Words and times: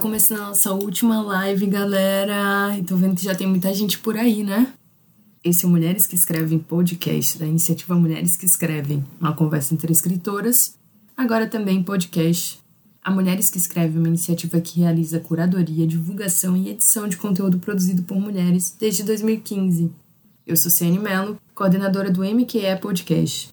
começando 0.00 0.40
a 0.40 0.46
nossa 0.46 0.72
última 0.72 1.20
live, 1.20 1.66
galera. 1.66 2.76
E 2.76 2.82
tô 2.82 2.96
vendo 2.96 3.14
que 3.14 3.22
já 3.22 3.34
tem 3.34 3.46
muita 3.46 3.72
gente 3.74 3.98
por 3.98 4.16
aí, 4.16 4.42
né? 4.42 4.72
Esse 5.44 5.66
é 5.66 5.68
Mulheres 5.68 6.06
que 6.06 6.14
Escrevem 6.14 6.58
podcast 6.58 7.38
da 7.38 7.46
iniciativa 7.46 7.94
Mulheres 7.94 8.34
que 8.34 8.46
Escrevem, 8.46 9.04
uma 9.20 9.34
conversa 9.34 9.74
entre 9.74 9.92
escritoras. 9.92 10.74
Agora 11.14 11.46
também 11.46 11.82
podcast. 11.82 12.58
A 13.02 13.10
Mulheres 13.10 13.50
que 13.50 13.58
Escrevem 13.58 13.96
é 13.96 13.98
uma 14.00 14.08
iniciativa 14.08 14.58
que 14.60 14.80
realiza 14.80 15.20
curadoria, 15.20 15.86
divulgação 15.86 16.56
e 16.56 16.70
edição 16.70 17.06
de 17.06 17.18
conteúdo 17.18 17.58
produzido 17.58 18.02
por 18.02 18.18
mulheres 18.18 18.74
desde 18.78 19.02
2015. 19.02 19.90
Eu 20.46 20.56
sou 20.56 20.70
Ciane 20.70 20.98
Mello, 20.98 21.38
coordenadora 21.54 22.10
do 22.10 22.24
MQE 22.24 22.80
Podcast. 22.80 23.50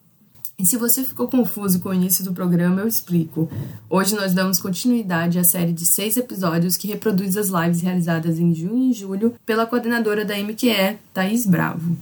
E 0.60 0.66
se 0.66 0.76
você 0.76 1.04
ficou 1.04 1.28
confuso 1.28 1.80
com 1.80 1.90
o 1.90 1.94
início 1.94 2.26
do 2.26 2.34
programa, 2.34 2.82
eu 2.82 2.88
explico. 2.88 3.48
Hoje 3.88 4.16
nós 4.16 4.34
damos 4.34 4.60
continuidade 4.60 5.38
à 5.38 5.44
série 5.44 5.72
de 5.72 5.86
seis 5.86 6.18
episódios 6.18 6.76
que 6.76 6.88
reproduz 6.88 7.38
as 7.38 7.50
lives 7.50 7.82
realizadas 7.82 8.40
em 8.40 8.56
junho 8.56 8.90
e 8.90 8.94
julho 8.94 9.36
pela 9.46 9.68
coordenadora 9.68 10.26
da 10.26 10.36
MQE, 10.36 10.98
Thaís 11.14 11.46
Bravo. 11.46 11.96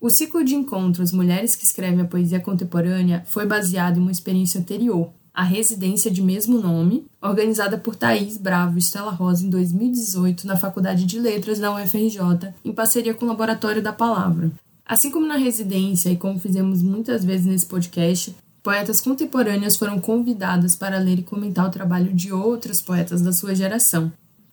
O 0.00 0.08
ciclo 0.08 0.44
de 0.44 0.54
encontros 0.54 1.10
Mulheres 1.10 1.56
que 1.56 1.64
Escrevem 1.64 2.02
a 2.02 2.04
Poesia 2.04 2.38
Contemporânea 2.38 3.24
foi 3.26 3.44
baseado 3.44 3.96
em 3.96 4.02
uma 4.02 4.12
experiência 4.12 4.60
anterior, 4.60 5.10
a 5.34 5.42
residência 5.42 6.08
de 6.08 6.22
mesmo 6.22 6.60
nome, 6.60 7.04
organizada 7.20 7.76
por 7.76 7.96
Thaís 7.96 8.38
Bravo 8.38 8.78
e 8.78 8.82
Stella 8.82 9.10
Rosa 9.10 9.44
em 9.44 9.50
2018 9.50 10.46
na 10.46 10.56
Faculdade 10.56 11.04
de 11.04 11.18
Letras 11.18 11.58
da 11.58 11.74
UFRJ, 11.74 12.54
em 12.64 12.72
parceria 12.72 13.14
com 13.14 13.24
o 13.24 13.28
Laboratório 13.28 13.82
da 13.82 13.92
Palavra. 13.92 14.52
Assim 14.88 15.10
como 15.10 15.26
na 15.26 15.36
residência 15.36 16.10
e 16.10 16.16
como 16.16 16.38
fizemos 16.38 16.80
muitas 16.80 17.24
vezes 17.24 17.44
nesse 17.44 17.66
podcast, 17.66 18.36
poetas 18.62 19.00
contemporâneas 19.00 19.74
foram 19.74 19.98
convidadas 19.98 20.76
para 20.76 21.00
ler 21.00 21.18
e 21.18 21.24
comentar 21.24 21.66
o 21.66 21.72
trabalho 21.72 22.14
de 22.14 22.32
outros 22.32 22.80
poetas 22.80 23.20
da 23.20 23.32
sua 23.32 23.52
geração. 23.52 24.12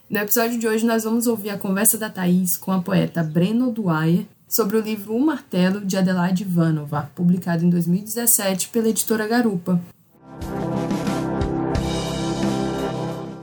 No 0.10 0.18
episódio 0.18 0.58
de 0.58 0.68
hoje, 0.68 0.88
nós 0.88 1.04
vamos 1.04 1.28
ouvir 1.28 1.52
a 1.52 1.58
conversa 1.58 2.00
da 2.00 2.10
Thaís 2.10 2.58
com 2.58 2.72
a 2.72 2.82
poeta 2.82 3.24
Breno 3.24 3.72
Dwyer 3.72 4.26
sobre 4.48 4.78
o 4.78 4.82
livro 4.82 5.16
O 5.16 5.24
Martelo, 5.24 5.86
de 5.86 5.98
Adelaide 5.98 6.42
Ivanova, 6.42 7.12
publicado 7.14 7.64
em 7.64 7.70
2017 7.70 8.70
pela 8.70 8.90
editora 8.90 9.28
Garupa. 9.28 9.80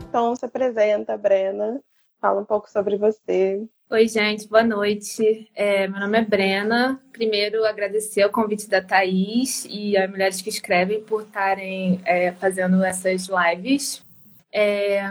Então, 0.08 0.34
se 0.34 0.44
apresenta, 0.44 1.16
Brena. 1.16 1.80
Fala 2.20 2.42
um 2.42 2.44
pouco 2.44 2.70
sobre 2.70 2.98
você. 2.98 3.66
Oi, 3.90 4.06
gente, 4.06 4.46
boa 4.46 4.62
noite. 4.62 5.50
É, 5.54 5.88
meu 5.88 6.00
nome 6.00 6.18
é 6.18 6.22
Brena. 6.22 7.00
Primeiro, 7.10 7.64
agradecer 7.64 8.22
o 8.26 8.30
convite 8.30 8.68
da 8.68 8.82
Thaís 8.82 9.64
e 9.64 9.96
as 9.96 10.10
mulheres 10.10 10.42
que 10.42 10.50
escrevem 10.50 11.02
por 11.02 11.22
estarem 11.22 11.98
é, 12.04 12.30
fazendo 12.32 12.84
essas 12.84 13.26
lives. 13.26 14.04
É, 14.52 15.10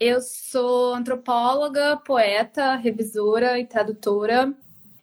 eu 0.00 0.22
sou 0.22 0.94
antropóloga, 0.94 1.98
poeta, 1.98 2.76
revisora 2.76 3.58
e 3.58 3.66
tradutora. 3.66 4.54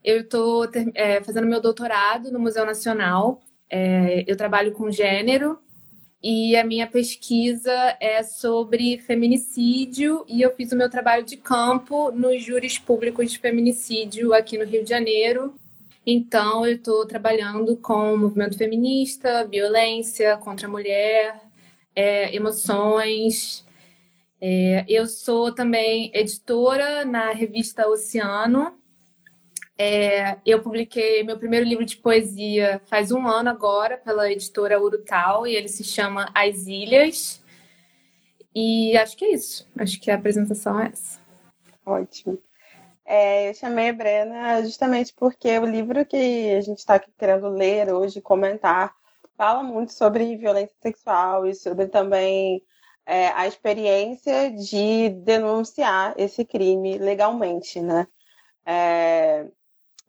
Eu 0.03 0.21
estou 0.21 0.67
é, 0.95 1.23
fazendo 1.23 1.45
meu 1.45 1.61
doutorado 1.61 2.31
no 2.31 2.39
Museu 2.39 2.65
Nacional. 2.65 3.39
É, 3.69 4.23
eu 4.25 4.35
trabalho 4.35 4.71
com 4.71 4.89
gênero 4.89 5.59
e 6.21 6.55
a 6.57 6.65
minha 6.65 6.85
pesquisa 6.85 7.73
é 7.99 8.21
sobre 8.23 8.99
feminicídio 8.99 10.25
e 10.27 10.41
eu 10.41 10.53
fiz 10.53 10.71
o 10.71 10.75
meu 10.75 10.89
trabalho 10.89 11.23
de 11.23 11.37
campo 11.37 12.11
nos 12.11 12.43
júris 12.43 12.77
públicos 12.77 13.31
de 13.31 13.39
feminicídio 13.39 14.33
aqui 14.33 14.57
no 14.57 14.65
Rio 14.65 14.83
de 14.83 14.89
Janeiro. 14.89 15.53
Então, 16.05 16.65
eu 16.65 16.75
estou 16.75 17.05
trabalhando 17.05 17.77
com 17.77 18.17
movimento 18.17 18.57
feminista, 18.57 19.45
violência 19.45 20.35
contra 20.37 20.67
a 20.67 20.69
mulher, 20.69 21.39
é, 21.95 22.35
emoções. 22.35 23.65
É, 24.41 24.85
eu 24.87 25.05
sou 25.05 25.53
também 25.53 26.11
editora 26.13 27.05
na 27.05 27.31
revista 27.31 27.87
Oceano, 27.87 28.78
é, 29.81 30.37
eu 30.45 30.61
publiquei 30.61 31.23
meu 31.23 31.37
primeiro 31.39 31.65
livro 31.65 31.85
de 31.85 31.95
poesia 31.95 32.81
faz 32.87 33.13
um 33.13 33.25
ano 33.25 33.49
agora, 33.49 33.97
pela 33.97 34.29
editora 34.29 34.77
Urutau, 34.77 35.47
e 35.47 35.55
ele 35.55 35.69
se 35.69 35.85
chama 35.85 36.29
As 36.35 36.67
Ilhas. 36.67 37.41
E 38.53 38.97
acho 38.97 39.15
que 39.15 39.23
é 39.23 39.31
isso. 39.31 39.65
Acho 39.77 39.97
que 40.01 40.11
a 40.11 40.15
apresentação 40.15 40.77
é 40.81 40.87
essa. 40.87 41.21
Ótimo. 41.85 42.37
É, 43.05 43.49
eu 43.49 43.53
chamei 43.53 43.89
a 43.89 43.93
Brena 43.93 44.61
justamente 44.63 45.13
porque 45.15 45.57
o 45.57 45.65
livro 45.65 46.05
que 46.05 46.55
a 46.55 46.61
gente 46.61 46.79
está 46.79 46.99
querendo 46.99 47.47
ler 47.47 47.89
hoje, 47.93 48.19
comentar, 48.19 48.93
fala 49.37 49.63
muito 49.63 49.93
sobre 49.93 50.35
violência 50.35 50.75
sexual 50.81 51.47
e 51.47 51.55
sobre 51.55 51.87
também 51.87 52.61
é, 53.05 53.29
a 53.29 53.47
experiência 53.47 54.51
de 54.51 55.09
denunciar 55.23 56.13
esse 56.17 56.43
crime 56.43 56.97
legalmente, 56.97 57.81
né? 57.81 58.05
É, 58.65 59.47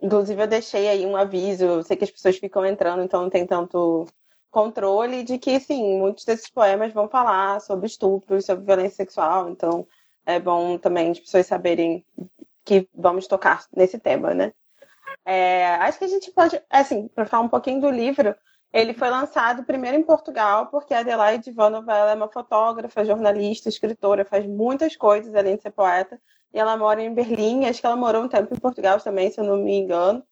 Inclusive, 0.03 0.43
eu 0.43 0.47
deixei 0.47 0.88
aí 0.88 1.05
um 1.06 1.16
aviso. 1.16 1.65
Eu 1.65 1.83
sei 1.83 1.97
que 1.97 2.05
as 2.05 2.11
pessoas 2.11 2.38
ficam 2.38 2.65
entrando, 2.65 3.03
então 3.03 3.22
não 3.22 3.31
tem 3.31 3.47
tanto 3.47 4.06
controle 4.50 5.22
de 5.22 5.38
que, 5.38 5.61
sim, 5.61 5.99
muitos 5.99 6.25
desses 6.25 6.50
poemas 6.50 6.93
vão 6.93 7.09
falar 7.09 7.61
sobre 7.61 7.87
estupro, 7.87 8.41
sobre 8.43 8.65
violência 8.65 8.97
sexual. 8.97 9.49
Então, 9.50 9.87
é 10.27 10.41
bom 10.41 10.78
também 10.78 11.10
as 11.10 11.21
pessoas 11.21 11.47
saberem 11.47 12.05
que 12.65 12.89
vamos 12.94 13.27
tocar 13.27 13.65
nesse 13.75 13.99
tema, 13.99 14.34
né? 14.34 14.53
É, 15.25 15.75
acho 15.77 15.99
que 15.99 16.05
a 16.05 16.09
gente 16.09 16.31
pode, 16.33 16.60
assim, 16.71 17.09
para 17.09 17.27
falar 17.27 17.43
um 17.44 17.49
pouquinho 17.49 17.81
do 17.81 17.91
livro, 17.91 18.34
ele 18.72 18.94
foi 18.94 19.10
lançado 19.10 19.65
primeiro 19.65 19.97
em 19.97 20.03
Portugal, 20.03 20.66
porque 20.66 20.94
a 20.94 21.00
Adelaide 21.00 21.50
Ivanova 21.50 21.93
é 21.93 22.15
uma 22.15 22.28
fotógrafa, 22.28 23.05
jornalista, 23.05 23.69
escritora, 23.69 24.25
faz 24.25 24.47
muitas 24.47 24.97
coisas 24.97 25.34
além 25.34 25.56
de 25.56 25.62
ser 25.62 25.72
poeta 25.72 26.21
e 26.53 26.59
ela 26.59 26.77
mora 26.77 27.03
em 27.03 27.12
Berlim. 27.12 27.66
Acho 27.66 27.81
que 27.81 27.87
ela 27.87 27.97
morou 27.97 28.25
um 28.25 28.28
tempo 28.28 28.55
em 28.55 28.59
Portugal 28.59 29.00
também, 29.00 29.31
se 29.31 29.41
eu 29.41 29.44
não 29.44 29.56
me 29.56 29.75
engano. 29.75 30.22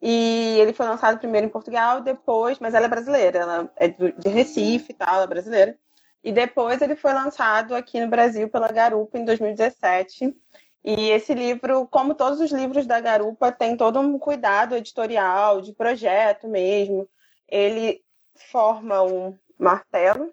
E 0.00 0.56
ele 0.58 0.72
foi 0.72 0.86
lançado 0.86 1.18
primeiro 1.18 1.46
em 1.46 1.50
Portugal, 1.50 2.00
depois, 2.00 2.58
mas 2.58 2.74
ela 2.74 2.86
é 2.86 2.88
brasileira, 2.88 3.38
ela 3.38 3.72
é 3.76 3.86
de 3.88 4.28
Recife 4.28 4.90
e 4.90 4.94
tal, 4.94 5.14
ela 5.14 5.24
é 5.24 5.26
brasileira. 5.28 5.78
E 6.24 6.32
depois 6.32 6.82
ele 6.82 6.96
foi 6.96 7.12
lançado 7.12 7.74
aqui 7.74 8.00
no 8.00 8.08
Brasil 8.08 8.48
pela 8.48 8.68
Garupa 8.68 9.18
em 9.18 9.24
2017. 9.24 10.36
E 10.84 11.10
esse 11.10 11.32
livro, 11.34 11.86
como 11.86 12.14
todos 12.14 12.40
os 12.40 12.50
livros 12.50 12.86
da 12.86 13.00
Garupa, 13.00 13.52
tem 13.52 13.76
todo 13.76 14.00
um 14.00 14.18
cuidado 14.18 14.74
editorial, 14.74 15.60
de 15.60 15.72
projeto 15.72 16.48
mesmo. 16.48 17.08
Ele 17.48 18.02
forma 18.50 19.02
um 19.02 19.38
martelo, 19.56 20.32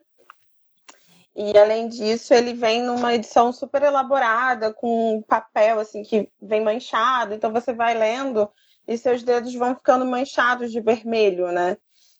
e 1.42 1.58
além 1.58 1.88
disso, 1.88 2.34
ele 2.34 2.54
vem 2.54 2.84
numa 2.84 3.16
edição 3.16 3.54
super 3.54 3.82
elaborada, 3.82 4.74
com 4.74 5.24
papel 5.26 5.80
assim 5.80 6.04
que 6.04 6.30
vem 6.42 6.62
manchado, 6.62 7.34
então 7.34 7.50
você 7.50 7.72
vai 7.72 7.98
lendo 7.98 8.52
e 8.86 8.98
seus 8.98 9.24
dedos 9.24 9.56
vão 9.56 9.74
ficando 9.74 10.06
manchados 10.06 10.70
de 10.70 10.82
vermelho, 10.82 11.50
né? 11.50 11.78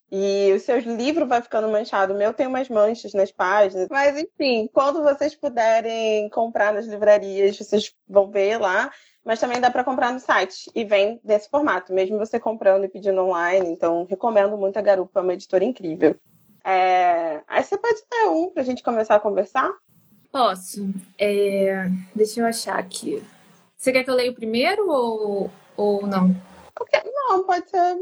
E 0.10 0.54
o 0.54 0.60
seu 0.62 0.80
livro 0.80 1.28
vai 1.28 1.42
ficando 1.42 1.68
manchado. 1.68 2.14
O 2.14 2.18
meu 2.18 2.34
tem 2.34 2.48
umas 2.48 2.70
manchas 2.70 3.14
nas 3.14 3.30
páginas. 3.30 3.90
Mas, 3.92 4.18
enfim, 4.18 4.70
quando 4.72 5.04
vocês 5.04 5.36
puderem 5.36 6.30
comprar 6.30 6.74
nas 6.74 6.86
livrarias, 6.86 7.58
vocês 7.58 7.94
vão 8.08 8.32
ver 8.32 8.58
lá. 8.58 8.90
Mas 9.24 9.40
também 9.42 9.60
dá 9.60 9.70
para 9.70 9.84
comprar 9.84 10.14
no 10.14 10.20
site. 10.20 10.72
E 10.74 10.86
vem 10.86 11.20
desse 11.26 11.50
formato, 11.50 11.94
mesmo 11.94 12.18
você 12.18 12.40
comprando 12.40 12.86
e 12.86 12.90
pedindo 12.90 13.22
online. 13.22 13.70
Então, 13.70 14.06
recomendo 14.10 14.58
muito 14.58 14.78
a 14.78 14.82
Garupa, 14.82 15.20
é 15.20 15.24
uma 15.24 15.34
editora 15.34 15.66
incrível. 15.66 16.16
É... 16.70 17.42
Aí 17.48 17.64
você 17.64 17.78
pode 17.78 18.02
ter 18.10 18.28
um 18.28 18.50
para 18.50 18.62
a 18.62 18.66
gente 18.66 18.84
começar 18.84 19.16
a 19.16 19.20
conversar? 19.20 19.72
Posso. 20.32 20.94
É... 21.18 21.90
Deixa 22.16 22.40
eu 22.40 22.46
achar 22.46 22.78
aqui. 22.78 23.24
Você 23.76 23.92
quer 23.92 24.04
que 24.04 24.10
eu 24.10 24.16
leia 24.16 24.32
o 24.32 24.36
primeiro 24.36 24.90
ou, 24.90 25.52
ou 25.76 26.06
não? 26.06 26.36
Não, 27.30 27.44
pode 27.44 27.70
ser 27.70 27.98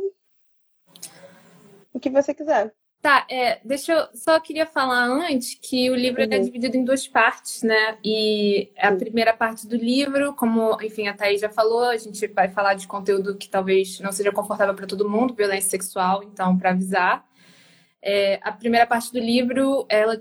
o 1.93 1.99
que 1.99 2.09
você 2.09 2.33
quiser. 2.33 2.73
Tá, 3.01 3.25
é, 3.29 3.59
deixa 3.63 3.93
eu 3.93 4.07
só 4.13 4.39
queria 4.39 4.65
falar 4.65 5.03
antes 5.05 5.53
que 5.53 5.89
o 5.89 5.95
livro 5.95 6.23
uhum. 6.23 6.29
é 6.31 6.39
dividido 6.39 6.75
em 6.75 6.83
duas 6.83 7.07
partes, 7.07 7.61
né? 7.61 7.97
E 8.03 8.71
a 8.77 8.91
primeira 8.91 9.33
parte 9.33 9.67
do 9.67 9.75
livro, 9.75 10.33
como, 10.33 10.81
enfim, 10.81 11.07
a 11.07 11.13
Thaís 11.13 11.39
já 11.39 11.49
falou, 11.49 11.85
a 11.85 11.97
gente 11.97 12.25
vai 12.27 12.49
falar 12.49 12.73
de 12.73 12.87
conteúdo 12.87 13.37
que 13.37 13.47
talvez 13.47 13.99
não 13.99 14.11
seja 14.11 14.31
confortável 14.31 14.73
para 14.73 14.87
todo 14.87 15.09
mundo, 15.09 15.33
violência 15.33 15.69
sexual, 15.69 16.23
então, 16.23 16.57
para 16.57 16.71
avisar. 16.71 17.25
É, 18.01 18.39
a 18.41 18.51
primeira 18.51 18.85
parte 18.85 19.11
do 19.11 19.19
livro, 19.19 19.85
ela 19.89 20.19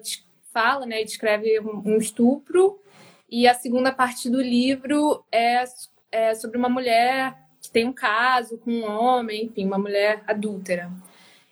fala, 0.53 0.87
né, 0.87 1.05
descreve 1.05 1.61
um 1.61 1.99
estupro, 1.99 2.81
e 3.29 3.49
a 3.49 3.55
segunda 3.55 3.93
parte 3.93 4.31
do 4.31 4.41
livro 4.41 5.25
é, 5.33 5.65
é 6.13 6.35
sobre 6.35 6.57
uma 6.57 6.69
mulher 6.69 7.37
que 7.61 7.71
tem 7.71 7.85
um 7.85 7.93
caso 7.93 8.57
com 8.59 8.71
um 8.71 8.89
homem, 8.89 9.47
enfim, 9.47 9.67
uma 9.67 9.79
mulher 9.79 10.23
adúltera. 10.27 10.91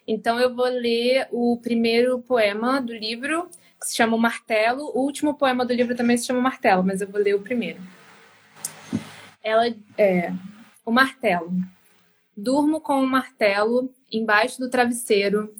Então 0.07 0.39
eu 0.39 0.55
vou 0.55 0.67
ler 0.67 1.29
o 1.33 1.59
primeiro 1.61 2.21
poema 2.21 2.81
do 2.81 2.95
livro, 2.95 3.49
que 3.81 3.89
se 3.89 3.97
chama 3.97 4.17
O 4.17 4.21
Martelo. 4.21 4.85
O 4.95 5.01
último 5.01 5.35
poema 5.35 5.65
do 5.65 5.75
livro 5.75 5.97
também 5.97 6.17
se 6.17 6.27
chama 6.27 6.41
Martelo, 6.41 6.85
mas 6.85 7.01
eu 7.01 7.09
vou 7.09 7.21
ler 7.21 7.35
o 7.35 7.41
primeiro. 7.41 7.81
Ela 9.43 9.75
é 9.99 10.33
O 10.85 10.93
Martelo. 10.93 11.53
Durmo 12.37 12.81
com 12.81 13.01
o 13.01 13.03
um 13.03 13.07
martelo 13.07 13.93
embaixo 14.11 14.59
do 14.59 14.69
travesseiro, 14.69 15.55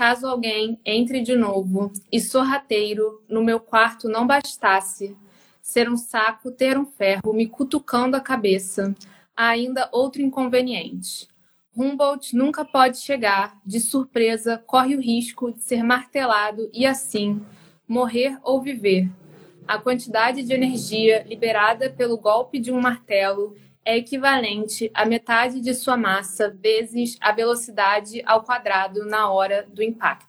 caso 0.00 0.26
alguém 0.26 0.80
entre 0.82 1.20
de 1.20 1.36
novo 1.36 1.92
e 2.10 2.18
sorrateiro 2.18 3.22
no 3.28 3.44
meu 3.44 3.60
quarto 3.60 4.08
não 4.08 4.26
bastasse, 4.26 5.14
ser 5.60 5.90
um 5.90 5.96
saco, 5.98 6.50
ter 6.50 6.78
um 6.78 6.86
ferro 6.86 7.34
me 7.34 7.46
cutucando 7.46 8.16
a 8.16 8.20
cabeça. 8.20 8.94
Há 9.36 9.48
ainda 9.48 9.90
outro 9.92 10.22
inconveniente. 10.22 11.28
Humboldt 11.76 12.34
nunca 12.34 12.64
pode 12.64 12.96
chegar, 12.96 13.60
de 13.62 13.78
surpresa, 13.78 14.56
corre 14.66 14.96
o 14.96 15.02
risco 15.02 15.52
de 15.52 15.62
ser 15.62 15.82
martelado 15.82 16.70
e 16.72 16.86
assim 16.86 17.38
morrer 17.86 18.38
ou 18.42 18.62
viver. 18.62 19.06
A 19.68 19.78
quantidade 19.78 20.42
de 20.42 20.54
energia 20.54 21.26
liberada 21.28 21.90
pelo 21.90 22.16
golpe 22.16 22.58
de 22.58 22.72
um 22.72 22.80
martelo 22.80 23.54
é 23.84 23.96
equivalente 23.96 24.90
à 24.94 25.04
metade 25.04 25.60
de 25.60 25.74
sua 25.74 25.96
massa 25.96 26.48
vezes 26.48 27.16
a 27.20 27.32
velocidade 27.32 28.22
ao 28.26 28.42
quadrado 28.42 29.06
na 29.06 29.30
hora 29.30 29.66
do 29.68 29.82
impacto. 29.82 30.28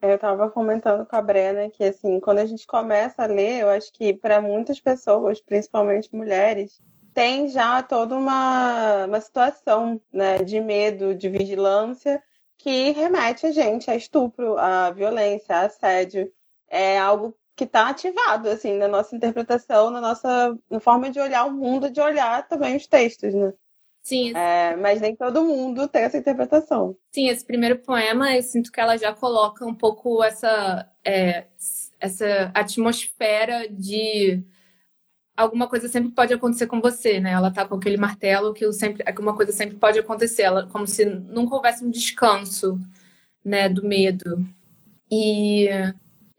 Eu 0.00 0.14
estava 0.14 0.48
comentando 0.48 1.04
com 1.04 1.16
a 1.16 1.22
Brena 1.22 1.68
que, 1.70 1.82
assim, 1.82 2.20
quando 2.20 2.38
a 2.38 2.46
gente 2.46 2.66
começa 2.66 3.24
a 3.24 3.26
ler, 3.26 3.62
eu 3.62 3.68
acho 3.68 3.92
que 3.92 4.14
para 4.14 4.40
muitas 4.40 4.78
pessoas, 4.78 5.40
principalmente 5.40 6.14
mulheres, 6.14 6.80
tem 7.12 7.48
já 7.48 7.82
toda 7.82 8.14
uma, 8.14 9.06
uma 9.06 9.20
situação 9.20 10.00
né, 10.12 10.38
de 10.38 10.60
medo, 10.60 11.16
de 11.16 11.28
vigilância, 11.28 12.22
que 12.56 12.92
remete 12.92 13.46
a 13.46 13.50
gente 13.50 13.90
a 13.90 13.96
estupro, 13.96 14.56
a 14.56 14.90
violência, 14.90 15.56
a 15.56 15.62
assédio. 15.62 16.30
É 16.68 16.98
algo 16.98 17.34
que 17.58 17.64
está 17.64 17.88
ativado, 17.88 18.48
assim, 18.48 18.78
na 18.78 18.86
nossa 18.86 19.16
interpretação, 19.16 19.90
na 19.90 20.00
nossa 20.00 20.56
na 20.70 20.78
forma 20.78 21.10
de 21.10 21.18
olhar 21.18 21.44
o 21.44 21.52
mundo, 21.52 21.90
de 21.90 22.00
olhar 22.00 22.46
também 22.46 22.76
os 22.76 22.86
textos, 22.86 23.34
né? 23.34 23.52
Sim. 24.00 24.32
É, 24.34 24.76
mas 24.76 25.00
nem 25.00 25.16
todo 25.16 25.44
mundo 25.44 25.88
tem 25.88 26.02
essa 26.02 26.16
interpretação. 26.16 26.96
Sim, 27.12 27.28
esse 27.28 27.44
primeiro 27.44 27.80
poema, 27.80 28.34
eu 28.34 28.42
sinto 28.44 28.70
que 28.70 28.80
ela 28.80 28.96
já 28.96 29.12
coloca 29.12 29.66
um 29.66 29.74
pouco 29.74 30.22
essa, 30.22 30.88
é, 31.04 31.46
essa 32.00 32.52
atmosfera 32.54 33.68
de 33.68 34.40
alguma 35.36 35.68
coisa 35.68 35.88
sempre 35.88 36.12
pode 36.12 36.32
acontecer 36.32 36.68
com 36.68 36.80
você, 36.80 37.18
né? 37.18 37.32
Ela 37.32 37.50
tá 37.50 37.66
com 37.66 37.74
aquele 37.74 37.96
martelo 37.96 38.54
que 38.54 38.72
sempre, 38.72 39.02
alguma 39.04 39.34
coisa 39.34 39.50
sempre 39.50 39.76
pode 39.76 39.98
acontecer, 39.98 40.42
ela, 40.42 40.66
como 40.68 40.86
se 40.86 41.04
nunca 41.04 41.56
houvesse 41.56 41.84
um 41.84 41.90
descanso, 41.90 42.78
né, 43.44 43.68
do 43.68 43.84
medo. 43.84 44.46
E 45.10 45.68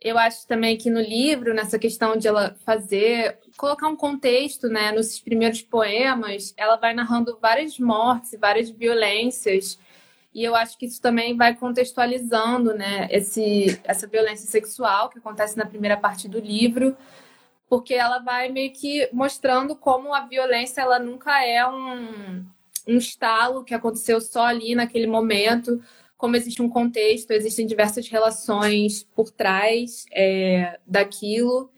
eu 0.01 0.17
acho 0.17 0.47
também 0.47 0.77
que 0.77 0.89
no 0.89 1.01
livro, 1.01 1.53
nessa 1.53 1.77
questão 1.77 2.15
de 2.15 2.27
ela 2.27 2.55
fazer, 2.65 3.37
colocar 3.57 3.87
um 3.87 3.95
contexto, 3.95 4.69
né, 4.69 4.91
nos 4.91 5.19
primeiros 5.19 5.61
poemas, 5.61 6.53
ela 6.55 6.77
vai 6.77 6.93
narrando 6.93 7.37
várias 7.41 7.77
mortes, 7.77 8.37
várias 8.39 8.69
violências, 8.69 9.77
e 10.33 10.43
eu 10.43 10.55
acho 10.55 10.77
que 10.77 10.85
isso 10.85 11.01
também 11.01 11.35
vai 11.35 11.55
contextualizando, 11.55 12.73
né, 12.73 13.07
esse, 13.11 13.79
essa 13.83 14.07
violência 14.07 14.47
sexual 14.47 15.09
que 15.09 15.17
acontece 15.17 15.57
na 15.57 15.65
primeira 15.65 15.97
parte 15.97 16.29
do 16.29 16.39
livro, 16.39 16.95
porque 17.67 17.93
ela 17.93 18.19
vai 18.19 18.49
meio 18.49 18.71
que 18.71 19.09
mostrando 19.11 19.75
como 19.75 20.13
a 20.13 20.21
violência 20.21 20.81
ela 20.81 20.97
nunca 20.97 21.45
é 21.45 21.67
um, 21.67 22.45
um 22.87 22.97
estalo 22.97 23.63
que 23.63 23.73
aconteceu 23.73 24.19
só 24.21 24.45
ali 24.45 24.75
naquele 24.75 25.07
momento, 25.07 25.81
como 26.19 26.36
existe 26.36 26.62
um 26.62 26.68
contexto, 26.68 27.31
existem 27.31 27.66
diversas 27.66 28.10
relações 28.10 29.04
por 29.16 29.31
trás 29.31 30.06
é, 30.12 30.77
daquilo. 30.86 31.71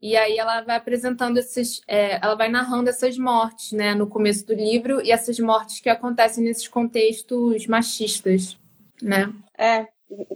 E 0.00 0.16
aí 0.16 0.38
ela 0.38 0.62
vai 0.62 0.76
apresentando 0.76 1.36
esses, 1.36 1.82
é, 1.86 2.18
ela 2.24 2.34
vai 2.34 2.48
narrando 2.48 2.88
essas 2.88 3.18
mortes, 3.18 3.72
né, 3.72 3.94
no 3.94 4.06
começo 4.06 4.46
do 4.46 4.54
livro 4.54 5.02
e 5.02 5.12
essas 5.12 5.38
mortes 5.38 5.78
que 5.78 5.90
acontecem 5.90 6.42
nesses 6.42 6.66
contextos 6.66 7.66
machistas, 7.66 8.58
né? 9.02 9.30
É, 9.58 9.86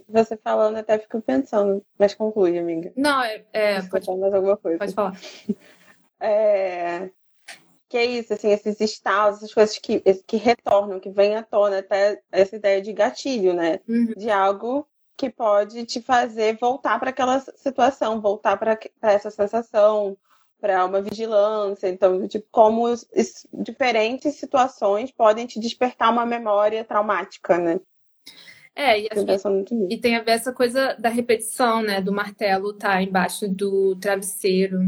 você 0.07 0.37
falando 0.37 0.77
até 0.77 0.99
fico 0.99 1.19
pensando, 1.19 1.83
mas 1.97 2.13
conclui, 2.13 2.59
amiga. 2.59 2.93
Não, 2.95 3.23
é, 3.23 3.43
é 3.51 3.81
pode 3.81 4.05
falar 4.05 4.19
mais 4.19 4.33
alguma 4.35 4.57
coisa. 4.57 4.77
Pode 4.77 4.93
falar. 4.93 5.19
É, 6.23 7.09
que 7.91 7.97
é 7.97 8.05
isso, 8.05 8.33
assim, 8.33 8.51
esses 8.51 8.79
estados, 8.79 9.39
essas 9.39 9.53
coisas 9.53 9.77
que, 9.77 9.99
que 10.25 10.37
retornam, 10.37 10.97
que 10.97 11.09
vêm 11.09 11.35
à 11.35 11.43
tona, 11.43 11.79
até 11.79 12.21
essa 12.31 12.55
ideia 12.55 12.81
de 12.81 12.93
gatilho, 12.93 13.53
né? 13.53 13.81
Uhum. 13.85 14.13
De 14.15 14.29
algo 14.29 14.87
que 15.17 15.29
pode 15.29 15.85
te 15.85 16.01
fazer 16.01 16.57
voltar 16.57 16.97
para 17.01 17.09
aquela 17.09 17.41
situação, 17.41 18.21
voltar 18.21 18.55
para 18.55 18.79
essa 19.01 19.29
sensação, 19.29 20.17
para 20.57 20.85
uma 20.85 21.01
vigilância. 21.01 21.89
Então, 21.89 22.25
tipo, 22.29 22.47
como 22.49 22.85
os, 22.85 23.05
os, 23.13 23.45
diferentes 23.51 24.35
situações 24.35 25.11
podem 25.11 25.45
te 25.45 25.59
despertar 25.59 26.13
uma 26.13 26.25
memória 26.25 26.85
traumática, 26.85 27.57
né? 27.57 27.77
É, 28.73 29.01
e, 29.01 29.09
e, 29.89 29.97
tem 29.97 30.15
a 30.15 30.23
ver 30.23 30.31
essa 30.31 30.53
coisa 30.53 30.95
da 30.97 31.09
repetição, 31.09 31.81
né? 31.81 31.99
Do 31.99 32.13
martelo 32.13 32.71
tá 32.71 33.03
embaixo 33.03 33.49
do 33.49 33.97
travesseiro. 33.97 34.79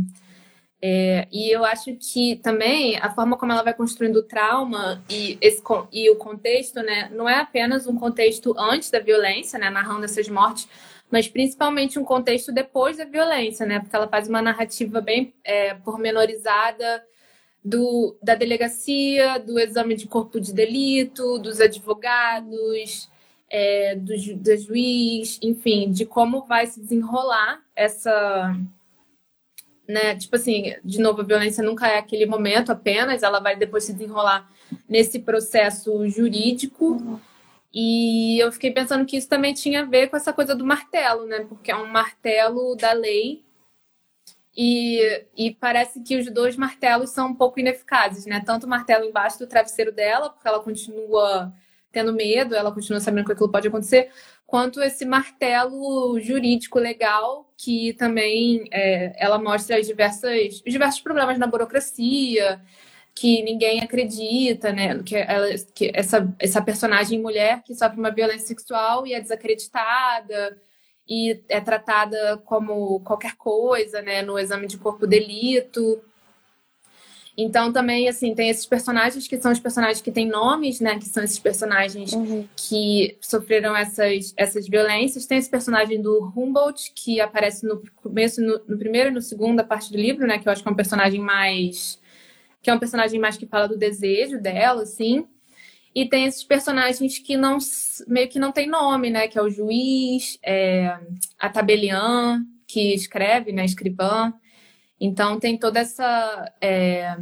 É, 0.86 1.30
e 1.32 1.50
eu 1.50 1.64
acho 1.64 1.96
que 1.96 2.36
também 2.44 2.98
a 2.98 3.10
forma 3.10 3.38
como 3.38 3.54
ela 3.54 3.64
vai 3.64 3.74
construindo 3.74 4.18
o 4.18 4.24
trauma 4.24 5.02
e, 5.10 5.38
esse, 5.40 5.64
e 5.94 6.10
o 6.10 6.18
contexto, 6.18 6.84
né, 6.84 7.10
não 7.14 7.30
é 7.30 7.40
apenas 7.40 7.88
um 7.88 7.98
contexto 7.98 8.54
antes 8.60 8.92
da 8.92 9.00
violência, 9.00 9.58
né, 9.58 9.70
narrando 9.70 10.04
essas 10.04 10.28
mortes, 10.28 10.68
mas 11.10 11.26
principalmente 11.26 11.98
um 11.98 12.04
contexto 12.04 12.52
depois 12.52 12.98
da 12.98 13.06
violência, 13.06 13.66
né, 13.66 13.80
porque 13.80 13.96
ela 13.96 14.10
faz 14.10 14.28
uma 14.28 14.42
narrativa 14.42 15.00
bem 15.00 15.34
é, 15.42 15.74
pormenorizada 15.74 17.02
do, 17.64 18.18
da 18.22 18.36
delegacia, 18.36 19.40
do 19.40 19.58
exame 19.58 19.96
de 19.96 20.06
corpo 20.06 20.38
de 20.38 20.52
delito, 20.52 21.40
dos 21.40 21.62
advogados, 21.62 23.10
é, 23.50 23.96
do, 23.96 24.14
do 24.36 24.58
juiz, 24.58 25.40
enfim, 25.42 25.90
de 25.92 26.06
como 26.06 26.46
vai 26.46 26.68
se 26.68 26.82
desenrolar 26.82 27.62
essa 27.74 28.54
né? 29.88 30.16
Tipo 30.16 30.36
assim, 30.36 30.76
de 30.84 31.00
novo, 31.00 31.22
a 31.22 31.26
violência 31.26 31.64
nunca 31.64 31.88
é 31.88 31.98
aquele 31.98 32.26
momento 32.26 32.72
apenas, 32.72 33.24
ela 33.24 33.40
vai 33.40 33.56
depois 33.56 33.84
se 33.84 33.94
desenrolar 33.94 34.50
nesse 34.88 35.20
processo 35.20 36.08
jurídico. 36.10 37.20
E 37.74 38.40
eu 38.40 38.52
fiquei 38.52 38.72
pensando 38.72 39.06
que 39.06 39.18
isso 39.18 39.28
também 39.28 39.54
tinha 39.54 39.82
a 39.82 39.86
ver 39.86 40.08
com 40.08 40.16
essa 40.16 40.32
coisa 40.32 40.56
do 40.56 40.66
martelo, 40.66 41.26
né? 41.26 41.46
Porque 41.50 41.72
é 41.72 41.76
um 41.76 41.88
martelo 41.88 42.76
da 42.76 42.94
lei. 42.94 43.44
E, 44.56 45.26
e 45.36 45.52
parece 45.56 46.02
que 46.02 46.16
os 46.16 46.32
dois 46.32 46.56
martelos 46.56 47.10
são 47.10 47.30
um 47.30 47.36
pouco 47.36 47.60
ineficazes, 47.60 48.28
né? 48.28 48.42
Tanto 48.46 48.66
o 48.66 48.70
martelo 48.70 49.06
embaixo 49.06 49.40
do 49.40 49.48
travesseiro 49.48 49.92
dela, 49.92 50.30
porque 50.30 50.48
ela 50.48 50.60
continua 50.60 51.52
tendo 51.92 52.14
medo, 52.14 52.56
ela 52.56 52.72
continua 52.72 53.00
sabendo 53.00 53.26
que 53.26 53.32
aquilo 53.32 53.52
pode 53.52 53.68
acontecer, 53.68 54.12
quanto 54.54 54.84
esse 54.84 55.04
martelo 55.04 56.20
jurídico 56.20 56.78
legal 56.78 57.52
que 57.58 57.92
também 57.94 58.66
é, 58.72 59.12
ela 59.18 59.40
mostra 59.40 59.80
as 59.80 59.88
diversas, 59.88 60.62
os 60.64 60.72
diversos 60.72 61.02
problemas 61.02 61.40
na 61.40 61.48
burocracia 61.48 62.62
que 63.16 63.42
ninguém 63.42 63.80
acredita, 63.82 64.72
né? 64.72 65.02
Que, 65.02 65.16
ela, 65.16 65.48
que 65.74 65.92
essa, 65.96 66.32
essa 66.38 66.62
personagem 66.62 67.20
mulher 67.20 67.64
que 67.64 67.74
sofre 67.74 67.98
uma 67.98 68.12
violência 68.12 68.46
sexual 68.46 69.08
e 69.08 69.16
é 69.16 69.20
desacreditada 69.20 70.56
e 71.10 71.44
é 71.50 71.60
tratada 71.60 72.38
como 72.46 73.00
qualquer 73.00 73.36
coisa, 73.36 74.04
né? 74.04 74.22
No 74.22 74.38
exame 74.38 74.68
de 74.68 74.78
corpo 74.78 75.08
delito. 75.08 76.00
Então, 77.36 77.74
também, 77.74 78.08
assim, 78.08 78.36
tem 78.36 78.50
esses 78.50 78.66
personagens 78.66 79.28
que 79.28 79.42
são 79.42 79.52
os 79.52 79.60
personagens 79.60 80.02
que 80.02 80.12
têm 80.12 80.28
nomes, 80.28 80.80
né? 80.80 81.00
Que 81.00 81.06
são 81.06 81.24
esses 81.24 81.40
personagens 81.40 82.14
uhum. 82.14 82.48
que 82.56 83.18
sofreram 83.20 83.76
essas, 83.76 84.34
essas 84.38 84.68
violências. 84.68 85.26
Tem 85.26 85.40
esse 85.40 85.50
personagem 85.50 86.00
do 86.00 86.32
Humboldt, 86.36 86.92
que 86.96 87.20
aparece 87.20 87.66
no 87.66 87.82
começo, 87.96 88.40
no, 88.40 88.62
no 88.68 88.78
primeiro 88.78 89.10
e 89.10 89.14
no 89.14 89.22
segundo 89.22 89.64
parte 89.66 89.92
do 89.92 89.98
livro, 89.98 90.28
né? 90.28 90.38
Que 90.38 90.48
eu 90.48 90.52
acho 90.52 90.62
que 90.62 90.70
é 90.70 90.72
um 90.72 90.76
personagem 90.76 91.20
mais... 91.20 92.00
Que 92.62 92.70
é 92.70 92.74
um 92.74 92.80
personagem 92.80 93.20
mais 93.20 93.36
que 93.36 93.48
fala 93.48 93.68
do 93.68 93.78
desejo 93.78 94.40
dela, 94.40 94.84
assim. 94.84 95.26
E 95.96 96.08
tem 96.08 96.26
esses 96.26 96.44
personagens 96.44 97.18
que 97.18 97.36
não 97.36 97.58
meio 98.08 98.30
que 98.30 98.40
não 98.40 98.52
tem 98.52 98.68
nome, 98.68 99.10
né? 99.10 99.28
Que 99.28 99.40
é 99.40 99.42
o 99.42 99.50
juiz, 99.50 100.38
é, 100.44 100.98
a 101.40 101.50
tabeliã, 101.50 102.40
que 102.68 102.94
escreve, 102.94 103.52
né? 103.52 103.66
Escrivã. 103.66 104.32
Então 105.06 105.38
tem 105.38 105.58
toda 105.58 105.82
essa 105.82 106.50
é, 106.62 107.18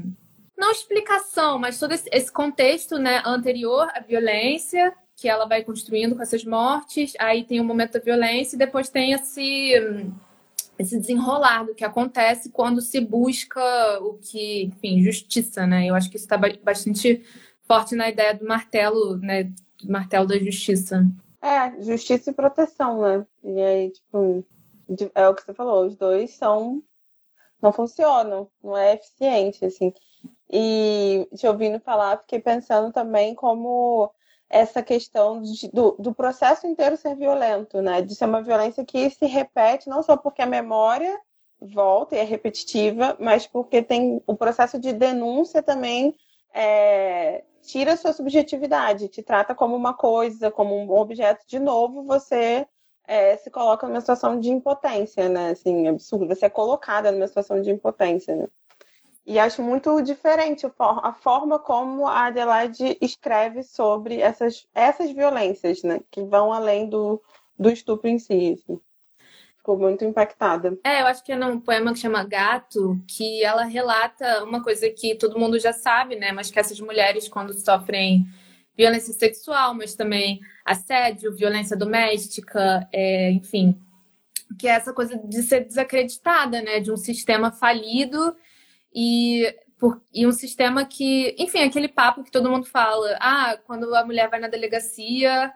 não 0.56 0.70
explicação, 0.70 1.58
mas 1.58 1.80
todo 1.80 1.94
esse 1.94 2.32
contexto 2.32 3.00
né, 3.00 3.24
anterior 3.26 3.90
à 3.96 4.00
violência 4.02 4.94
que 5.16 5.28
ela 5.28 5.48
vai 5.48 5.64
construindo 5.64 6.16
com 6.16 6.22
essas 6.22 6.46
mortes. 6.46 7.14
Aí 7.18 7.44
tem 7.44 7.60
o 7.60 7.64
momento 7.64 7.94
da 7.94 8.00
violência 8.00 8.56
e 8.56 8.60
depois 8.60 8.88
tem 8.88 9.14
esse 9.14 9.74
esse 10.78 11.00
desenrolar 11.00 11.64
do 11.64 11.74
que 11.74 11.84
acontece 11.84 12.52
quando 12.52 12.82
se 12.82 13.00
busca 13.00 13.62
o 14.02 14.14
que, 14.14 14.66
enfim, 14.66 15.02
justiça, 15.02 15.66
né? 15.66 15.88
Eu 15.88 15.96
acho 15.96 16.10
que 16.10 16.18
isso 16.18 16.26
está 16.26 16.38
bastante 16.64 17.24
forte 17.64 17.96
na 17.96 18.10
ideia 18.10 18.36
do 18.36 18.46
martelo, 18.46 19.18
né? 19.18 19.46
Do 19.84 19.92
martelo 19.92 20.28
da 20.28 20.38
justiça. 20.38 21.04
É, 21.42 21.82
justiça 21.82 22.30
e 22.30 22.34
proteção, 22.34 23.02
né? 23.02 23.26
E 23.44 23.62
aí, 23.62 23.92
tipo, 23.92 24.46
é 25.16 25.28
o 25.28 25.34
que 25.34 25.44
você 25.44 25.54
falou, 25.54 25.88
os 25.88 25.96
dois 25.96 26.32
são 26.32 26.84
não 27.62 27.72
funcionam, 27.72 28.50
não 28.64 28.78
é 28.78 28.96
eficiente, 28.96 29.66
assim. 29.66 29.94
E 30.50 31.28
te 31.36 31.48
ouvindo 31.48 31.80
falar, 31.80 32.18
fiquei 32.20 32.40
pensando 32.40 32.92
também 32.92 33.34
como 33.36 34.12
essa 34.50 34.84
questão 34.84 35.42
de, 35.42 35.70
do, 35.70 35.96
do 35.98 36.14
processo 36.14 36.68
inteiro 36.68 36.98
ser 36.98 37.16
violento, 37.16 37.82
né? 37.82 38.02
De 38.02 38.14
ser 38.16 38.26
uma 38.26 38.42
violência 38.42 38.84
que 38.84 39.10
se 39.10 39.26
repete 39.26 39.90
não 39.90 40.04
só 40.04 40.18
porque 40.18 40.42
a 40.42 40.46
memória 40.46 41.18
volta 41.60 42.16
e 42.16 42.20
é 42.20 42.24
repetitiva, 42.24 43.16
mas 43.20 43.48
porque 43.48 43.82
tem 43.82 44.22
o 44.26 44.36
processo 44.36 44.80
de 44.80 44.92
denúncia 44.92 45.62
também 45.62 46.16
é, 46.54 47.44
tira 47.62 47.96
sua 47.96 48.12
subjetividade, 48.12 49.08
te 49.08 49.22
trata 49.22 49.56
como 49.56 49.76
uma 49.76 49.94
coisa, 49.94 50.52
como 50.52 50.76
um 50.76 50.92
objeto. 50.92 51.46
De 51.48 51.60
novo, 51.60 52.04
você 52.04 52.68
é, 53.12 53.36
se 53.36 53.52
coloca 53.52 53.86
numa 53.86 54.00
situação 54.00 54.40
de 54.40 54.50
impotência, 54.50 55.28
né? 55.28 55.50
Assim, 55.50 55.86
absurdo. 55.86 56.28
Você 56.28 56.46
é 56.46 56.50
colocada 56.50 57.12
numa 57.12 57.28
situação 57.28 57.62
de 57.62 57.70
impotência, 57.70 58.34
né? 58.38 58.48
E 59.26 59.38
acho 59.38 59.62
muito 59.62 60.02
diferente 60.02 60.66
a 60.80 61.12
forma 61.12 61.60
como 61.60 62.08
a 62.08 62.28
Adelaide 62.28 62.98
escreve 63.02 63.64
sobre 63.64 64.22
essas, 64.22 64.66
essas 64.74 65.12
violências, 65.12 65.84
né? 65.84 66.00
Que 66.10 66.24
vão 66.24 66.54
além 66.54 66.88
do, 66.88 67.22
do 67.60 67.70
estupro 67.70 68.08
em 68.08 68.18
si. 68.18 68.54
Assim. 68.54 68.80
Ficou 69.58 69.78
muito 69.78 70.06
impactada. 70.06 70.80
É, 70.82 71.02
eu 71.02 71.08
acho 71.08 71.22
que 71.22 71.34
é 71.34 71.36
num 71.36 71.60
poema 71.60 71.92
que 71.92 72.00
chama 72.00 72.24
Gato, 72.24 72.98
que 73.06 73.44
ela 73.44 73.66
relata 73.66 74.46
uma 74.46 74.64
coisa 74.64 74.90
que 74.90 75.16
todo 75.16 75.38
mundo 75.38 75.60
já 75.60 75.74
sabe, 75.74 76.16
né? 76.16 76.32
Mas 76.32 76.50
que 76.50 76.58
essas 76.58 76.80
mulheres, 76.80 77.28
quando 77.28 77.54
sofrem 77.54 78.26
violência 78.82 79.14
sexual, 79.14 79.76
mas 79.76 79.94
também 79.94 80.40
assédio, 80.66 81.36
violência 81.36 81.78
doméstica, 81.78 82.88
é, 82.92 83.30
enfim, 83.32 83.80
que 84.58 84.68
é 84.68 84.72
essa 84.72 84.92
coisa 84.92 85.16
de 85.24 85.44
ser 85.44 85.66
desacreditada, 85.66 86.64
né? 86.64 86.80
De 86.80 86.92
um 86.92 86.98
sistema 86.98 87.52
falido 87.52 88.36
e, 88.94 89.56
por, 89.78 90.02
e 90.12 90.26
um 90.26 90.32
sistema 90.32 90.84
que, 90.84 91.36
enfim, 91.38 91.60
aquele 91.60 91.88
papo 91.88 92.24
que 92.24 92.32
todo 92.32 92.50
mundo 92.50 92.66
fala. 92.66 93.16
Ah, 93.22 93.56
quando 93.68 93.94
a 93.94 94.04
mulher 94.04 94.30
vai 94.30 94.40
na 94.40 94.48
delegacia 94.48 95.54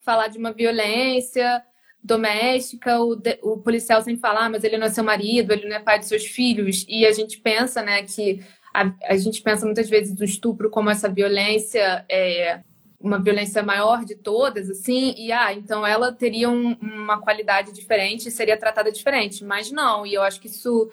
falar 0.00 0.28
de 0.28 0.38
uma 0.38 0.52
violência 0.52 1.62
doméstica, 2.02 2.98
o, 3.00 3.14
de, 3.14 3.38
o 3.42 3.58
policial 3.58 4.00
sempre 4.00 4.20
fala, 4.20 4.46
ah, 4.46 4.50
mas 4.50 4.64
ele 4.64 4.78
não 4.78 4.86
é 4.86 4.90
seu 4.90 5.04
marido, 5.04 5.52
ele 5.52 5.68
não 5.68 5.76
é 5.76 5.80
pai 5.80 5.98
de 5.98 6.06
seus 6.06 6.24
filhos. 6.24 6.86
E 6.88 7.04
a 7.04 7.12
gente 7.12 7.38
pensa, 7.38 7.82
né, 7.82 8.02
que 8.02 8.40
a, 8.72 8.92
a 9.04 9.16
gente 9.16 9.42
pensa 9.42 9.66
muitas 9.66 9.88
vezes 9.88 10.14
do 10.14 10.24
estupro 10.24 10.70
como 10.70 10.90
essa 10.90 11.08
violência 11.08 12.04
é, 12.08 12.60
uma 13.02 13.20
violência 13.20 13.62
maior 13.62 14.04
de 14.04 14.14
todas, 14.14 14.70
assim, 14.70 15.14
e 15.18 15.32
ah, 15.32 15.52
então 15.52 15.84
ela 15.84 16.12
teria 16.12 16.48
um, 16.48 16.74
uma 16.80 17.20
qualidade 17.20 17.72
diferente 17.72 18.28
e 18.28 18.30
seria 18.30 18.56
tratada 18.56 18.92
diferente. 18.92 19.44
Mas 19.44 19.72
não, 19.72 20.06
e 20.06 20.14
eu 20.14 20.22
acho 20.22 20.40
que 20.40 20.46
isso 20.46 20.90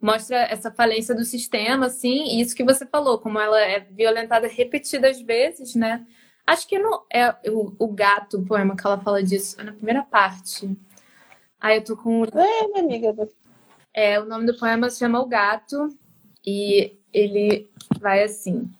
mostra 0.00 0.36
essa 0.36 0.70
falência 0.70 1.14
do 1.14 1.24
sistema, 1.24 1.86
assim, 1.86 2.36
e 2.36 2.40
isso 2.42 2.54
que 2.54 2.62
você 2.62 2.84
falou, 2.86 3.18
como 3.18 3.38
ela 3.38 3.58
é 3.60 3.80
violentada 3.80 4.46
repetidas 4.46 5.20
vezes, 5.20 5.74
né? 5.74 6.06
Acho 6.46 6.68
que 6.68 6.78
no, 6.78 7.04
é 7.12 7.34
o, 7.50 7.72
o 7.78 7.88
gato, 7.88 8.38
o 8.38 8.44
poema 8.44 8.76
que 8.76 8.86
ela 8.86 9.00
fala 9.00 9.22
disso, 9.22 9.60
é 9.60 9.64
na 9.64 9.72
primeira 9.72 10.02
parte. 10.02 10.76
Aí 11.60 11.78
eu 11.78 11.84
tô 11.84 11.96
com. 11.96 12.24
É, 12.24 12.68
minha 12.68 12.80
amiga. 12.80 13.28
É, 13.94 14.20
o 14.20 14.26
nome 14.26 14.46
do 14.46 14.56
poema 14.58 14.90
se 14.90 14.98
chama 14.98 15.20
O 15.20 15.26
Gato, 15.26 15.88
e 16.46 16.96
ele 17.16 17.68
vai 18.00 18.22
assim. 18.22 18.70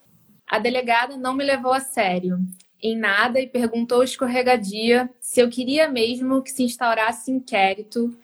A 0.47 0.59
delegada 0.59 1.16
não 1.16 1.35
me 1.35 1.43
levou 1.43 1.73
a 1.73 1.81
sério 1.81 2.38
em 2.83 2.97
nada 2.97 3.40
e 3.40 3.47
perguntou 3.47 4.02
escorregadia 4.02 5.09
se 5.19 5.40
eu 5.40 5.49
queria 5.49 5.88
mesmo 5.88 6.43
que 6.43 6.50
se 6.50 6.62
instaurasse 6.62 7.31
inquérito 7.31 8.16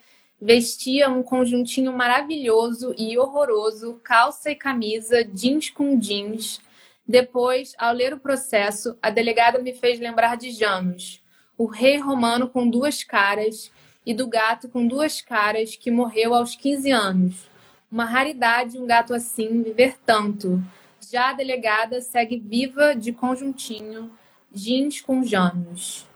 vestia 0.45 1.09
um 1.09 1.23
conjuntinho 1.23 1.92
maravilhoso 1.92 2.92
e 2.99 3.16
horroroso, 3.16 4.00
calça 4.02 4.50
e 4.50 4.57
camisa, 4.57 5.25
jeans 5.25 5.71
com 5.71 5.97
jeans. 5.97 6.61
Depois, 7.07 7.75
ao 7.78 7.95
ler 7.95 8.12
o 8.12 8.19
processo, 8.19 8.99
a 9.00 9.09
delegada 9.09 9.61
me 9.61 9.73
fez 9.73 10.00
lembrar 10.00 10.37
de 10.37 10.50
Janus, 10.50 11.23
o 11.57 11.66
rei 11.66 11.97
romano 11.97 12.49
com 12.49 12.69
duas 12.69 13.04
caras, 13.04 13.71
e 14.04 14.12
do 14.12 14.26
gato 14.26 14.69
com 14.69 14.85
duas 14.85 15.21
caras 15.21 15.76
que 15.76 15.88
morreu 15.88 16.35
aos 16.35 16.57
15 16.57 16.90
anos. 16.90 17.51
Uma 17.92 18.06
raridade 18.06 18.78
um 18.78 18.87
gato 18.87 19.12
assim 19.12 19.62
viver 19.62 19.99
tanto. 20.06 20.62
Já 21.11 21.28
a 21.28 21.32
delegada 21.34 22.00
segue 22.00 22.38
viva 22.38 22.94
de 22.94 23.12
conjuntinho, 23.12 24.11
jeans 24.50 25.02
com 25.02 25.22
Janus. 25.22 26.06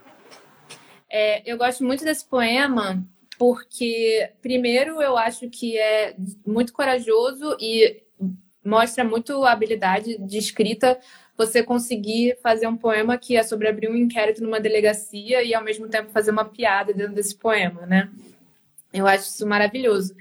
É, 1.07 1.49
eu 1.49 1.55
gosto 1.55 1.83
muito 1.83 2.03
desse 2.03 2.25
poema 2.25 3.05
porque, 3.37 4.31
primeiro, 4.41 4.99
eu 4.99 5.15
acho 5.15 5.47
que 5.51 5.77
é 5.77 6.15
muito 6.43 6.73
corajoso 6.73 7.55
e 7.61 8.01
mostra 8.65 9.03
muito 9.03 9.43
a 9.43 9.51
habilidade 9.51 10.17
de 10.17 10.37
escrita 10.39 10.99
você 11.37 11.61
conseguir 11.61 12.39
fazer 12.41 12.65
um 12.65 12.75
poema 12.75 13.19
que 13.19 13.37
é 13.37 13.43
sobre 13.43 13.67
abrir 13.67 13.87
um 13.87 13.95
inquérito 13.95 14.41
numa 14.41 14.59
delegacia 14.59 15.43
e, 15.43 15.53
ao 15.53 15.63
mesmo 15.63 15.87
tempo, 15.87 16.09
fazer 16.09 16.31
uma 16.31 16.45
piada 16.45 16.91
dentro 16.91 17.13
desse 17.13 17.35
poema, 17.35 17.85
né? 17.85 18.09
Eu 18.91 19.05
acho 19.05 19.29
isso 19.29 19.45
maravilhoso. 19.45 20.15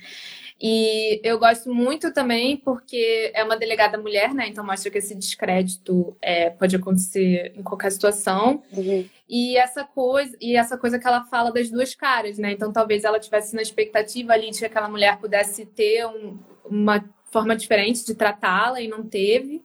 E 0.60 1.20
eu 1.22 1.38
gosto 1.38 1.72
muito 1.72 2.12
também 2.14 2.56
porque 2.56 3.30
é 3.34 3.44
uma 3.44 3.58
delegada 3.58 3.98
mulher, 3.98 4.32
né? 4.32 4.48
Então 4.48 4.64
mostra 4.64 4.90
que 4.90 4.96
esse 4.96 5.14
descrédito 5.14 6.16
é, 6.20 6.48
pode 6.48 6.74
acontecer 6.74 7.52
em 7.54 7.62
qualquer 7.62 7.92
situação. 7.92 8.62
Uhum. 8.72 9.06
E 9.28 9.56
essa 9.58 9.84
coisa, 9.84 10.34
e 10.40 10.56
essa 10.56 10.78
coisa 10.78 10.98
que 10.98 11.06
ela 11.06 11.24
fala 11.24 11.52
das 11.52 11.68
duas 11.70 11.94
caras, 11.94 12.38
né? 12.38 12.52
Então 12.52 12.72
talvez 12.72 13.04
ela 13.04 13.20
tivesse 13.20 13.54
na 13.54 13.60
expectativa 13.60 14.32
ali 14.32 14.50
de 14.50 14.58
que 14.58 14.64
aquela 14.64 14.88
mulher 14.88 15.18
pudesse 15.18 15.66
ter 15.66 16.06
um, 16.06 16.38
uma 16.64 17.04
forma 17.24 17.54
diferente 17.54 18.06
de 18.06 18.14
tratá-la 18.14 18.80
e 18.80 18.88
não 18.88 19.02
teve. 19.02 19.62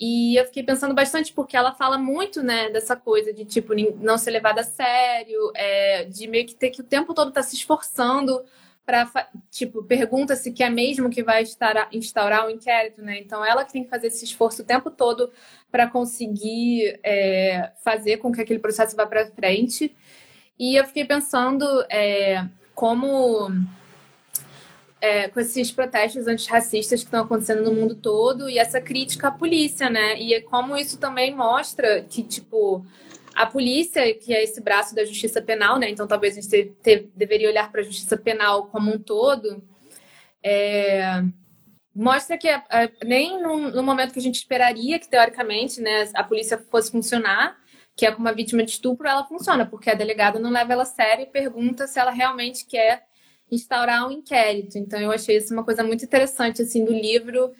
E 0.00 0.36
eu 0.36 0.44
fiquei 0.46 0.64
pensando 0.64 0.94
bastante 0.94 1.32
porque 1.32 1.56
ela 1.56 1.72
fala 1.72 1.96
muito, 1.96 2.42
né, 2.42 2.68
dessa 2.70 2.96
coisa 2.96 3.32
de 3.32 3.44
tipo 3.44 3.72
não 3.98 4.18
ser 4.18 4.32
levada 4.32 4.62
a 4.62 4.64
sério, 4.64 5.52
é, 5.54 6.04
de 6.04 6.26
meio 6.26 6.44
que 6.44 6.54
ter 6.56 6.70
que 6.70 6.80
o 6.80 6.84
tempo 6.84 7.14
todo 7.14 7.28
estar 7.28 7.40
tá 7.40 7.46
se 7.46 7.54
esforçando 7.54 8.44
para 8.86 9.28
tipo 9.50 9.82
pergunta 9.82 10.36
se 10.36 10.52
que 10.52 10.62
é 10.62 10.70
mesmo 10.70 11.10
que 11.10 11.24
vai 11.24 11.42
estar, 11.42 11.88
instaurar 11.92 12.44
o 12.44 12.46
um 12.46 12.50
inquérito, 12.50 13.02
né? 13.02 13.18
Então 13.18 13.44
ela 13.44 13.64
que 13.64 13.72
tem 13.72 13.82
que 13.82 13.90
fazer 13.90 14.06
esse 14.06 14.24
esforço 14.24 14.62
o 14.62 14.64
tempo 14.64 14.92
todo 14.92 15.32
para 15.72 15.88
conseguir 15.88 17.00
é, 17.02 17.72
fazer 17.82 18.18
com 18.18 18.30
que 18.32 18.40
aquele 18.40 18.60
processo 18.60 18.94
vá 18.94 19.04
para 19.04 19.26
frente. 19.26 19.94
E 20.56 20.76
eu 20.76 20.84
fiquei 20.86 21.04
pensando 21.04 21.66
é, 21.90 22.46
como 22.74 23.50
é, 25.00 25.28
com 25.28 25.40
esses 25.40 25.72
protestos 25.72 26.28
antirracistas 26.28 27.00
que 27.00 27.06
estão 27.06 27.24
acontecendo 27.24 27.64
no 27.64 27.74
mundo 27.74 27.96
todo 27.96 28.48
e 28.48 28.56
essa 28.56 28.80
crítica 28.80 29.28
à 29.28 29.30
polícia, 29.32 29.90
né? 29.90 30.16
E 30.20 30.40
como 30.42 30.76
isso 30.76 30.96
também 30.96 31.34
mostra 31.34 32.02
que 32.02 32.22
tipo 32.22 32.86
a 33.36 33.44
polícia, 33.44 34.14
que 34.14 34.34
é 34.34 34.42
esse 34.42 34.62
braço 34.62 34.94
da 34.94 35.04
justiça 35.04 35.42
penal, 35.42 35.78
né? 35.78 35.90
Então 35.90 36.06
talvez 36.06 36.38
a 36.38 36.40
gente 36.40 36.74
te, 36.82 37.10
deveria 37.14 37.50
olhar 37.50 37.70
para 37.70 37.82
a 37.82 37.84
justiça 37.84 38.16
penal 38.16 38.68
como 38.68 38.90
um 38.90 38.98
todo. 38.98 39.62
É, 40.42 41.22
mostra 41.94 42.38
que 42.38 42.48
nem 43.04 43.42
no, 43.42 43.70
no, 43.70 43.82
momento 43.82 44.14
que 44.14 44.18
a 44.18 44.22
gente 44.22 44.36
esperaria 44.36 44.98
que, 44.98 45.08
teoricamente, 45.08 45.82
né, 45.82 46.08
a 46.14 46.24
polícia 46.24 46.56
fosse 46.70 46.90
funcionar, 46.90 47.58
que 47.94 48.06
é 48.06 48.12
com 48.12 48.20
uma 48.20 48.32
vítima 48.32 48.62
de 48.62 48.70
estupro, 48.70 49.06
ela 49.06 49.26
funciona, 49.26 49.66
porque 49.66 49.90
a 49.90 49.94
delegada 49.94 50.38
não 50.38 50.50
leva 50.50 50.72
ela 50.72 50.84
a 50.84 50.86
sério 50.86 51.24
e 51.24 51.26
pergunta 51.26 51.86
se 51.86 51.98
ela 51.98 52.10
realmente 52.10 52.64
quer 52.64 53.04
instaurar 53.50 54.08
um 54.08 54.10
inquérito. 54.10 54.78
Então, 54.78 54.98
eu 54.98 55.12
achei 55.12 55.36
isso 55.36 55.52
uma 55.52 55.64
coisa 55.64 55.84
muito 55.84 56.04
interessante, 56.04 56.62
assim, 56.62 56.86
do 56.86 56.92
livro, 56.92 57.52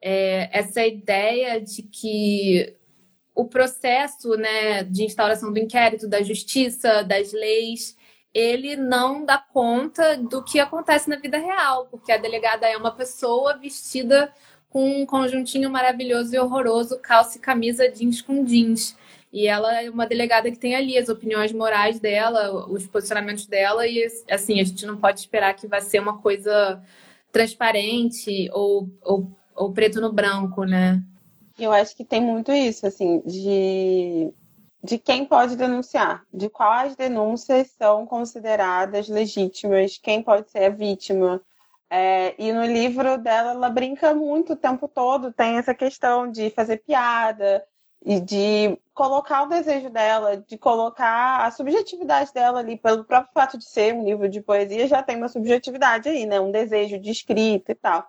é, 0.00 0.48
essa 0.58 0.86
ideia 0.86 1.60
de 1.60 1.82
que 1.82 2.77
o 3.38 3.44
processo 3.44 4.30
né, 4.36 4.82
de 4.82 5.04
instauração 5.04 5.52
do 5.52 5.60
inquérito, 5.60 6.08
da 6.08 6.20
justiça, 6.22 7.04
das 7.04 7.32
leis, 7.32 7.96
ele 8.34 8.74
não 8.74 9.24
dá 9.24 9.38
conta 9.38 10.16
do 10.16 10.42
que 10.42 10.58
acontece 10.58 11.08
na 11.08 11.14
vida 11.14 11.38
real, 11.38 11.86
porque 11.86 12.10
a 12.10 12.16
delegada 12.16 12.66
é 12.66 12.76
uma 12.76 12.90
pessoa 12.90 13.56
vestida 13.56 14.34
com 14.68 15.02
um 15.02 15.06
conjuntinho 15.06 15.70
maravilhoso 15.70 16.34
e 16.34 16.38
horroroso, 16.38 16.98
calça 16.98 17.38
e 17.38 17.40
camisa 17.40 17.88
jeans 17.88 18.20
com 18.20 18.44
jeans. 18.44 18.96
E 19.32 19.46
ela 19.46 19.82
é 19.82 19.88
uma 19.88 20.04
delegada 20.04 20.50
que 20.50 20.58
tem 20.58 20.74
ali 20.74 20.98
as 20.98 21.08
opiniões 21.08 21.52
morais 21.52 22.00
dela, 22.00 22.66
os 22.68 22.88
posicionamentos 22.88 23.46
dela, 23.46 23.86
e 23.86 24.04
assim, 24.28 24.60
a 24.60 24.64
gente 24.64 24.84
não 24.84 24.96
pode 24.96 25.20
esperar 25.20 25.54
que 25.54 25.68
vai 25.68 25.80
ser 25.80 26.00
uma 26.00 26.18
coisa 26.18 26.82
transparente 27.30 28.50
ou, 28.52 28.90
ou, 29.00 29.30
ou 29.54 29.72
preto 29.72 30.00
no 30.00 30.12
branco, 30.12 30.64
né? 30.64 31.00
Eu 31.58 31.72
acho 31.72 31.96
que 31.96 32.04
tem 32.04 32.20
muito 32.20 32.52
isso, 32.52 32.86
assim, 32.86 33.20
de, 33.26 34.32
de 34.82 34.96
quem 34.96 35.24
pode 35.24 35.56
denunciar, 35.56 36.24
de 36.32 36.48
quais 36.48 36.94
denúncias 36.94 37.72
são 37.72 38.06
consideradas 38.06 39.08
legítimas, 39.08 39.98
quem 39.98 40.22
pode 40.22 40.50
ser 40.50 40.64
a 40.66 40.70
vítima. 40.70 41.42
É, 41.90 42.34
e 42.38 42.52
no 42.52 42.64
livro 42.64 43.18
dela, 43.18 43.52
ela 43.52 43.70
brinca 43.70 44.14
muito 44.14 44.52
o 44.52 44.56
tempo 44.56 44.86
todo, 44.86 45.32
tem 45.32 45.56
essa 45.56 45.74
questão 45.74 46.30
de 46.30 46.50
fazer 46.50 46.78
piada 46.78 47.64
e 48.04 48.20
de 48.20 48.78
colocar 48.94 49.42
o 49.42 49.48
desejo 49.48 49.90
dela, 49.90 50.36
de 50.36 50.56
colocar 50.56 51.44
a 51.44 51.50
subjetividade 51.50 52.32
dela 52.32 52.60
ali, 52.60 52.76
pelo 52.76 53.04
próprio 53.04 53.32
fato 53.32 53.58
de 53.58 53.64
ser 53.64 53.94
um 53.94 54.04
livro 54.04 54.28
de 54.28 54.40
poesia, 54.40 54.86
já 54.86 55.02
tem 55.02 55.16
uma 55.16 55.28
subjetividade 55.28 56.08
aí, 56.08 56.24
né? 56.26 56.38
Um 56.38 56.52
desejo 56.52 56.98
de 57.00 57.10
escrita 57.10 57.72
e 57.72 57.74
tal. 57.74 58.06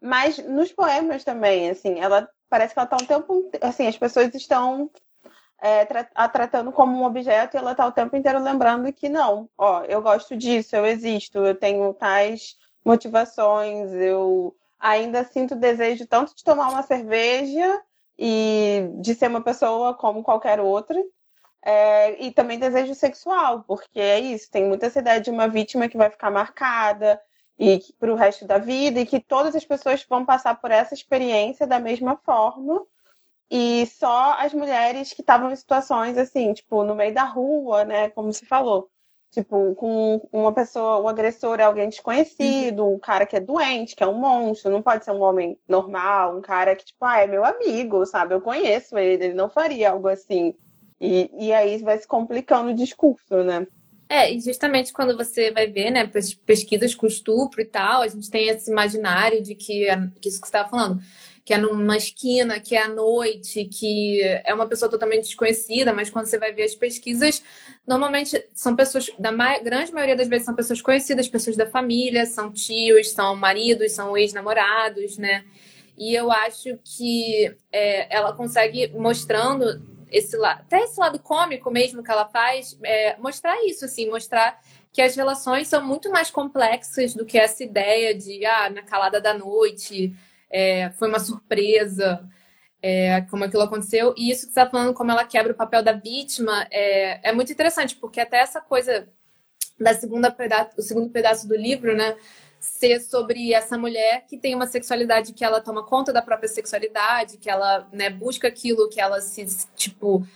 Mas 0.00 0.38
nos 0.38 0.72
poemas 0.72 1.24
também, 1.24 1.70
assim, 1.70 1.98
ela 2.00 2.28
parece 2.50 2.74
que 2.74 2.80
ela 2.80 2.84
está 2.84 2.96
um 2.96 3.06
tempo. 3.06 3.50
Assim, 3.62 3.86
as 3.86 3.96
pessoas 3.96 4.34
estão 4.34 4.90
é, 5.62 5.86
a 6.14 6.28
tratando 6.28 6.72
como 6.72 6.96
um 6.96 7.04
objeto 7.04 7.56
e 7.56 7.58
ela 7.58 7.72
está 7.72 7.86
o 7.86 7.92
tempo 7.92 8.16
inteiro 8.16 8.42
lembrando 8.42 8.92
que 8.92 9.08
não, 9.08 9.48
ó, 9.56 9.84
eu 9.84 10.02
gosto 10.02 10.36
disso, 10.36 10.74
eu 10.74 10.84
existo, 10.84 11.38
eu 11.38 11.54
tenho 11.54 11.94
tais 11.94 12.56
motivações. 12.84 13.92
Eu 13.92 14.54
ainda 14.78 15.24
sinto 15.24 15.54
desejo 15.54 16.06
tanto 16.06 16.34
de 16.34 16.42
tomar 16.42 16.68
uma 16.68 16.82
cerveja 16.82 17.80
e 18.18 18.90
de 19.00 19.14
ser 19.14 19.28
uma 19.28 19.42
pessoa 19.42 19.94
como 19.94 20.22
qualquer 20.22 20.60
outra. 20.60 21.00
É, 21.62 22.22
e 22.24 22.32
também 22.32 22.58
desejo 22.58 22.94
sexual, 22.94 23.62
porque 23.64 24.00
é 24.00 24.18
isso, 24.18 24.50
tem 24.50 24.64
muita 24.64 24.86
ideia 24.86 25.20
de 25.20 25.30
uma 25.30 25.46
vítima 25.46 25.88
que 25.88 25.96
vai 25.96 26.08
ficar 26.08 26.30
marcada 26.30 27.20
e 27.60 27.80
para 27.98 28.12
o 28.12 28.16
resto 28.16 28.46
da 28.46 28.58
vida, 28.58 29.00
e 29.00 29.06
que 29.06 29.20
todas 29.20 29.54
as 29.54 29.64
pessoas 29.64 30.04
vão 30.08 30.24
passar 30.24 30.60
por 30.60 30.70
essa 30.70 30.94
experiência 30.94 31.66
da 31.66 31.78
mesma 31.78 32.16
forma, 32.16 32.84
e 33.50 33.86
só 33.86 34.34
as 34.38 34.54
mulheres 34.54 35.12
que 35.12 35.20
estavam 35.20 35.50
em 35.52 35.56
situações 35.56 36.16
assim, 36.16 36.52
tipo, 36.54 36.82
no 36.84 36.94
meio 36.94 37.14
da 37.14 37.24
rua, 37.24 37.84
né, 37.84 38.10
como 38.10 38.32
se 38.32 38.46
falou, 38.46 38.90
Tipo, 39.30 39.76
com 39.76 40.20
uma 40.32 40.52
pessoa, 40.52 40.98
o 40.98 41.08
agressor 41.08 41.60
é 41.60 41.62
alguém 41.62 41.88
desconhecido, 41.88 42.84
um 42.84 42.98
cara 42.98 43.24
que 43.24 43.36
é 43.36 43.40
doente, 43.40 43.94
que 43.94 44.02
é 44.02 44.06
um 44.06 44.18
monstro, 44.18 44.72
não 44.72 44.82
pode 44.82 45.04
ser 45.04 45.12
um 45.12 45.22
homem 45.22 45.56
normal, 45.68 46.36
um 46.36 46.40
cara 46.40 46.74
que, 46.74 46.84
tipo, 46.84 47.04
ah, 47.04 47.20
é 47.20 47.28
meu 47.28 47.44
amigo, 47.44 48.04
sabe? 48.06 48.34
Eu 48.34 48.40
conheço 48.40 48.98
ele, 48.98 49.26
ele 49.26 49.34
não 49.34 49.48
faria 49.48 49.92
algo 49.92 50.08
assim. 50.08 50.52
E, 51.00 51.30
e 51.46 51.52
aí 51.52 51.78
vai 51.78 51.96
se 51.98 52.08
complicando 52.08 52.70
o 52.70 52.74
discurso, 52.74 53.44
né? 53.44 53.68
É, 54.12 54.34
e 54.34 54.40
justamente 54.40 54.92
quando 54.92 55.16
você 55.16 55.52
vai 55.52 55.68
ver, 55.68 55.92
né, 55.92 56.04
pesquisas 56.44 56.96
com 56.96 57.06
estupro 57.06 57.60
e 57.60 57.64
tal, 57.64 58.02
a 58.02 58.08
gente 58.08 58.28
tem 58.28 58.48
esse 58.48 58.68
imaginário 58.68 59.40
de 59.40 59.54
que, 59.54 59.86
que 60.20 60.28
isso 60.28 60.40
que 60.40 60.48
você 60.48 60.56
estava 60.56 60.68
falando, 60.68 61.00
que 61.44 61.54
é 61.54 61.56
numa 61.56 61.96
esquina, 61.96 62.58
que 62.58 62.74
é 62.74 62.82
à 62.82 62.88
noite, 62.88 63.66
que 63.66 64.20
é 64.44 64.52
uma 64.52 64.66
pessoa 64.66 64.90
totalmente 64.90 65.26
desconhecida, 65.26 65.92
mas 65.92 66.10
quando 66.10 66.26
você 66.26 66.38
vai 66.38 66.52
ver 66.52 66.64
as 66.64 66.74
pesquisas, 66.74 67.40
normalmente 67.86 68.44
são 68.52 68.74
pessoas, 68.74 69.08
da 69.16 69.30
ma 69.30 69.60
grande 69.60 69.92
maioria 69.92 70.16
das 70.16 70.26
vezes 70.26 70.44
são 70.44 70.56
pessoas 70.56 70.82
conhecidas, 70.82 71.28
pessoas 71.28 71.56
da 71.56 71.66
família, 71.70 72.26
são 72.26 72.52
tios, 72.52 73.12
são 73.12 73.36
maridos, 73.36 73.92
são 73.92 74.16
ex-namorados, 74.16 75.18
né? 75.18 75.44
E 75.96 76.16
eu 76.16 76.32
acho 76.32 76.76
que 76.82 77.54
é, 77.70 78.12
ela 78.12 78.32
consegue 78.32 78.88
mostrando 78.88 79.80
esse 80.10 80.36
lado, 80.36 80.60
até 80.60 80.82
esse 80.82 80.98
lado 80.98 81.18
cômico 81.18 81.70
mesmo 81.70 82.02
que 82.02 82.10
ela 82.10 82.26
faz, 82.26 82.78
é, 82.84 83.16
mostrar 83.18 83.56
isso, 83.64 83.84
assim, 83.84 84.08
mostrar 84.08 84.60
que 84.92 85.00
as 85.00 85.14
relações 85.14 85.68
são 85.68 85.84
muito 85.86 86.10
mais 86.10 86.30
complexas 86.30 87.14
do 87.14 87.24
que 87.24 87.38
essa 87.38 87.62
ideia 87.62 88.14
de, 88.14 88.44
ah, 88.44 88.70
na 88.70 88.82
calada 88.82 89.20
da 89.20 89.32
noite, 89.32 90.14
é, 90.50 90.90
foi 90.90 91.08
uma 91.08 91.20
surpresa 91.20 92.28
é, 92.82 93.20
como 93.22 93.44
aquilo 93.44 93.62
aconteceu. 93.62 94.14
E 94.16 94.30
isso 94.30 94.46
que 94.46 94.52
você 94.52 94.60
está 94.60 94.68
falando, 94.68 94.94
como 94.94 95.10
ela 95.10 95.24
quebra 95.24 95.52
o 95.52 95.56
papel 95.56 95.82
da 95.82 95.92
vítima, 95.92 96.66
é, 96.70 97.28
é 97.28 97.32
muito 97.32 97.52
interessante, 97.52 97.94
porque 97.96 98.20
até 98.20 98.38
essa 98.38 98.60
coisa 98.60 99.08
da 99.78 99.94
segunda 99.94 100.30
pedaço, 100.30 100.72
o 100.76 100.82
segundo 100.82 101.10
pedaço 101.10 101.48
do 101.48 101.56
livro, 101.56 101.96
né? 101.96 102.16
Ser 102.60 103.00
sobre 103.00 103.52
essa 103.52 103.76
mulher 103.76 104.26
que 104.28 104.36
tem 104.36 104.54
uma 104.54 104.66
sexualidade 104.66 105.32
que 105.32 105.44
ela 105.44 105.60
toma 105.60 105.84
conta 105.84 106.12
da 106.12 106.22
própria 106.22 106.48
sexualidade, 106.48 107.38
que 107.38 107.48
ela 107.50 107.88
né, 107.92 108.10
busca 108.10 108.46
aquilo, 108.46 108.88
que 108.88 109.00
ela 109.00 109.20
se, 109.20 109.44
tipo. 109.74 110.26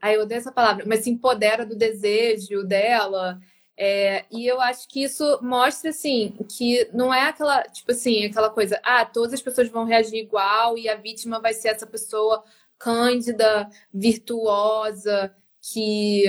Aí 0.00 0.14
eu 0.14 0.22
odeio 0.22 0.38
essa 0.38 0.52
palavra, 0.52 0.84
mas 0.86 1.00
se 1.00 1.10
empodera 1.10 1.66
do 1.66 1.76
desejo 1.76 2.64
dela. 2.64 3.38
É, 3.76 4.24
e 4.30 4.46
eu 4.46 4.60
acho 4.60 4.86
que 4.88 5.02
isso 5.02 5.40
mostra, 5.42 5.90
assim, 5.90 6.36
que 6.48 6.88
não 6.92 7.12
é 7.12 7.28
aquela, 7.28 7.62
tipo 7.64 7.90
assim, 7.92 8.26
aquela 8.26 8.50
coisa, 8.50 8.78
ah, 8.84 9.04
todas 9.04 9.32
as 9.32 9.42
pessoas 9.42 9.68
vão 9.68 9.84
reagir 9.84 10.18
igual 10.18 10.78
e 10.78 10.88
a 10.88 10.94
vítima 10.94 11.40
vai 11.40 11.54
ser 11.54 11.68
essa 11.68 11.86
pessoa 11.86 12.44
cândida, 12.78 13.68
virtuosa, 13.92 15.34
que. 15.60 16.24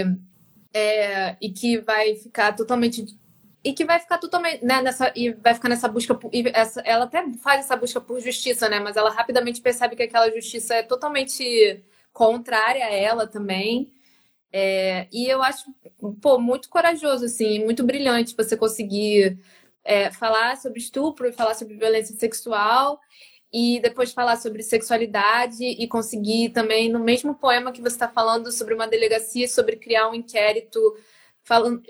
É, 0.75 1.37
e 1.39 1.51
que 1.51 1.79
vai 1.79 2.15
ficar 2.15 2.53
totalmente. 2.55 3.05
E 3.63 3.73
que 3.73 3.85
vai 3.85 3.99
ficar 3.99 4.17
totalmente, 4.17 4.63
né, 4.63 4.81
nessa, 4.81 5.11
e 5.15 5.31
vai 5.31 5.53
ficar 5.53 5.69
nessa 5.69 5.87
busca, 5.87 6.13
por, 6.13 6.29
essa, 6.33 6.81
ela 6.81 7.05
até 7.05 7.23
faz 7.37 7.61
essa 7.61 7.75
busca 7.77 8.01
por 8.01 8.19
justiça, 8.19 8.67
né, 8.67 8.79
mas 8.79 8.97
ela 8.97 9.09
rapidamente 9.09 9.61
percebe 9.61 9.95
que 9.95 10.03
aquela 10.03 10.29
justiça 10.31 10.75
é 10.75 10.83
totalmente 10.83 11.81
contrária 12.11 12.85
a 12.85 12.91
ela 12.91 13.25
também. 13.25 13.91
É, 14.51 15.07
e 15.11 15.27
eu 15.27 15.41
acho, 15.41 15.65
pô, 16.21 16.37
muito 16.39 16.69
corajoso, 16.69 17.25
assim, 17.25 17.63
muito 17.63 17.83
brilhante 17.83 18.35
você 18.35 18.55
conseguir 18.57 19.39
é, 19.83 20.11
falar 20.11 20.57
sobre 20.57 20.79
estupro 20.79 21.31
falar 21.33 21.55
sobre 21.55 21.75
violência 21.75 22.15
sexual 22.15 22.99
e 23.51 23.79
depois 23.81 24.11
falar 24.11 24.37
sobre 24.37 24.63
sexualidade 24.63 25.63
e 25.63 25.87
conseguir 25.87 26.49
também, 26.49 26.89
no 26.89 26.99
mesmo 26.99 27.35
poema 27.35 27.71
que 27.71 27.81
você 27.81 27.95
está 27.95 28.09
falando 28.09 28.51
sobre 28.51 28.73
uma 28.73 28.87
delegacia, 28.87 29.47
sobre 29.47 29.75
criar 29.75 30.09
um 30.09 30.15
inquérito, 30.15 30.79
falando, 31.43 31.83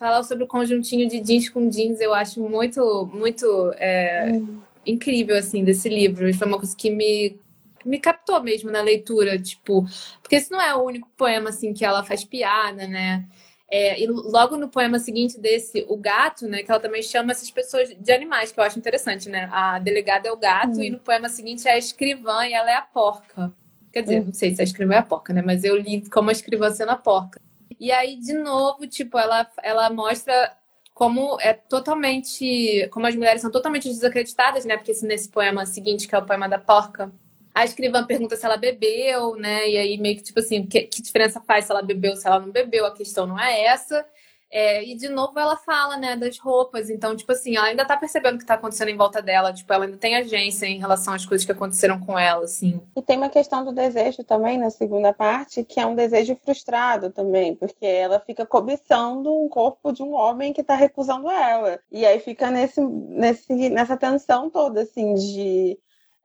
falar 0.00 0.22
sobre 0.22 0.44
o 0.44 0.46
conjuntinho 0.46 1.06
de 1.06 1.20
jeans 1.20 1.50
com 1.50 1.68
jeans, 1.68 2.00
eu 2.00 2.14
acho 2.14 2.40
muito, 2.40 3.08
muito 3.12 3.70
é, 3.76 4.32
hum. 4.32 4.58
incrível, 4.86 5.36
assim, 5.36 5.62
desse 5.62 5.90
livro. 5.90 6.32
Foi 6.34 6.46
uma 6.46 6.56
coisa 6.56 6.74
que 6.74 6.90
me 6.90 7.38
me 7.82 7.98
captou 7.98 8.42
mesmo 8.42 8.70
na 8.70 8.82
leitura, 8.82 9.38
tipo, 9.38 9.86
porque 10.20 10.36
esse 10.36 10.50
não 10.50 10.60
é 10.60 10.74
o 10.74 10.82
único 10.82 11.08
poema 11.16 11.48
assim 11.48 11.72
que 11.72 11.82
ela 11.82 12.04
faz 12.04 12.22
piada, 12.22 12.86
né? 12.86 13.26
É, 13.70 13.98
e 13.98 14.06
logo 14.06 14.58
no 14.58 14.68
poema 14.68 14.98
seguinte 14.98 15.40
desse, 15.40 15.86
o 15.88 15.96
gato, 15.96 16.46
né, 16.46 16.62
que 16.62 16.70
ela 16.70 16.78
também 16.78 17.02
chama 17.02 17.32
essas 17.32 17.50
pessoas 17.50 17.88
de 17.88 18.12
animais, 18.12 18.52
que 18.52 18.60
eu 18.60 18.64
acho 18.64 18.78
interessante, 18.78 19.30
né? 19.30 19.48
A 19.50 19.78
delegada 19.78 20.28
é 20.28 20.32
o 20.32 20.36
gato 20.36 20.76
uhum. 20.76 20.82
e 20.82 20.90
no 20.90 20.98
poema 20.98 21.30
seguinte 21.30 21.66
é 21.66 21.72
a 21.72 21.78
escrivã 21.78 22.46
e 22.46 22.52
ela 22.52 22.70
é 22.70 22.74
a 22.74 22.82
porca. 22.82 23.50
Quer 23.90 24.02
dizer, 24.02 24.18
uhum. 24.18 24.26
não 24.26 24.32
sei 24.34 24.54
se 24.54 24.60
a 24.60 24.64
escrivã 24.64 24.94
é 24.94 24.98
a 24.98 25.02
porca, 25.02 25.32
né? 25.32 25.40
Mas 25.40 25.64
eu 25.64 25.74
li 25.74 26.06
como 26.10 26.28
a 26.28 26.32
escrivã 26.32 26.70
sendo 26.70 26.90
a 26.90 26.96
porca. 26.96 27.40
E 27.78 27.92
aí, 27.92 28.16
de 28.16 28.32
novo, 28.32 28.86
tipo, 28.86 29.18
ela, 29.18 29.48
ela 29.62 29.90
mostra 29.90 30.56
como 30.94 31.38
é 31.40 31.52
totalmente. 31.54 32.88
Como 32.90 33.06
as 33.06 33.16
mulheres 33.16 33.40
são 33.40 33.50
totalmente 33.50 33.88
desacreditadas, 33.88 34.64
né? 34.64 34.76
Porque 34.76 34.92
nesse 35.02 35.28
poema 35.28 35.64
seguinte, 35.66 36.06
que 36.06 36.14
é 36.14 36.18
o 36.18 36.26
poema 36.26 36.48
da 36.48 36.58
porca, 36.58 37.12
a 37.54 37.64
escrivã 37.64 38.04
pergunta 38.04 38.36
se 38.36 38.44
ela 38.44 38.56
bebeu, 38.56 39.34
né? 39.36 39.68
E 39.68 39.78
aí 39.78 39.98
meio 39.98 40.16
que 40.16 40.22
tipo 40.22 40.40
assim, 40.40 40.66
que, 40.66 40.82
que 40.82 41.02
diferença 41.02 41.40
faz 41.40 41.64
se 41.64 41.72
ela 41.72 41.82
bebeu, 41.82 42.16
se 42.16 42.26
ela 42.26 42.40
não 42.40 42.50
bebeu? 42.50 42.86
A 42.86 42.94
questão 42.94 43.26
não 43.26 43.38
é 43.38 43.64
essa. 43.64 44.04
É, 44.52 44.82
e 44.84 44.96
de 44.96 45.08
novo 45.08 45.38
ela 45.38 45.56
fala, 45.56 45.96
né, 45.96 46.16
das 46.16 46.36
roupas. 46.38 46.90
Então, 46.90 47.14
tipo 47.14 47.30
assim, 47.30 47.56
ela 47.56 47.68
ainda 47.68 47.84
tá 47.84 47.96
percebendo 47.96 48.34
o 48.34 48.38
que 48.38 48.44
tá 48.44 48.54
acontecendo 48.54 48.88
em 48.88 48.96
volta 48.96 49.22
dela. 49.22 49.52
Tipo, 49.52 49.72
ela 49.72 49.84
ainda 49.84 49.96
tem 49.96 50.16
agência 50.16 50.66
em 50.66 50.78
relação 50.78 51.14
às 51.14 51.24
coisas 51.24 51.44
que 51.44 51.52
aconteceram 51.52 52.00
com 52.00 52.18
ela, 52.18 52.44
assim. 52.44 52.80
E 52.96 53.02
tem 53.02 53.16
uma 53.16 53.28
questão 53.28 53.64
do 53.64 53.72
desejo 53.72 54.24
também 54.24 54.58
na 54.58 54.70
segunda 54.70 55.12
parte, 55.12 55.64
que 55.64 55.78
é 55.78 55.86
um 55.86 55.94
desejo 55.94 56.36
frustrado 56.44 57.10
também, 57.10 57.54
porque 57.54 57.86
ela 57.86 58.18
fica 58.18 58.44
cobiçando 58.44 59.32
um 59.32 59.48
corpo 59.48 59.92
de 59.92 60.02
um 60.02 60.14
homem 60.14 60.52
que 60.52 60.64
tá 60.64 60.74
recusando 60.74 61.30
ela. 61.30 61.78
E 61.90 62.04
aí 62.04 62.18
fica 62.18 62.50
nesse, 62.50 62.80
nesse, 62.80 63.70
nessa 63.70 63.96
tensão 63.96 64.50
toda, 64.50 64.82
assim, 64.82 65.14
de 65.14 65.78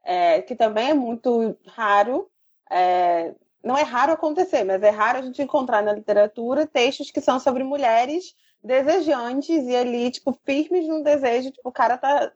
é, 0.04 0.42
que 0.42 0.56
também 0.56 0.90
é 0.90 0.94
muito 0.94 1.56
raro. 1.66 2.28
É, 2.70 3.34
não 3.66 3.76
é 3.76 3.82
raro 3.82 4.12
acontecer, 4.12 4.62
mas 4.64 4.80
é 4.82 4.90
raro 4.90 5.18
a 5.18 5.22
gente 5.22 5.42
encontrar 5.42 5.82
na 5.82 5.92
literatura 5.92 6.66
textos 6.66 7.10
que 7.10 7.20
são 7.20 7.40
sobre 7.40 7.64
mulheres 7.64 8.34
desejantes 8.62 9.66
e 9.66 9.74
ali, 9.74 10.10
tipo, 10.10 10.32
firmes 10.44 10.86
no 10.86 11.02
desejo, 11.02 11.50
tipo, 11.50 11.68
o 11.68 11.72
cara 11.72 11.98
tá, 11.98 12.32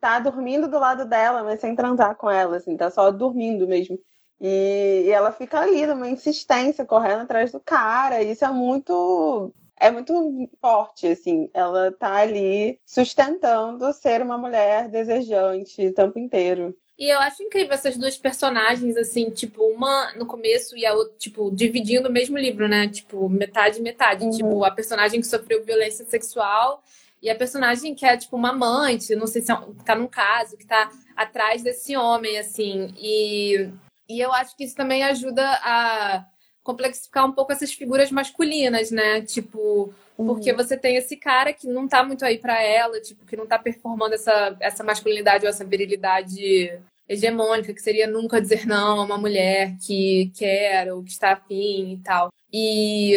tá 0.00 0.20
dormindo 0.20 0.68
do 0.68 0.78
lado 0.78 1.04
dela, 1.04 1.42
mas 1.42 1.60
sem 1.60 1.74
transar 1.74 2.16
com 2.16 2.30
ela, 2.30 2.56
assim, 2.56 2.76
tá 2.76 2.90
só 2.90 3.10
dormindo 3.10 3.66
mesmo. 3.66 3.98
E, 4.40 5.04
e 5.06 5.10
ela 5.10 5.32
fica 5.32 5.60
ali 5.60 5.84
numa 5.86 6.08
insistência, 6.08 6.86
correndo 6.86 7.22
atrás 7.22 7.52
do 7.52 7.60
cara, 7.60 8.22
isso 8.22 8.44
é 8.44 8.50
muito 8.50 9.52
é 9.80 9.90
muito 9.90 10.12
forte, 10.60 11.06
assim. 11.08 11.50
Ela 11.54 11.90
tá 11.90 12.14
ali 12.16 12.78
sustentando 12.84 13.92
ser 13.94 14.22
uma 14.22 14.36
mulher 14.36 14.88
desejante 14.88 15.86
o 15.86 15.94
tempo 15.94 16.18
inteiro. 16.18 16.76
E 17.00 17.08
eu 17.08 17.18
acho 17.18 17.42
incrível 17.42 17.72
essas 17.72 17.96
duas 17.96 18.18
personagens, 18.18 18.94
assim, 18.94 19.30
tipo, 19.30 19.64
uma 19.64 20.12
no 20.16 20.26
começo 20.26 20.76
e 20.76 20.84
a 20.84 20.92
outra, 20.92 21.14
tipo, 21.16 21.50
dividindo 21.50 22.10
o 22.10 22.12
mesmo 22.12 22.36
livro, 22.36 22.68
né? 22.68 22.88
Tipo, 22.88 23.26
metade, 23.26 23.80
metade. 23.80 24.22
Uhum. 24.22 24.30
Tipo, 24.30 24.64
a 24.66 24.70
personagem 24.70 25.18
que 25.18 25.26
sofreu 25.26 25.64
violência 25.64 26.04
sexual 26.04 26.84
e 27.22 27.30
a 27.30 27.34
personagem 27.34 27.94
que 27.94 28.04
é, 28.04 28.18
tipo, 28.18 28.36
uma 28.36 28.50
amante, 28.50 29.16
não 29.16 29.26
sei 29.26 29.40
se 29.40 29.50
é, 29.50 29.56
tá 29.82 29.94
num 29.94 30.06
caso, 30.06 30.58
que 30.58 30.66
tá 30.66 30.90
atrás 31.16 31.62
desse 31.62 31.96
homem, 31.96 32.38
assim. 32.38 32.92
E, 32.98 33.70
e 34.06 34.20
eu 34.20 34.30
acho 34.34 34.54
que 34.54 34.64
isso 34.64 34.76
também 34.76 35.02
ajuda 35.02 35.42
a 35.42 36.26
complexificar 36.62 37.24
um 37.24 37.32
pouco 37.32 37.50
essas 37.50 37.72
figuras 37.72 38.10
masculinas, 38.10 38.90
né? 38.90 39.22
Tipo, 39.22 39.94
porque 40.24 40.50
uhum. 40.50 40.56
você 40.56 40.76
tem 40.76 40.96
esse 40.96 41.16
cara 41.16 41.52
que 41.52 41.66
não 41.66 41.88
tá 41.88 42.02
muito 42.02 42.24
aí 42.24 42.38
para 42.38 42.62
ela, 42.62 43.00
tipo, 43.00 43.24
que 43.24 43.36
não 43.36 43.46
tá 43.46 43.58
performando 43.58 44.14
essa, 44.14 44.56
essa 44.60 44.82
masculinidade 44.82 45.44
ou 45.44 45.50
essa 45.50 45.64
virilidade 45.64 46.78
hegemônica, 47.08 47.74
que 47.74 47.82
seria 47.82 48.06
nunca 48.06 48.40
dizer 48.40 48.66
não 48.66 49.00
a 49.00 49.04
uma 49.04 49.18
mulher 49.18 49.76
que 49.84 50.30
quer 50.36 50.92
ou 50.92 51.02
que 51.02 51.10
está 51.10 51.32
afim 51.32 51.94
e 51.94 51.98
tal. 52.04 52.32
E, 52.52 53.16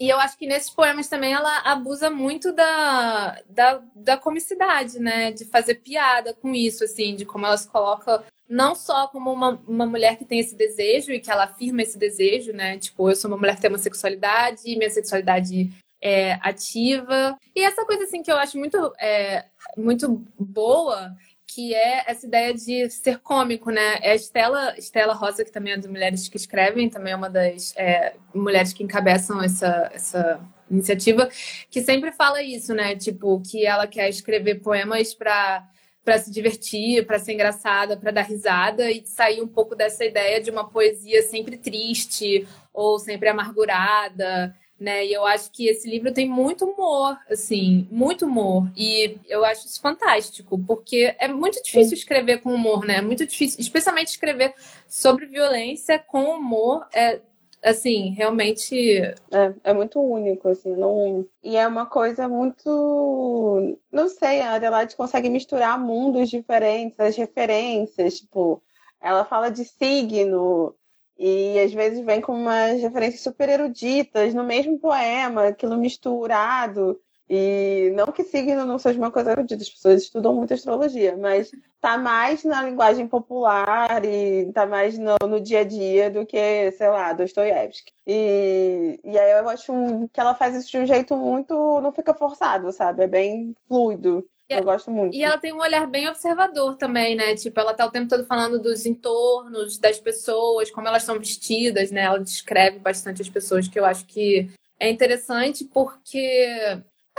e 0.00 0.08
eu 0.08 0.18
acho 0.18 0.38
que 0.38 0.46
nesses 0.46 0.70
poemas 0.70 1.08
também 1.08 1.32
ela 1.32 1.58
abusa 1.60 2.10
muito 2.10 2.52
da, 2.52 3.40
da, 3.48 3.82
da 3.94 4.16
comicidade, 4.16 4.98
né? 4.98 5.32
De 5.32 5.44
fazer 5.44 5.76
piada 5.76 6.32
com 6.34 6.54
isso, 6.54 6.84
assim, 6.84 7.14
de 7.14 7.24
como 7.26 7.46
ela 7.46 7.56
se 7.56 7.68
coloca 7.68 8.24
não 8.48 8.74
só 8.74 9.08
como 9.08 9.32
uma, 9.32 9.60
uma 9.66 9.86
mulher 9.86 10.16
que 10.16 10.24
tem 10.24 10.38
esse 10.38 10.54
desejo 10.54 11.10
e 11.12 11.20
que 11.20 11.30
ela 11.30 11.44
afirma 11.44 11.82
esse 11.82 11.98
desejo, 11.98 12.52
né? 12.52 12.78
Tipo, 12.78 13.10
eu 13.10 13.16
sou 13.16 13.30
uma 13.30 13.36
mulher 13.36 13.56
que 13.56 13.62
tem 13.62 13.70
uma 13.70 13.78
sexualidade, 13.78 14.76
minha 14.76 14.90
sexualidade 14.90 15.70
é, 16.00 16.34
ativa. 16.42 17.36
E 17.54 17.62
essa 17.62 17.84
coisa 17.84 18.04
assim 18.04 18.22
que 18.22 18.30
eu 18.30 18.36
acho 18.36 18.58
muito, 18.58 18.92
é, 19.00 19.44
muito 19.76 20.24
boa 20.38 21.14
que 21.46 21.74
é 21.74 22.04
essa 22.06 22.26
ideia 22.26 22.52
de 22.52 22.90
ser 22.90 23.18
cômico, 23.20 23.70
né? 23.70 23.98
É 24.02 24.10
a 24.10 24.14
Estela, 24.14 24.76
Estela 24.76 25.14
Rosa, 25.14 25.44
que 25.44 25.50
também 25.50 25.72
é 25.72 25.76
das 25.76 25.86
Mulheres 25.86 26.28
que 26.28 26.36
Escrevem, 26.36 26.90
também 26.90 27.12
é 27.12 27.16
uma 27.16 27.30
das 27.30 27.72
é, 27.76 28.14
mulheres 28.34 28.72
que 28.72 28.82
encabeçam 28.82 29.40
essa, 29.40 29.90
essa 29.94 30.40
iniciativa, 30.70 31.30
que 31.70 31.80
sempre 31.80 32.12
fala 32.12 32.42
isso, 32.42 32.74
né? 32.74 32.96
Tipo, 32.96 33.40
que 33.40 33.64
ela 33.64 33.86
quer 33.86 34.08
escrever 34.08 34.56
poemas 34.56 35.14
para 35.14 35.66
para 36.04 36.18
se 36.18 36.30
divertir, 36.30 37.04
para 37.04 37.18
ser 37.18 37.32
engraçada, 37.32 37.96
para 37.96 38.12
dar 38.12 38.22
risada 38.22 38.88
e 38.92 39.04
sair 39.04 39.42
um 39.42 39.48
pouco 39.48 39.74
dessa 39.74 40.04
ideia 40.04 40.40
de 40.40 40.52
uma 40.52 40.68
poesia 40.68 41.20
sempre 41.22 41.56
triste 41.56 42.46
ou 42.72 42.96
sempre 43.00 43.28
amargurada 43.28 44.54
né? 44.78 45.06
E 45.06 45.12
eu 45.12 45.26
acho 45.26 45.50
que 45.50 45.68
esse 45.68 45.88
livro 45.88 46.12
tem 46.12 46.28
muito 46.28 46.64
humor, 46.64 47.18
assim, 47.30 47.88
muito 47.90 48.26
humor. 48.26 48.70
E 48.76 49.18
eu 49.26 49.44
acho 49.44 49.66
isso 49.66 49.80
fantástico, 49.80 50.58
porque 50.66 51.14
é 51.18 51.28
muito 51.28 51.62
difícil 51.62 51.94
escrever 51.94 52.42
com 52.42 52.54
humor, 52.54 52.84
né? 52.84 52.96
É 52.96 53.02
muito 53.02 53.26
difícil, 53.26 53.60
especialmente 53.60 54.08
escrever 54.08 54.54
sobre 54.86 55.26
violência 55.26 55.98
com 55.98 56.24
humor. 56.24 56.86
É, 56.94 57.20
assim, 57.64 58.10
realmente. 58.10 59.00
É, 59.00 59.54
é 59.64 59.72
muito 59.72 60.00
único, 60.00 60.48
assim, 60.48 60.74
não. 60.76 61.26
E 61.42 61.56
é 61.56 61.66
uma 61.66 61.86
coisa 61.86 62.28
muito. 62.28 63.78
Não 63.90 64.08
sei, 64.08 64.40
a 64.40 64.54
Adelaide 64.54 64.96
consegue 64.96 65.28
misturar 65.30 65.78
mundos 65.78 66.28
diferentes, 66.28 67.00
as 67.00 67.16
referências, 67.16 68.20
tipo, 68.20 68.62
ela 69.00 69.24
fala 69.24 69.50
de 69.50 69.64
signo 69.64 70.74
e 71.18 71.58
às 71.60 71.72
vezes 71.72 72.04
vem 72.04 72.20
com 72.20 72.32
umas 72.32 72.80
referências 72.80 73.22
super 73.22 73.48
eruditas 73.48 74.34
no 74.34 74.44
mesmo 74.44 74.78
poema, 74.78 75.48
aquilo 75.48 75.76
misturado. 75.76 77.00
E 77.28 77.90
não 77.96 78.06
que 78.12 78.22
signo 78.22 78.64
não 78.64 78.78
seja 78.78 78.98
uma 78.98 79.10
coisa 79.10 79.32
erudita, 79.32 79.60
as 79.60 79.68
pessoas 79.68 80.02
estudam 80.02 80.32
muito 80.32 80.54
astrologia, 80.54 81.16
mas 81.16 81.50
tá 81.80 81.98
mais 81.98 82.44
na 82.44 82.62
linguagem 82.62 83.08
popular 83.08 84.04
e 84.04 84.52
tá 84.52 84.64
mais 84.64 84.96
no, 84.96 85.16
no 85.28 85.40
dia 85.40 85.60
a 85.60 85.64
dia 85.64 86.08
do 86.08 86.24
que, 86.24 86.70
sei 86.72 86.88
lá, 86.88 87.12
Dostoiévski. 87.12 87.92
E, 88.06 89.00
e 89.02 89.18
aí 89.18 89.40
eu 89.40 89.48
acho 89.48 89.72
que 90.12 90.20
ela 90.20 90.34
faz 90.36 90.54
isso 90.54 90.70
de 90.70 90.78
um 90.78 90.86
jeito 90.86 91.16
muito. 91.16 91.80
não 91.80 91.90
fica 91.92 92.14
forçado, 92.14 92.70
sabe? 92.72 93.02
É 93.04 93.08
bem 93.08 93.56
fluido. 93.66 94.24
Eu 94.48 94.62
gosto 94.62 94.90
muito. 94.90 95.14
E 95.14 95.24
ela 95.24 95.38
tem 95.38 95.52
um 95.52 95.60
olhar 95.60 95.86
bem 95.86 96.08
observador 96.08 96.76
também, 96.76 97.16
né? 97.16 97.34
Tipo, 97.34 97.58
ela 97.58 97.74
tá 97.74 97.84
o 97.84 97.90
tempo 97.90 98.08
todo 98.08 98.24
falando 98.26 98.60
dos 98.60 98.86
entornos, 98.86 99.76
das 99.78 99.98
pessoas, 99.98 100.70
como 100.70 100.86
elas 100.86 101.02
são 101.02 101.18
vestidas, 101.18 101.90
né? 101.90 102.02
Ela 102.02 102.20
descreve 102.20 102.78
bastante 102.78 103.20
as 103.20 103.28
pessoas, 103.28 103.66
que 103.66 103.78
eu 103.78 103.84
acho 103.84 104.06
que 104.06 104.48
é 104.78 104.88
interessante 104.88 105.64
porque. 105.64 106.46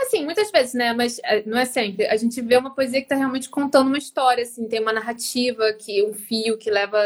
Assim, 0.00 0.24
muitas 0.24 0.50
vezes, 0.50 0.74
né? 0.74 0.94
Mas 0.94 1.18
é, 1.24 1.42
não 1.44 1.58
é 1.58 1.64
sempre. 1.64 2.06
A 2.06 2.16
gente 2.16 2.40
vê 2.40 2.56
uma 2.56 2.74
poesia 2.74 3.02
que 3.02 3.08
tá 3.08 3.16
realmente 3.16 3.50
contando 3.50 3.88
uma 3.88 3.98
história, 3.98 4.42
assim, 4.42 4.66
tem 4.68 4.80
uma 4.80 4.92
narrativa, 4.92 5.72
que 5.72 6.04
um 6.04 6.14
fio 6.14 6.56
que 6.56 6.70
leva, 6.70 6.98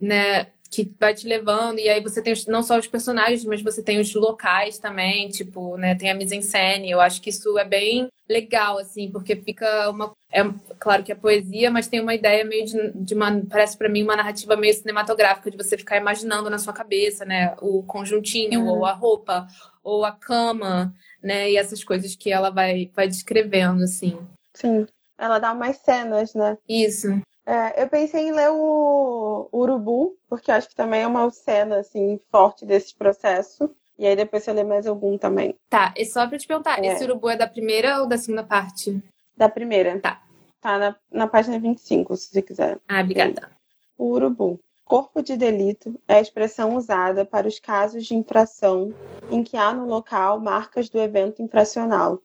né, 0.00 0.48
que 0.74 0.92
vai 0.98 1.14
te 1.14 1.28
levando, 1.28 1.78
e 1.78 1.88
aí 1.88 2.00
você 2.00 2.20
tem 2.20 2.34
não 2.48 2.62
só 2.62 2.78
os 2.78 2.86
personagens, 2.88 3.44
mas 3.44 3.62
você 3.62 3.82
tem 3.82 4.00
os 4.00 4.12
locais 4.14 4.78
também, 4.78 5.28
tipo, 5.28 5.76
né, 5.76 5.94
tem 5.94 6.10
a 6.10 6.14
mise-en-scène, 6.14 6.90
eu 6.90 7.00
acho 7.00 7.20
que 7.22 7.30
isso 7.30 7.56
é 7.58 7.64
bem 7.64 8.08
legal, 8.28 8.78
assim, 8.78 9.10
porque 9.10 9.36
fica 9.36 9.88
uma... 9.90 10.12
É, 10.32 10.42
claro 10.80 11.04
que 11.04 11.12
é 11.12 11.14
poesia, 11.14 11.70
mas 11.70 11.86
tem 11.86 12.00
uma 12.00 12.14
ideia 12.14 12.44
meio 12.44 12.64
de, 12.64 12.92
de 12.94 13.14
uma... 13.14 13.40
parece 13.48 13.78
para 13.78 13.88
mim 13.88 14.02
uma 14.02 14.16
narrativa 14.16 14.56
meio 14.56 14.74
cinematográfica, 14.74 15.50
de 15.50 15.56
você 15.56 15.76
ficar 15.78 15.96
imaginando 15.96 16.50
na 16.50 16.58
sua 16.58 16.72
cabeça, 16.72 17.24
né, 17.24 17.54
o 17.60 17.82
conjuntinho, 17.84 18.62
uhum. 18.62 18.68
ou 18.68 18.84
a 18.84 18.92
roupa, 18.92 19.46
ou 19.82 20.04
a 20.04 20.10
cama, 20.10 20.92
né, 21.22 21.50
e 21.50 21.56
essas 21.56 21.84
coisas 21.84 22.16
que 22.16 22.32
ela 22.32 22.50
vai, 22.50 22.90
vai 22.94 23.06
descrevendo, 23.06 23.84
assim. 23.84 24.18
Sim, 24.52 24.86
ela 25.16 25.38
dá 25.38 25.54
mais 25.54 25.76
cenas, 25.76 26.34
né? 26.34 26.58
Isso. 26.68 27.08
É, 27.46 27.82
eu 27.82 27.88
pensei 27.88 28.28
em 28.28 28.32
ler 28.32 28.50
o 28.50 29.48
Urubu, 29.52 30.16
porque 30.28 30.50
acho 30.50 30.68
que 30.68 30.74
também 30.74 31.02
é 31.02 31.06
uma 31.06 31.30
cena 31.30 31.78
assim, 31.78 32.18
forte 32.30 32.64
desse 32.64 32.94
processo. 32.94 33.70
E 33.98 34.06
aí 34.06 34.16
depois 34.16 34.42
você 34.42 34.52
lê 34.52 34.64
mais 34.64 34.86
algum 34.86 35.16
também. 35.16 35.54
Tá, 35.68 35.94
e 35.96 36.04
só 36.04 36.26
pra 36.26 36.38
te 36.38 36.46
perguntar, 36.46 36.82
é. 36.82 36.88
esse 36.88 37.04
urubu 37.04 37.28
é 37.28 37.36
da 37.36 37.46
primeira 37.46 38.00
ou 38.00 38.08
da 38.08 38.18
segunda 38.18 38.42
parte? 38.42 39.00
Da 39.36 39.48
primeira. 39.48 40.00
Tá. 40.00 40.20
Tá 40.60 40.78
na, 40.78 40.96
na 41.12 41.28
página 41.28 41.58
25, 41.58 42.16
se 42.16 42.30
você 42.30 42.42
quiser. 42.42 42.80
Ah, 42.88 43.02
obrigada. 43.02 43.50
O 43.96 44.06
urubu. 44.06 44.58
Corpo 44.84 45.22
de 45.22 45.36
delito 45.36 45.98
é 46.06 46.16
a 46.16 46.20
expressão 46.20 46.76
usada 46.76 47.24
para 47.24 47.48
os 47.48 47.58
casos 47.58 48.04
de 48.04 48.14
infração 48.14 48.92
em 49.30 49.42
que 49.42 49.56
há 49.56 49.72
no 49.72 49.86
local 49.86 50.40
marcas 50.40 50.88
do 50.88 50.98
evento 50.98 51.40
infracional, 51.40 52.20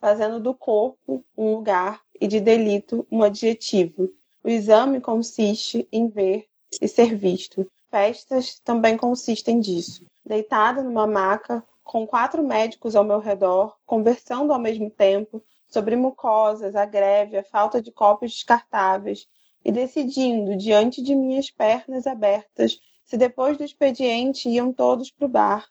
fazendo 0.00 0.40
do 0.40 0.54
corpo 0.54 1.24
um 1.36 1.54
lugar 1.54 2.00
e 2.20 2.26
de 2.26 2.40
delito 2.40 3.06
um 3.10 3.22
adjetivo, 3.22 4.08
o 4.42 4.48
exame 4.48 5.00
consiste 5.00 5.88
em 5.92 6.08
ver 6.08 6.46
e 6.80 6.86
ser 6.86 7.14
visto. 7.16 7.70
Festas 7.90 8.60
também 8.60 8.96
consistem 8.96 9.60
disso. 9.60 10.06
Deitada 10.24 10.82
numa 10.82 11.06
maca, 11.06 11.64
com 11.82 12.06
quatro 12.06 12.42
médicos 12.42 12.94
ao 12.94 13.04
meu 13.04 13.18
redor, 13.18 13.76
conversando 13.86 14.52
ao 14.52 14.58
mesmo 14.58 14.90
tempo 14.90 15.42
sobre 15.66 15.96
mucosas, 15.96 16.76
a 16.76 16.84
greve, 16.84 17.36
a 17.38 17.42
falta 17.42 17.80
de 17.80 17.90
copos 17.90 18.32
descartáveis, 18.32 19.26
e 19.64 19.72
decidindo, 19.72 20.56
diante 20.56 21.02
de 21.02 21.14
minhas 21.14 21.50
pernas 21.50 22.06
abertas, 22.06 22.78
se 23.04 23.16
depois 23.16 23.56
do 23.56 23.64
expediente 23.64 24.48
iam 24.48 24.72
todos 24.72 25.10
para 25.10 25.26
o 25.26 25.28
bar. 25.28 25.66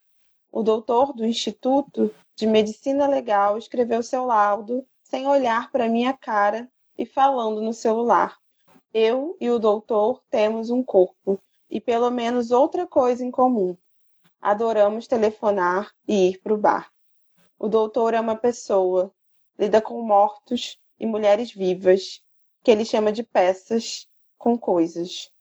O 0.52 0.62
doutor 0.62 1.14
do 1.14 1.26
Instituto 1.26 2.14
de 2.36 2.46
Medicina 2.46 3.08
Legal 3.08 3.58
escreveu 3.58 4.04
seu 4.04 4.26
laudo, 4.26 4.86
sem 5.04 5.28
olhar 5.28 5.72
para 5.72 5.88
minha 5.88 6.14
cara 6.14 6.70
e 6.98 7.06
falando 7.06 7.62
no 7.62 7.74
celular. 7.74 8.38
Eu 9.00 9.38
e 9.40 9.52
o 9.52 9.60
doutor 9.60 10.24
temos 10.28 10.72
um 10.72 10.82
corpo 10.82 11.40
e 11.70 11.80
pelo 11.80 12.10
menos 12.10 12.50
outra 12.50 12.88
coisa 12.88 13.24
em 13.24 13.30
comum. 13.30 13.78
Adoramos 14.42 15.06
telefonar 15.06 15.94
e 16.08 16.30
ir 16.30 16.40
para 16.40 16.52
o 16.52 16.58
bar. 16.58 16.92
O 17.60 17.68
doutor 17.68 18.16
é 18.16 18.20
uma 18.20 18.36
pessoa, 18.36 19.14
lida 19.60 19.80
com 19.80 20.02
mortos 20.02 20.80
e 21.00 21.06
mulheres 21.06 21.52
vivas, 21.52 22.24
que 22.64 22.72
ele 22.72 22.84
chama 22.84 23.12
de 23.12 23.22
peças 23.22 24.08
com 24.36 24.58
coisas. 24.58 25.32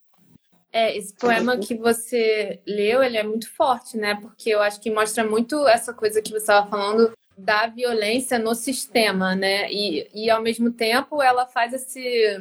É, 0.70 0.94
esse 0.94 1.14
poema 1.14 1.56
que 1.56 1.74
você 1.74 2.60
leu, 2.66 3.02
ele 3.02 3.16
é 3.16 3.22
muito 3.22 3.50
forte, 3.50 3.96
né? 3.96 4.16
Porque 4.20 4.50
eu 4.50 4.60
acho 4.60 4.78
que 4.78 4.90
mostra 4.90 5.24
muito 5.24 5.66
essa 5.66 5.94
coisa 5.94 6.20
que 6.20 6.28
você 6.28 6.36
estava 6.36 6.68
falando 6.68 7.16
da 7.38 7.68
violência 7.68 8.38
no 8.38 8.54
sistema, 8.54 9.34
né? 9.34 9.72
E, 9.72 10.10
e 10.12 10.28
ao 10.28 10.42
mesmo 10.42 10.70
tempo 10.70 11.22
ela 11.22 11.46
faz 11.46 11.72
esse 11.72 12.38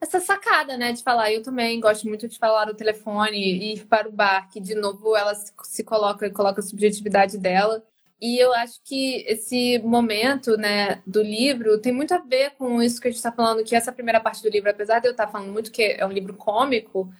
essa 0.00 0.20
sacada, 0.20 0.76
né, 0.76 0.92
de 0.92 1.02
falar, 1.02 1.32
eu 1.32 1.42
também 1.42 1.80
gosto 1.80 2.06
muito 2.06 2.28
de 2.28 2.38
falar 2.38 2.66
no 2.66 2.74
telefone 2.74 3.36
e 3.38 3.74
ir 3.74 3.86
para 3.86 4.08
o 4.08 4.12
bar, 4.12 4.48
que 4.50 4.60
de 4.60 4.74
novo 4.74 5.16
ela 5.16 5.34
se 5.34 5.84
coloca 5.84 6.30
coloca 6.30 6.60
a 6.60 6.62
subjetividade 6.62 7.38
dela. 7.38 7.82
E 8.20 8.38
eu 8.38 8.52
acho 8.54 8.80
que 8.82 9.24
esse 9.26 9.78
momento, 9.80 10.56
né, 10.56 11.02
do 11.06 11.22
livro 11.22 11.78
tem 11.80 11.92
muito 11.92 12.14
a 12.14 12.18
ver 12.18 12.52
com 12.52 12.82
isso 12.82 13.00
que 13.00 13.08
a 13.08 13.10
gente 13.10 13.18
está 13.18 13.32
falando, 13.32 13.64
que 13.64 13.76
essa 13.76 13.92
primeira 13.92 14.20
parte 14.20 14.42
do 14.42 14.48
livro, 14.48 14.70
apesar 14.70 15.00
de 15.00 15.08
eu 15.08 15.12
estar 15.12 15.26
tá 15.26 15.32
falando 15.32 15.52
muito 15.52 15.70
que 15.70 15.82
é 15.82 16.06
um 16.06 16.12
livro 16.12 16.34
cômico, 16.34 17.10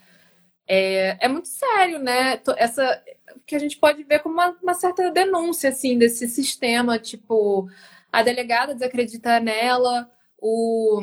é, 0.67 1.17
é 1.25 1.27
muito 1.27 1.47
sério, 1.47 1.99
né? 1.99 2.41
Essa 2.57 3.01
que 3.45 3.55
a 3.55 3.59
gente 3.59 3.77
pode 3.77 4.03
ver 4.03 4.19
como 4.19 4.35
uma, 4.35 4.57
uma 4.61 4.73
certa 4.73 5.09
denúncia, 5.11 5.69
assim, 5.69 5.97
desse 5.97 6.27
sistema, 6.27 6.99
tipo, 6.99 7.69
a 8.11 8.23
delegada 8.23 8.73
desacredita 8.73 9.39
nela, 9.39 10.09
o 10.39 11.01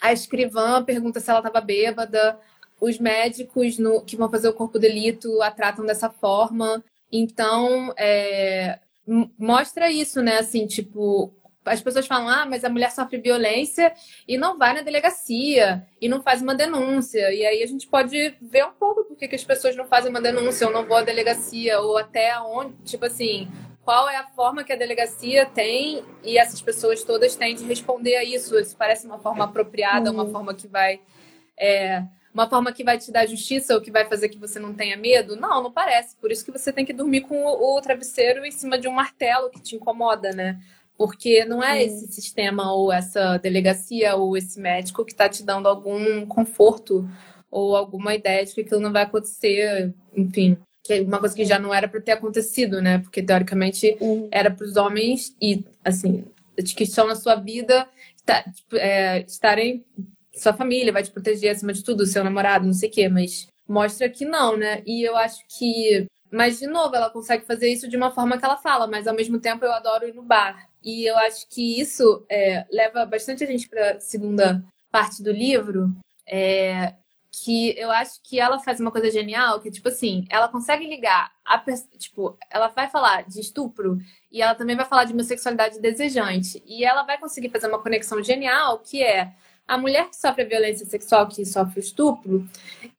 a 0.00 0.12
escrivã 0.12 0.82
pergunta 0.84 1.20
se 1.20 1.30
ela 1.30 1.40
estava 1.40 1.60
bêbada, 1.60 2.38
os 2.80 2.98
médicos 2.98 3.78
no, 3.78 4.02
que 4.02 4.16
vão 4.16 4.30
fazer 4.30 4.48
o 4.48 4.54
corpo 4.54 4.78
delito 4.78 5.42
a 5.42 5.50
tratam 5.50 5.84
dessa 5.84 6.08
forma. 6.08 6.82
Então, 7.10 7.92
é, 7.96 8.78
mostra 9.38 9.90
isso, 9.90 10.22
né? 10.22 10.38
Assim, 10.38 10.66
tipo, 10.66 11.32
as 11.64 11.80
pessoas 11.80 12.06
falam, 12.06 12.28
ah, 12.28 12.46
mas 12.46 12.64
a 12.64 12.68
mulher 12.68 12.90
sofre 12.90 13.18
violência 13.18 13.92
e 14.26 14.36
não 14.36 14.58
vai 14.58 14.74
na 14.74 14.82
delegacia 14.82 15.86
e 16.00 16.08
não 16.08 16.22
faz 16.22 16.42
uma 16.42 16.54
denúncia. 16.54 17.32
E 17.32 17.44
aí 17.44 17.62
a 17.62 17.66
gente 17.66 17.86
pode 17.86 18.34
ver 18.40 18.64
um 18.64 18.72
pouco 18.72 19.04
por 19.04 19.16
que 19.16 19.34
as 19.34 19.44
pessoas 19.44 19.76
não 19.76 19.86
fazem 19.86 20.10
uma 20.10 20.20
denúncia 20.20 20.66
ou 20.66 20.72
não 20.72 20.86
vão 20.86 20.98
à 20.98 21.02
delegacia, 21.02 21.80
ou 21.80 21.98
até 21.98 22.38
onde, 22.40 22.74
tipo 22.84 23.04
assim, 23.04 23.48
qual 23.88 24.06
é 24.06 24.16
a 24.16 24.26
forma 24.26 24.64
que 24.64 24.70
a 24.70 24.76
delegacia 24.76 25.46
tem 25.46 26.04
e 26.22 26.36
essas 26.36 26.60
pessoas 26.60 27.02
todas 27.02 27.34
têm 27.34 27.54
de 27.54 27.64
responder 27.64 28.16
a 28.16 28.22
isso. 28.22 28.58
Isso 28.58 28.76
parece 28.76 29.06
uma 29.06 29.18
forma 29.18 29.46
apropriada, 29.46 30.12
uma 30.12 30.24
uhum. 30.24 30.30
forma 30.30 30.52
que 30.52 30.68
vai. 30.68 31.00
É, 31.58 32.04
uma 32.34 32.46
forma 32.46 32.70
que 32.70 32.84
vai 32.84 32.98
te 32.98 33.10
dar 33.10 33.24
justiça 33.24 33.74
ou 33.74 33.80
que 33.80 33.90
vai 33.90 34.04
fazer 34.04 34.28
que 34.28 34.36
você 34.36 34.58
não 34.58 34.74
tenha 34.74 34.94
medo? 34.94 35.36
Não, 35.36 35.62
não 35.62 35.72
parece. 35.72 36.14
Por 36.16 36.30
isso 36.30 36.44
que 36.44 36.52
você 36.52 36.70
tem 36.70 36.84
que 36.84 36.92
dormir 36.92 37.22
com 37.22 37.42
o, 37.46 37.78
o 37.78 37.80
travesseiro 37.80 38.44
em 38.44 38.50
cima 38.50 38.78
de 38.78 38.86
um 38.86 38.92
martelo 38.92 39.48
que 39.48 39.58
te 39.58 39.76
incomoda, 39.76 40.32
né? 40.32 40.60
Porque 40.94 41.46
não 41.46 41.64
é 41.64 41.82
esse 41.82 42.12
sistema 42.12 42.70
ou 42.70 42.92
essa 42.92 43.38
delegacia 43.38 44.16
ou 44.16 44.36
esse 44.36 44.60
médico 44.60 45.02
que 45.02 45.12
está 45.12 45.30
te 45.30 45.42
dando 45.42 45.66
algum 45.66 46.26
conforto 46.26 47.08
ou 47.50 47.74
alguma 47.74 48.14
ideia 48.14 48.44
de 48.44 48.52
que 48.52 48.60
aquilo 48.60 48.80
não 48.80 48.92
vai 48.92 49.04
acontecer, 49.04 49.94
enfim 50.14 50.58
que 50.88 50.94
é 50.94 51.02
uma 51.02 51.20
coisa 51.20 51.36
que 51.36 51.44
já 51.44 51.58
não 51.58 51.72
era 51.72 51.86
para 51.86 52.00
ter 52.00 52.12
acontecido, 52.12 52.80
né? 52.80 52.98
Porque 52.98 53.22
teoricamente 53.22 53.94
uhum. 54.00 54.26
era 54.32 54.50
para 54.50 54.66
os 54.66 54.76
homens 54.76 55.36
e 55.40 55.62
assim 55.84 56.24
que 56.74 56.84
estão 56.84 57.06
na 57.06 57.14
sua 57.14 57.36
vida 57.36 57.86
tá, 58.26 58.42
tipo, 58.42 58.74
é, 58.74 59.20
estarem 59.20 59.84
sua 60.34 60.54
família 60.54 60.92
vai 60.92 61.02
te 61.02 61.10
proteger 61.10 61.50
acima 61.50 61.72
de 61.72 61.84
tudo, 61.84 62.06
seu 62.06 62.24
namorado, 62.24 62.66
não 62.66 62.72
sei 62.72 62.88
o 62.88 62.92
quê, 62.92 63.08
mas 63.08 63.48
mostra 63.68 64.08
que 64.08 64.24
não, 64.24 64.56
né? 64.56 64.82
E 64.86 65.02
eu 65.02 65.16
acho 65.16 65.44
que 65.46 66.06
mas, 66.30 66.58
de 66.58 66.66
novo, 66.66 66.94
ela 66.94 67.08
consegue 67.08 67.46
fazer 67.46 67.70
isso 67.70 67.88
de 67.88 67.96
uma 67.96 68.10
forma 68.10 68.36
que 68.36 68.44
ela 68.44 68.58
fala, 68.58 68.86
mas 68.86 69.06
ao 69.06 69.14
mesmo 69.14 69.40
tempo 69.40 69.64
eu 69.64 69.72
adoro 69.72 70.06
ir 70.06 70.14
no 70.14 70.22
bar. 70.22 70.68
E 70.84 71.06
eu 71.08 71.16
acho 71.16 71.48
que 71.48 71.80
isso 71.80 72.22
é, 72.28 72.66
leva 72.70 73.06
bastante 73.06 73.44
a 73.44 73.46
gente 73.46 73.66
para 73.66 73.92
a 73.92 74.00
segunda 74.00 74.62
parte 74.90 75.22
do 75.22 75.32
livro, 75.32 75.90
é, 76.26 76.92
que 77.44 77.78
eu 77.78 77.90
acho 77.90 78.20
que 78.22 78.38
ela 78.38 78.58
faz 78.58 78.80
uma 78.80 78.90
coisa 78.90 79.10
genial, 79.10 79.60
que, 79.60 79.70
tipo 79.70 79.88
assim, 79.88 80.26
ela 80.30 80.48
consegue 80.48 80.86
ligar, 80.86 81.30
a, 81.44 81.58
tipo, 81.98 82.36
ela 82.50 82.68
vai 82.68 82.88
falar 82.88 83.22
de 83.22 83.40
estupro 83.40 83.98
e 84.30 84.42
ela 84.42 84.54
também 84.54 84.76
vai 84.76 84.86
falar 84.86 85.04
de 85.04 85.12
uma 85.12 85.22
sexualidade 85.22 85.80
desejante. 85.80 86.62
E 86.66 86.84
ela 86.84 87.02
vai 87.02 87.18
conseguir 87.18 87.50
fazer 87.50 87.68
uma 87.68 87.82
conexão 87.82 88.22
genial, 88.22 88.78
que 88.78 89.02
é 89.02 89.32
a 89.68 89.76
mulher 89.76 90.08
que 90.08 90.16
sofre 90.16 90.46
violência 90.46 90.86
sexual, 90.86 91.28
que 91.28 91.44
sofre 91.44 91.80
estupro, 91.80 92.48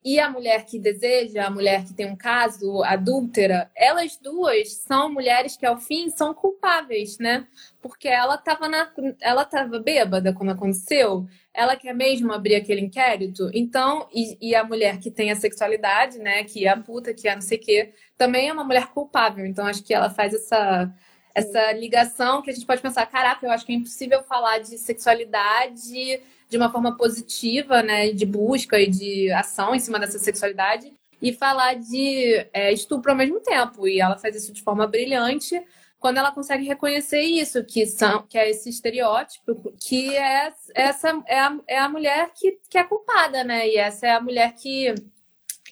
e 0.05 0.19
a 0.19 0.29
mulher 0.29 0.65
que 0.65 0.77
deseja, 0.77 1.47
a 1.47 1.49
mulher 1.49 1.83
que 1.83 1.95
tem 1.95 2.05
um 2.05 2.15
caso 2.15 2.83
adúltera, 2.83 3.71
elas 3.75 4.15
duas 4.17 4.73
são 4.73 5.11
mulheres 5.11 5.57
que, 5.57 5.65
ao 5.65 5.79
fim, 5.79 6.11
são 6.11 6.31
culpáveis, 6.31 7.17
né? 7.17 7.47
Porque 7.81 8.07
ela 8.07 8.35
estava 8.35 8.69
na, 8.69 8.87
ela 9.19 9.43
tava 9.45 9.79
bêbada 9.79 10.31
quando 10.31 10.51
aconteceu, 10.51 11.27
ela 11.51 11.75
quer 11.75 11.95
mesmo 11.95 12.31
abrir 12.31 12.55
aquele 12.55 12.81
inquérito, 12.81 13.49
então, 13.51 14.07
e, 14.13 14.37
e 14.39 14.53
a 14.53 14.63
mulher 14.63 14.99
que 14.99 15.09
tem 15.09 15.31
a 15.31 15.35
sexualidade, 15.35 16.19
né, 16.19 16.43
que 16.43 16.67
é 16.67 16.69
a 16.69 16.77
puta, 16.77 17.15
que 17.15 17.27
é 17.27 17.33
não 17.33 17.41
sei 17.41 17.57
o 17.57 17.61
quê, 17.61 17.93
também 18.15 18.47
é 18.47 18.53
uma 18.53 18.63
mulher 18.63 18.87
culpável, 18.87 19.43
então 19.45 19.65
acho 19.65 19.83
que 19.83 19.93
ela 19.93 20.09
faz 20.09 20.33
essa 20.35 20.93
essa 21.33 21.71
ligação 21.71 22.41
que 22.41 22.49
a 22.49 22.53
gente 22.53 22.65
pode 22.65 22.81
pensar, 22.81 23.05
caraca, 23.05 23.45
eu 23.45 23.51
acho 23.51 23.65
que 23.65 23.71
é 23.71 23.75
impossível 23.75 24.23
falar 24.23 24.57
de 24.57 24.77
sexualidade 24.77 26.19
de 26.49 26.57
uma 26.57 26.71
forma 26.71 26.97
positiva, 26.97 27.83
né, 27.83 28.11
de 28.11 28.25
busca 28.25 28.79
e 28.79 28.89
de 28.89 29.31
ação 29.31 29.75
em 29.75 29.79
cima 29.79 29.99
dessa 29.99 30.17
sexualidade, 30.17 30.91
e 31.21 31.31
falar 31.31 31.75
de 31.75 32.47
é, 32.51 32.73
estupro 32.73 33.11
ao 33.11 33.17
mesmo 33.17 33.39
tempo. 33.39 33.87
E 33.87 34.01
ela 34.01 34.17
faz 34.17 34.35
isso 34.35 34.51
de 34.51 34.63
forma 34.63 34.87
brilhante 34.87 35.61
quando 35.99 36.17
ela 36.17 36.31
consegue 36.31 36.65
reconhecer 36.65 37.19
isso, 37.21 37.63
que, 37.65 37.85
são, 37.85 38.23
que 38.23 38.37
é 38.37 38.49
esse 38.49 38.69
estereótipo, 38.69 39.73
que 39.77 40.15
é 40.15 40.53
essa 40.73 41.21
é 41.27 41.39
a, 41.39 41.59
é 41.67 41.77
a 41.77 41.89
mulher 41.89 42.31
que, 42.33 42.57
que 42.69 42.77
é 42.77 42.83
culpada, 42.85 43.43
né? 43.43 43.67
E 43.67 43.75
essa 43.75 44.07
é 44.07 44.11
a 44.11 44.21
mulher 44.21 44.53
que. 44.55 44.95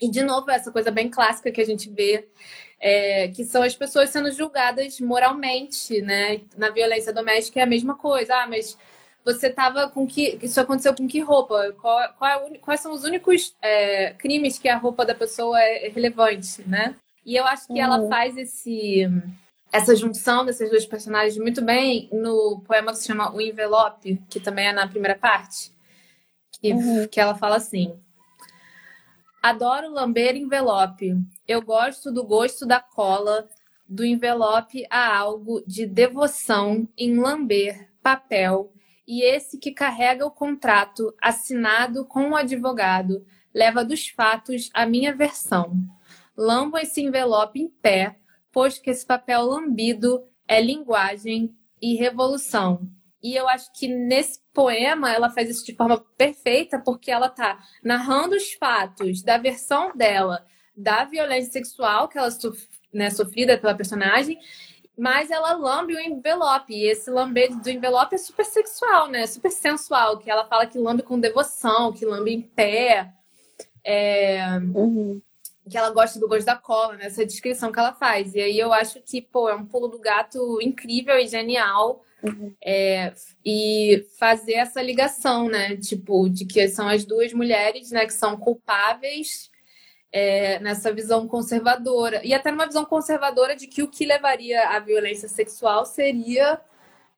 E, 0.01 0.11
de 0.11 0.21
novo, 0.21 0.51
essa 0.51 0.71
coisa 0.71 0.91
bem 0.91 1.09
clássica 1.09 1.51
que 1.51 1.61
a 1.61 1.65
gente 1.65 1.89
vê 1.89 2.27
é, 2.79 3.29
que 3.29 3.43
são 3.43 3.63
as 3.63 3.75
pessoas 3.75 4.09
sendo 4.09 4.31
julgadas 4.31 4.99
moralmente, 4.99 6.01
né? 6.01 6.41
Na 6.57 6.69
violência 6.69 7.13
doméstica 7.13 7.59
é 7.59 7.63
a 7.63 7.67
mesma 7.67 7.95
coisa. 7.95 8.35
Ah, 8.35 8.47
mas 8.47 8.77
você 9.33 9.49
tava 9.49 9.89
com 9.89 10.07
que. 10.07 10.39
Isso 10.41 10.59
aconteceu 10.61 10.95
com 10.95 11.05
que 11.05 11.19
roupa? 11.19 11.73
Qual, 11.81 12.13
qual 12.13 12.31
é 12.31 12.57
quais 12.59 12.79
são 12.79 12.93
os 12.93 13.03
únicos 13.03 13.53
é, 13.61 14.13
crimes 14.13 14.57
que 14.57 14.69
a 14.69 14.77
roupa 14.77 15.05
da 15.05 15.13
pessoa 15.13 15.61
é 15.61 15.89
relevante, 15.89 16.63
né? 16.65 16.95
E 17.25 17.35
eu 17.35 17.45
acho 17.45 17.67
que 17.67 17.73
uhum. 17.73 17.79
ela 17.79 18.07
faz 18.07 18.37
esse 18.37 19.05
essa 19.69 19.93
junção 19.97 20.45
desses 20.45 20.69
dois 20.69 20.85
personagens 20.85 21.37
muito 21.37 21.61
bem 21.61 22.07
no 22.13 22.63
poema 22.65 22.93
que 22.93 22.99
se 22.99 23.07
chama 23.07 23.35
O 23.35 23.41
Envelope, 23.41 24.23
que 24.29 24.39
também 24.39 24.67
é 24.67 24.71
na 24.71 24.87
primeira 24.87 25.17
parte, 25.17 25.73
que, 26.61 26.71
uhum. 26.71 27.05
que 27.09 27.19
ela 27.19 27.35
fala 27.35 27.57
assim: 27.57 27.93
Adoro 29.43 29.91
lamber 29.91 30.37
envelope. 30.37 31.17
Eu 31.45 31.61
gosto 31.61 32.13
do 32.13 32.23
gosto 32.23 32.65
da 32.65 32.79
cola, 32.79 33.45
do 33.85 34.05
envelope 34.05 34.87
a 34.89 35.17
algo 35.17 35.61
de 35.67 35.85
devoção 35.85 36.87
em 36.97 37.19
lamber 37.19 37.89
papel 38.01 38.71
e 39.07 39.23
esse 39.23 39.57
que 39.57 39.71
carrega 39.71 40.25
o 40.25 40.31
contrato 40.31 41.15
assinado 41.21 42.05
com 42.05 42.31
o 42.31 42.35
advogado 42.35 43.25
leva 43.53 43.85
dos 43.85 44.09
fatos 44.09 44.69
a 44.73 44.85
minha 44.85 45.15
versão. 45.15 45.77
Lambo 46.35 46.77
esse 46.77 47.01
envelope 47.01 47.59
em 47.59 47.69
pé, 47.69 48.17
pois 48.51 48.77
que 48.77 48.89
esse 48.89 49.05
papel 49.05 49.43
lambido 49.43 50.27
é 50.47 50.61
linguagem 50.61 51.55
e 51.81 51.95
revolução. 51.95 52.89
E 53.23 53.33
eu 53.35 53.47
acho 53.47 53.71
que 53.73 53.87
nesse 53.87 54.39
poema 54.53 55.11
ela 55.11 55.29
faz 55.29 55.49
isso 55.49 55.65
de 55.65 55.75
forma 55.75 55.99
perfeita, 56.17 56.79
porque 56.79 57.09
ela 57.09 57.27
está 57.27 57.59
narrando 57.83 58.35
os 58.35 58.53
fatos 58.53 59.23
da 59.23 59.37
versão 59.37 59.95
dela 59.95 60.45
da 60.75 61.05
violência 61.05 61.51
sexual 61.53 62.07
que 62.07 62.19
ela 62.19 62.29
né, 62.93 63.09
sofrida 63.09 63.57
pela 63.57 63.75
personagem 63.75 64.39
mas 64.97 65.29
ela 65.29 65.53
lambe 65.53 65.93
o 65.93 65.99
envelope. 65.99 66.73
E 66.73 66.89
esse 66.89 67.11
lamber 67.11 67.55
do 67.55 67.69
envelope 67.69 68.15
é 68.15 68.17
super 68.17 68.43
sexual, 68.43 69.07
né? 69.07 69.27
Super 69.27 69.51
sensual. 69.51 70.17
Que 70.17 70.31
ela 70.31 70.45
fala 70.45 70.65
que 70.65 70.79
lambe 70.79 71.03
com 71.03 71.19
devoção, 71.19 71.93
que 71.93 72.03
lambe 72.03 72.33
em 72.33 72.41
pé. 72.41 73.13
É... 73.83 74.43
Uhum. 74.73 75.21
Que 75.69 75.77
ela 75.77 75.91
gosta 75.91 76.19
do 76.19 76.27
gosto 76.27 76.45
da 76.45 76.55
cola, 76.55 76.95
né? 76.95 77.05
Essa 77.05 77.25
descrição 77.25 77.71
que 77.71 77.77
ela 77.77 77.93
faz. 77.93 78.33
E 78.33 78.41
aí 78.41 78.57
eu 78.57 78.73
acho 78.73 78.99
que, 79.01 79.21
pô, 79.21 79.47
é 79.47 79.55
um 79.55 79.65
pulo 79.65 79.87
do 79.87 79.99
gato 79.99 80.59
incrível 80.61 81.15
e 81.17 81.27
genial. 81.27 82.03
Uhum. 82.23 82.51
É... 82.65 83.13
e 83.45 84.03
fazer 84.17 84.53
essa 84.53 84.81
ligação, 84.81 85.47
né? 85.47 85.77
Tipo, 85.77 86.27
de 86.27 86.45
que 86.45 86.67
são 86.67 86.87
as 86.87 87.05
duas 87.05 87.31
mulheres, 87.31 87.91
né, 87.91 88.07
que 88.07 88.13
são 88.13 88.35
culpáveis 88.35 89.51
é, 90.17 90.59
nessa 90.59 90.91
visão 90.91 91.27
conservadora. 91.27 92.25
E 92.25 92.33
até 92.33 92.49
numa 92.49 92.65
visão 92.65 92.83
conservadora 92.83 93.55
de 93.55 93.67
que 93.67 93.83
o 93.83 93.87
que 93.87 94.03
levaria 94.03 94.69
à 94.69 94.79
violência 94.79 95.29
sexual 95.29 95.85
seria 95.85 96.59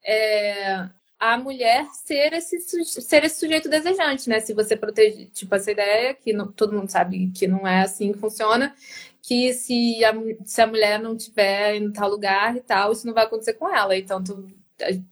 é, 0.03 0.89
a 1.17 1.37
mulher 1.37 1.85
ser 1.93 2.33
esse, 2.33 2.59
ser 2.59 3.23
esse 3.23 3.39
sujeito 3.39 3.69
desejante, 3.69 4.27
né? 4.27 4.41
Se 4.41 4.53
você 4.53 4.75
protege, 4.75 5.27
tipo, 5.27 5.55
essa 5.55 5.71
ideia, 5.71 6.13
que 6.13 6.33
não, 6.33 6.51
todo 6.51 6.73
mundo 6.73 6.89
sabe 6.89 7.31
que 7.33 7.47
não 7.47 7.65
é 7.65 7.83
assim 7.83 8.11
que 8.11 8.19
funciona, 8.19 8.75
que 9.21 9.53
se 9.53 10.03
a, 10.03 10.13
se 10.43 10.61
a 10.61 10.67
mulher 10.67 10.99
não 10.99 11.15
tiver 11.15 11.75
em 11.75 11.93
tal 11.93 12.09
lugar 12.09 12.57
e 12.57 12.61
tal, 12.61 12.91
isso 12.91 13.07
não 13.07 13.13
vai 13.13 13.23
acontecer 13.25 13.53
com 13.53 13.73
ela. 13.73 13.95
Então, 13.95 14.21
tu, 14.21 14.45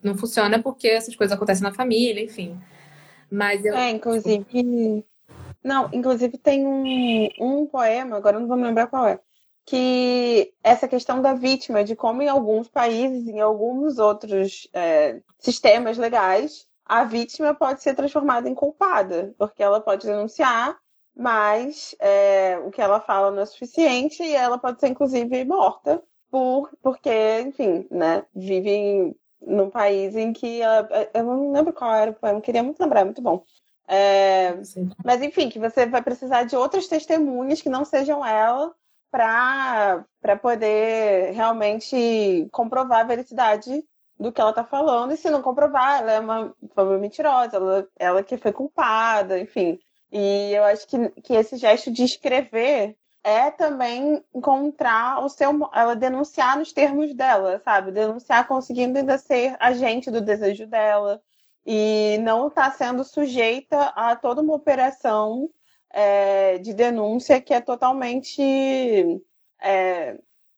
não 0.02 0.14
funciona 0.14 0.62
porque 0.62 0.88
essas 0.88 1.16
coisas 1.16 1.34
acontecem 1.34 1.62
na 1.62 1.72
família, 1.72 2.22
enfim. 2.22 2.60
Mas 3.30 3.64
eu... 3.64 3.74
É, 3.74 3.90
inclusive, 3.90 5.04
não, 5.62 5.88
inclusive 5.92 6.38
tem 6.38 6.66
um, 6.66 7.28
um 7.40 7.66
poema, 7.66 8.16
agora 8.16 8.38
não 8.38 8.48
vou 8.48 8.56
me 8.56 8.64
lembrar 8.64 8.86
qual 8.86 9.06
é, 9.06 9.20
que 9.64 10.54
essa 10.62 10.88
questão 10.88 11.20
da 11.20 11.34
vítima, 11.34 11.84
de 11.84 11.94
como 11.94 12.22
em 12.22 12.28
alguns 12.28 12.68
países, 12.68 13.28
em 13.28 13.40
alguns 13.40 13.98
outros 13.98 14.68
é, 14.72 15.20
sistemas 15.38 15.98
legais, 15.98 16.66
a 16.86 17.04
vítima 17.04 17.54
pode 17.54 17.82
ser 17.82 17.94
transformada 17.94 18.48
em 18.48 18.54
culpada, 18.54 19.34
porque 19.36 19.62
ela 19.62 19.80
pode 19.80 20.06
denunciar, 20.06 20.78
mas 21.14 21.94
é, 22.00 22.58
o 22.64 22.70
que 22.70 22.80
ela 22.80 23.00
fala 23.00 23.30
não 23.30 23.42
é 23.42 23.46
suficiente 23.46 24.22
e 24.22 24.34
ela 24.34 24.56
pode 24.56 24.80
ser, 24.80 24.88
inclusive, 24.88 25.44
morta, 25.44 26.02
por, 26.30 26.70
porque, 26.80 27.40
enfim, 27.40 27.86
né, 27.90 28.24
vive 28.34 29.14
num 29.40 29.68
país 29.68 30.16
em 30.16 30.32
que 30.32 30.62
ela, 30.62 30.88
eu 31.12 31.24
não 31.24 31.52
lembro 31.52 31.72
qual 31.72 31.94
era 31.94 32.10
o 32.10 32.14
poema, 32.14 32.40
queria 32.40 32.62
muito 32.62 32.80
lembrar, 32.80 33.00
é 33.00 33.04
muito 33.04 33.20
bom. 33.20 33.44
É, 33.90 34.54
mas 35.02 35.22
enfim, 35.22 35.48
que 35.48 35.58
você 35.58 35.86
vai 35.86 36.02
precisar 36.02 36.44
de 36.44 36.54
outras 36.54 36.86
testemunhas 36.86 37.62
que 37.62 37.70
não 37.70 37.86
sejam 37.86 38.24
ela 38.24 38.74
para 39.10 40.36
poder 40.42 41.32
realmente 41.32 42.46
comprovar 42.52 43.00
a 43.00 43.04
veracidade 43.04 43.82
do 44.18 44.30
que 44.30 44.40
ela 44.40 44.50
está 44.50 44.62
falando. 44.62 45.12
E 45.12 45.16
se 45.16 45.30
não 45.30 45.40
comprovar, 45.40 46.00
ela 46.00 46.12
é 46.12 46.20
uma, 46.20 46.54
uma 46.76 46.98
mentirosa, 46.98 47.56
ela, 47.56 47.88
ela 47.98 48.22
que 48.22 48.36
foi 48.36 48.52
culpada, 48.52 49.38
enfim. 49.38 49.78
E 50.12 50.52
eu 50.52 50.64
acho 50.64 50.86
que, 50.86 51.08
que 51.22 51.34
esse 51.34 51.56
gesto 51.56 51.90
de 51.90 52.04
escrever 52.04 52.96
é 53.22 53.50
também 53.50 54.22
encontrar 54.34 55.24
o 55.24 55.28
seu. 55.28 55.50
Ela 55.72 55.94
denunciar 55.94 56.58
nos 56.58 56.72
termos 56.72 57.14
dela, 57.14 57.60
sabe? 57.64 57.92
Denunciar 57.92 58.46
conseguindo 58.46 58.98
ainda 58.98 59.18
ser 59.18 59.56
agente 59.60 60.10
do 60.10 60.20
desejo 60.20 60.66
dela, 60.66 61.22
e 61.70 62.16
não 62.22 62.48
está 62.48 62.70
sendo 62.70 63.04
sujeita 63.04 63.92
a 63.94 64.16
toda 64.16 64.40
uma 64.40 64.54
operação 64.54 65.50
é, 65.90 66.56
de 66.56 66.72
denúncia 66.72 67.42
que 67.42 67.52
é 67.52 67.60
totalmente. 67.60 68.40
É, 69.60 70.16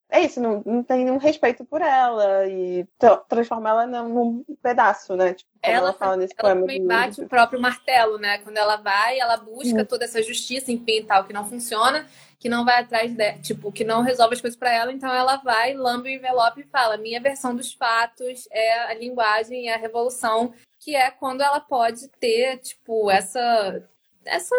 é 0.09 0.19
isso, 0.21 0.39
não, 0.39 0.63
não 0.65 0.81
tem 0.81 1.03
nenhum 1.03 1.17
respeito 1.17 1.65
por 1.65 1.81
ela 1.81 2.47
e 2.47 2.87
transforma 3.27 3.69
ela 3.69 3.85
num, 3.87 4.45
pedaço, 4.63 5.17
né? 5.17 5.33
Tipo, 5.33 5.51
ela, 5.61 5.87
ela 5.87 5.93
fala 5.93 6.15
nesse 6.15 6.33
ela 6.37 6.49
poema. 6.49 6.61
também 6.61 6.87
bate 6.87 7.21
o 7.21 7.27
próprio 7.27 7.59
martelo, 7.59 8.17
né? 8.17 8.37
Quando 8.37 8.55
ela 8.55 8.77
vai, 8.77 9.19
ela 9.19 9.35
busca 9.35 9.81
hum. 9.81 9.85
toda 9.85 10.05
essa 10.05 10.23
justiça, 10.23 10.71
enfim, 10.71 11.03
tal, 11.03 11.25
que 11.25 11.33
não 11.33 11.45
funciona, 11.45 12.07
que 12.39 12.47
não 12.47 12.63
vai 12.63 12.81
atrás, 12.81 13.13
de, 13.13 13.33
tipo, 13.39 13.69
que 13.69 13.83
não 13.83 14.01
resolve 14.01 14.35
as 14.35 14.41
coisas 14.41 14.57
para 14.57 14.73
ela, 14.73 14.93
então 14.93 15.13
ela 15.13 15.37
vai, 15.37 15.73
lambe 15.73 16.09
o 16.09 16.13
envelope 16.13 16.61
e 16.61 16.69
fala: 16.69 16.95
minha 16.95 17.19
versão 17.19 17.53
dos 17.53 17.73
fatos 17.73 18.47
é 18.49 18.91
a 18.91 18.93
linguagem 18.93 19.65
e 19.65 19.69
a 19.69 19.77
revolução 19.77 20.53
que 20.81 20.95
é 20.95 21.11
quando 21.11 21.41
ela 21.41 21.59
pode 21.59 22.07
ter, 22.19 22.57
tipo, 22.57 23.09
essa 23.09 23.83
essa 24.25 24.55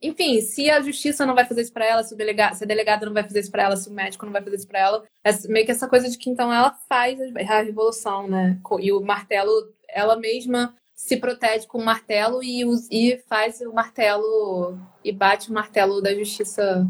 enfim, 0.00 0.40
se 0.40 0.70
a 0.70 0.80
justiça 0.80 1.26
não 1.26 1.34
vai 1.34 1.44
fazer 1.44 1.62
isso 1.62 1.72
para 1.72 1.84
ela, 1.84 2.04
se, 2.04 2.14
o 2.14 2.16
delegado, 2.16 2.54
se 2.54 2.62
a 2.62 2.66
delegada 2.66 3.04
não 3.04 3.12
vai 3.12 3.24
fazer 3.24 3.40
isso 3.40 3.50
para 3.50 3.64
ela, 3.64 3.76
se 3.76 3.88
o 3.88 3.92
médico 3.92 4.24
não 4.24 4.32
vai 4.32 4.42
fazer 4.42 4.56
isso 4.56 4.68
para 4.68 4.78
ela, 4.78 5.04
é 5.24 5.32
meio 5.48 5.66
que 5.66 5.72
essa 5.72 5.88
coisa 5.88 6.08
de 6.08 6.16
que 6.16 6.30
então 6.30 6.52
ela 6.52 6.70
faz 6.88 7.18
a 7.20 7.62
revolução, 7.62 8.28
né? 8.28 8.60
E 8.80 8.92
o 8.92 9.00
martelo, 9.00 9.50
ela 9.88 10.16
mesma 10.16 10.74
se 10.94 11.16
protege 11.16 11.66
com 11.66 11.78
o 11.78 11.84
martelo 11.84 12.42
e, 12.42 12.62
e 12.90 13.18
faz 13.28 13.60
o 13.60 13.72
martelo 13.72 14.78
e 15.04 15.12
bate 15.12 15.50
o 15.50 15.52
martelo 15.52 16.00
da 16.00 16.14
justiça 16.14 16.86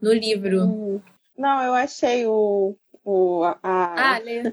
no 0.00 0.12
livro. 0.12 0.62
Hum. 0.62 1.00
Não, 1.36 1.62
eu 1.62 1.74
achei 1.74 2.26
o. 2.26 2.76
o 3.04 3.42
a, 3.44 3.58
ah, 4.14 4.18
leia. 4.18 4.52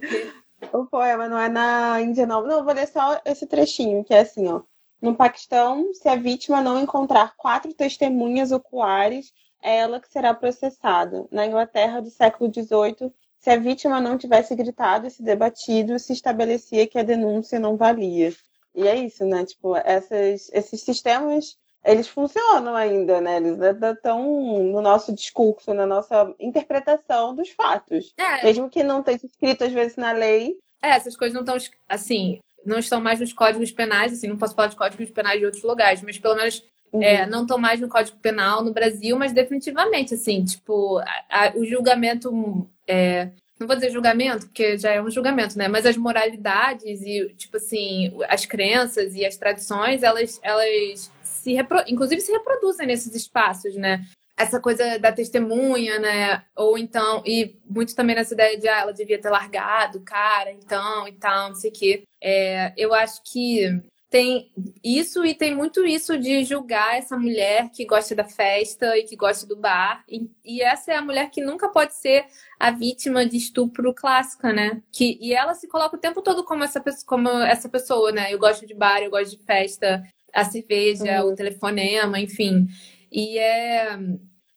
O 0.73 0.85
poema 0.85 1.27
não 1.27 1.37
é 1.37 1.49
na 1.49 2.01
Índia, 2.01 2.25
não. 2.25 2.45
Não, 2.45 2.63
vou 2.63 2.73
ler 2.73 2.87
só 2.87 3.19
esse 3.25 3.47
trechinho, 3.47 4.03
que 4.03 4.13
é 4.13 4.19
assim, 4.19 4.47
ó. 4.47 4.61
No 5.01 5.15
Paquistão, 5.15 5.93
se 5.93 6.09
a 6.09 6.15
vítima 6.15 6.61
não 6.61 6.79
encontrar 6.79 7.35
quatro 7.37 7.73
testemunhas 7.73 8.51
oculares, 8.51 9.33
é 9.61 9.77
ela 9.77 9.99
que 9.99 10.11
será 10.11 10.33
processada. 10.33 11.25
Na 11.31 11.45
Inglaterra 11.45 12.01
do 12.01 12.09
século 12.09 12.51
XVIII, 12.53 13.13
se 13.39 13.49
a 13.49 13.57
vítima 13.57 14.01
não 14.01 14.17
tivesse 14.17 14.53
gritado 14.55 15.07
e 15.07 15.11
se 15.11 15.23
debatido, 15.23 15.97
se 15.97 16.11
estabelecia 16.11 16.87
que 16.87 16.99
a 16.99 17.03
denúncia 17.03 17.59
não 17.59 17.77
valia. 17.77 18.33
E 18.75 18.87
é 18.87 18.95
isso, 18.97 19.25
né? 19.25 19.45
Tipo, 19.45 19.75
essas, 19.77 20.49
esses 20.51 20.81
sistemas, 20.81 21.57
eles 21.83 22.07
funcionam 22.07 22.75
ainda, 22.75 23.21
né? 23.21 23.37
Eles 23.37 23.57
estão 23.59 24.63
no 24.63 24.81
nosso 24.81 25.13
discurso, 25.13 25.73
na 25.73 25.85
nossa 25.85 26.33
interpretação 26.39 27.33
dos 27.33 27.49
fatos. 27.49 28.13
É. 28.17 28.43
Mesmo 28.43 28.69
que 28.69 28.83
não 28.83 28.99
esteja 28.99 29.25
escrito, 29.25 29.63
às 29.63 29.71
vezes, 29.71 29.95
na 29.95 30.11
lei. 30.11 30.57
É, 30.81 30.89
essas 30.89 31.15
coisas 31.15 31.33
não 31.33 31.41
estão, 31.41 31.57
assim, 31.87 32.39
não 32.65 32.79
estão 32.79 33.01
mais 33.01 33.19
nos 33.19 33.33
códigos 33.33 33.71
penais, 33.71 34.13
assim, 34.13 34.27
não 34.27 34.37
posso 34.37 34.55
falar 34.55 34.67
de 34.67 34.75
códigos 34.75 35.09
penais 35.11 35.39
de 35.39 35.45
outros 35.45 35.63
lugares, 35.63 36.01
mas 36.01 36.17
pelo 36.17 36.35
menos 36.35 36.63
uhum. 36.91 37.01
é, 37.01 37.25
não 37.25 37.43
estão 37.43 37.57
mais 37.57 37.79
no 37.79 37.89
Código 37.89 38.17
Penal 38.17 38.63
no 38.63 38.73
Brasil, 38.73 39.17
mas 39.17 39.33
definitivamente, 39.33 40.13
assim, 40.13 40.43
tipo, 40.43 40.99
a, 40.99 41.47
a, 41.47 41.53
o 41.55 41.65
julgamento. 41.65 42.67
É, 42.87 43.29
não 43.59 43.67
vou 43.67 43.75
dizer 43.75 43.91
julgamento, 43.91 44.45
porque 44.45 44.77
já 44.77 44.91
é 44.91 45.01
um 45.01 45.11
julgamento, 45.11 45.57
né? 45.57 45.67
Mas 45.67 45.85
as 45.85 45.97
moralidades 45.97 47.01
e, 47.01 47.33
tipo 47.35 47.57
assim, 47.57 48.17
as 48.29 48.45
crenças 48.45 49.15
e 49.15 49.25
as 49.25 49.35
tradições, 49.35 50.01
elas, 50.01 50.39
elas 50.41 51.11
se 51.39 51.53
repro... 51.53 51.83
inclusive 51.87 52.21
se 52.21 52.31
reproduzem 52.31 52.87
nesses 52.87 53.13
espaços, 53.15 53.75
né? 53.75 54.05
essa 54.39 54.57
coisa 54.57 54.97
da 54.97 55.11
testemunha, 55.11 55.99
né? 55.99 56.45
Ou 56.55 56.77
então, 56.77 57.21
e 57.25 57.59
muito 57.69 57.93
também 57.93 58.15
nessa 58.15 58.33
ideia 58.33 58.57
de 58.57 58.69
ah, 58.69 58.79
ela 58.79 58.93
devia 58.93 59.19
ter 59.19 59.29
largado 59.29 59.99
cara, 59.99 60.49
então, 60.49 61.05
e 61.09 61.11
tal, 61.11 61.49
não 61.49 61.55
sei 61.55 61.69
o 61.69 61.73
quê. 61.73 62.03
É, 62.23 62.73
eu 62.77 62.93
acho 62.93 63.21
que 63.29 63.81
tem 64.09 64.51
isso 64.83 65.23
e 65.23 65.35
tem 65.35 65.53
muito 65.53 65.85
isso 65.85 66.17
de 66.17 66.43
julgar 66.43 66.97
essa 66.97 67.15
mulher 67.17 67.69
que 67.69 67.85
gosta 67.85 68.15
da 68.15 68.23
festa 68.23 68.97
e 68.97 69.03
que 69.03 69.15
gosta 69.15 69.45
do 69.45 69.55
bar. 69.55 70.03
E, 70.07 70.31
e, 70.43 70.61
essa 70.61 70.93
é 70.93 70.95
a 70.95 71.01
mulher 71.01 71.29
que 71.29 71.41
nunca 71.41 71.69
pode 71.69 71.93
ser 71.95 72.25
a 72.59 72.71
vítima 72.71 73.25
de 73.25 73.37
estupro 73.37 73.93
clássica, 73.93 74.51
né? 74.51 74.81
Que, 74.91 75.17
e 75.21 75.33
ela 75.33 75.53
se 75.53 75.67
coloca 75.67 75.95
o 75.95 75.99
tempo 75.99 76.21
todo 76.21 76.43
como 76.43 76.63
essa, 76.63 76.81
como 77.05 77.29
essa 77.29 77.69
pessoa, 77.69 78.11
né? 78.11 78.33
Eu 78.33 78.39
gosto 78.39 78.65
de 78.65 78.73
bar, 78.73 79.03
eu 79.03 79.11
gosto 79.11 79.37
de 79.37 79.43
festa, 79.43 80.01
a 80.33 80.43
cerveja, 80.43 81.23
uhum. 81.23 81.31
o 81.31 81.35
telefonema, 81.35 82.19
enfim. 82.19 82.67
E 83.11 83.37
é 83.37 83.97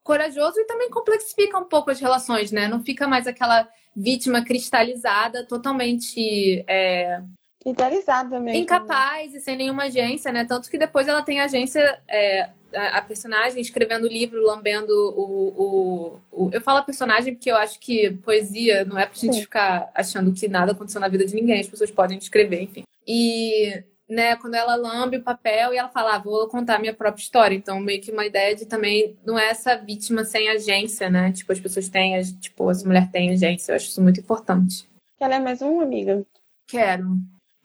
corajoso 0.02 0.58
e 0.58 0.66
também 0.66 0.90
complexifica 0.90 1.58
um 1.58 1.64
pouco 1.64 1.90
as 1.90 2.00
relações, 2.00 2.50
né? 2.50 2.68
Não 2.68 2.82
fica 2.82 3.06
mais 3.06 3.26
aquela 3.26 3.68
vítima 3.94 4.44
cristalizada, 4.44 5.46
totalmente. 5.46 6.64
É... 6.66 7.20
Idealizada 7.64 8.40
mesmo. 8.40 8.46
Né? 8.46 8.56
Incapaz 8.56 9.34
e 9.34 9.40
sem 9.40 9.56
nenhuma 9.56 9.84
agência, 9.84 10.32
né? 10.32 10.44
Tanto 10.44 10.68
que 10.68 10.78
depois 10.78 11.06
ela 11.06 11.22
tem 11.22 11.40
agência. 11.40 12.00
É, 12.08 12.50
a 12.74 13.02
personagem 13.02 13.60
escrevendo 13.60 14.04
o 14.04 14.08
livro, 14.08 14.42
lambendo 14.42 14.92
o, 15.14 16.18
o, 16.32 16.46
o, 16.46 16.50
Eu 16.52 16.60
falo 16.62 16.78
a 16.78 16.82
personagem 16.82 17.34
porque 17.34 17.50
eu 17.50 17.56
acho 17.56 17.78
que 17.78 18.10
poesia 18.24 18.82
não 18.84 18.98
é 18.98 19.04
pra 19.04 19.14
gente 19.14 19.34
Sim. 19.34 19.42
ficar 19.42 19.90
achando 19.94 20.32
que 20.32 20.48
nada 20.48 20.72
aconteceu 20.72 20.98
na 20.98 21.08
vida 21.08 21.26
de 21.26 21.34
ninguém, 21.34 21.60
as 21.60 21.68
pessoas 21.68 21.90
podem 21.90 22.16
escrever, 22.16 22.62
enfim. 22.62 22.84
E 23.06 23.84
né, 24.12 24.36
quando 24.36 24.54
ela 24.54 24.76
lambe 24.76 25.16
o 25.16 25.22
papel 25.22 25.72
e 25.72 25.78
ela 25.78 25.88
fala, 25.88 26.16
ah, 26.16 26.18
vou 26.18 26.46
contar 26.46 26.78
minha 26.78 26.92
própria 26.92 27.22
história. 27.22 27.56
Então, 27.56 27.80
meio 27.80 28.00
que 28.00 28.12
uma 28.12 28.26
ideia 28.26 28.54
de 28.54 28.66
também 28.66 29.16
não 29.24 29.38
é 29.38 29.48
essa 29.48 29.74
vítima 29.74 30.22
sem 30.22 30.50
agência, 30.50 31.08
né? 31.08 31.32
Tipo, 31.32 31.50
as 31.52 31.58
pessoas 31.58 31.88
têm, 31.88 32.20
tipo, 32.38 32.68
as 32.68 32.84
mulheres 32.84 33.10
têm 33.10 33.30
agência. 33.30 33.72
Eu 33.72 33.76
acho 33.76 33.86
isso 33.86 34.02
muito 34.02 34.20
importante. 34.20 34.86
Quer 35.18 35.28
ler 35.28 35.40
mais 35.40 35.62
uma, 35.62 35.82
amiga? 35.82 36.26
Quero. 36.68 37.16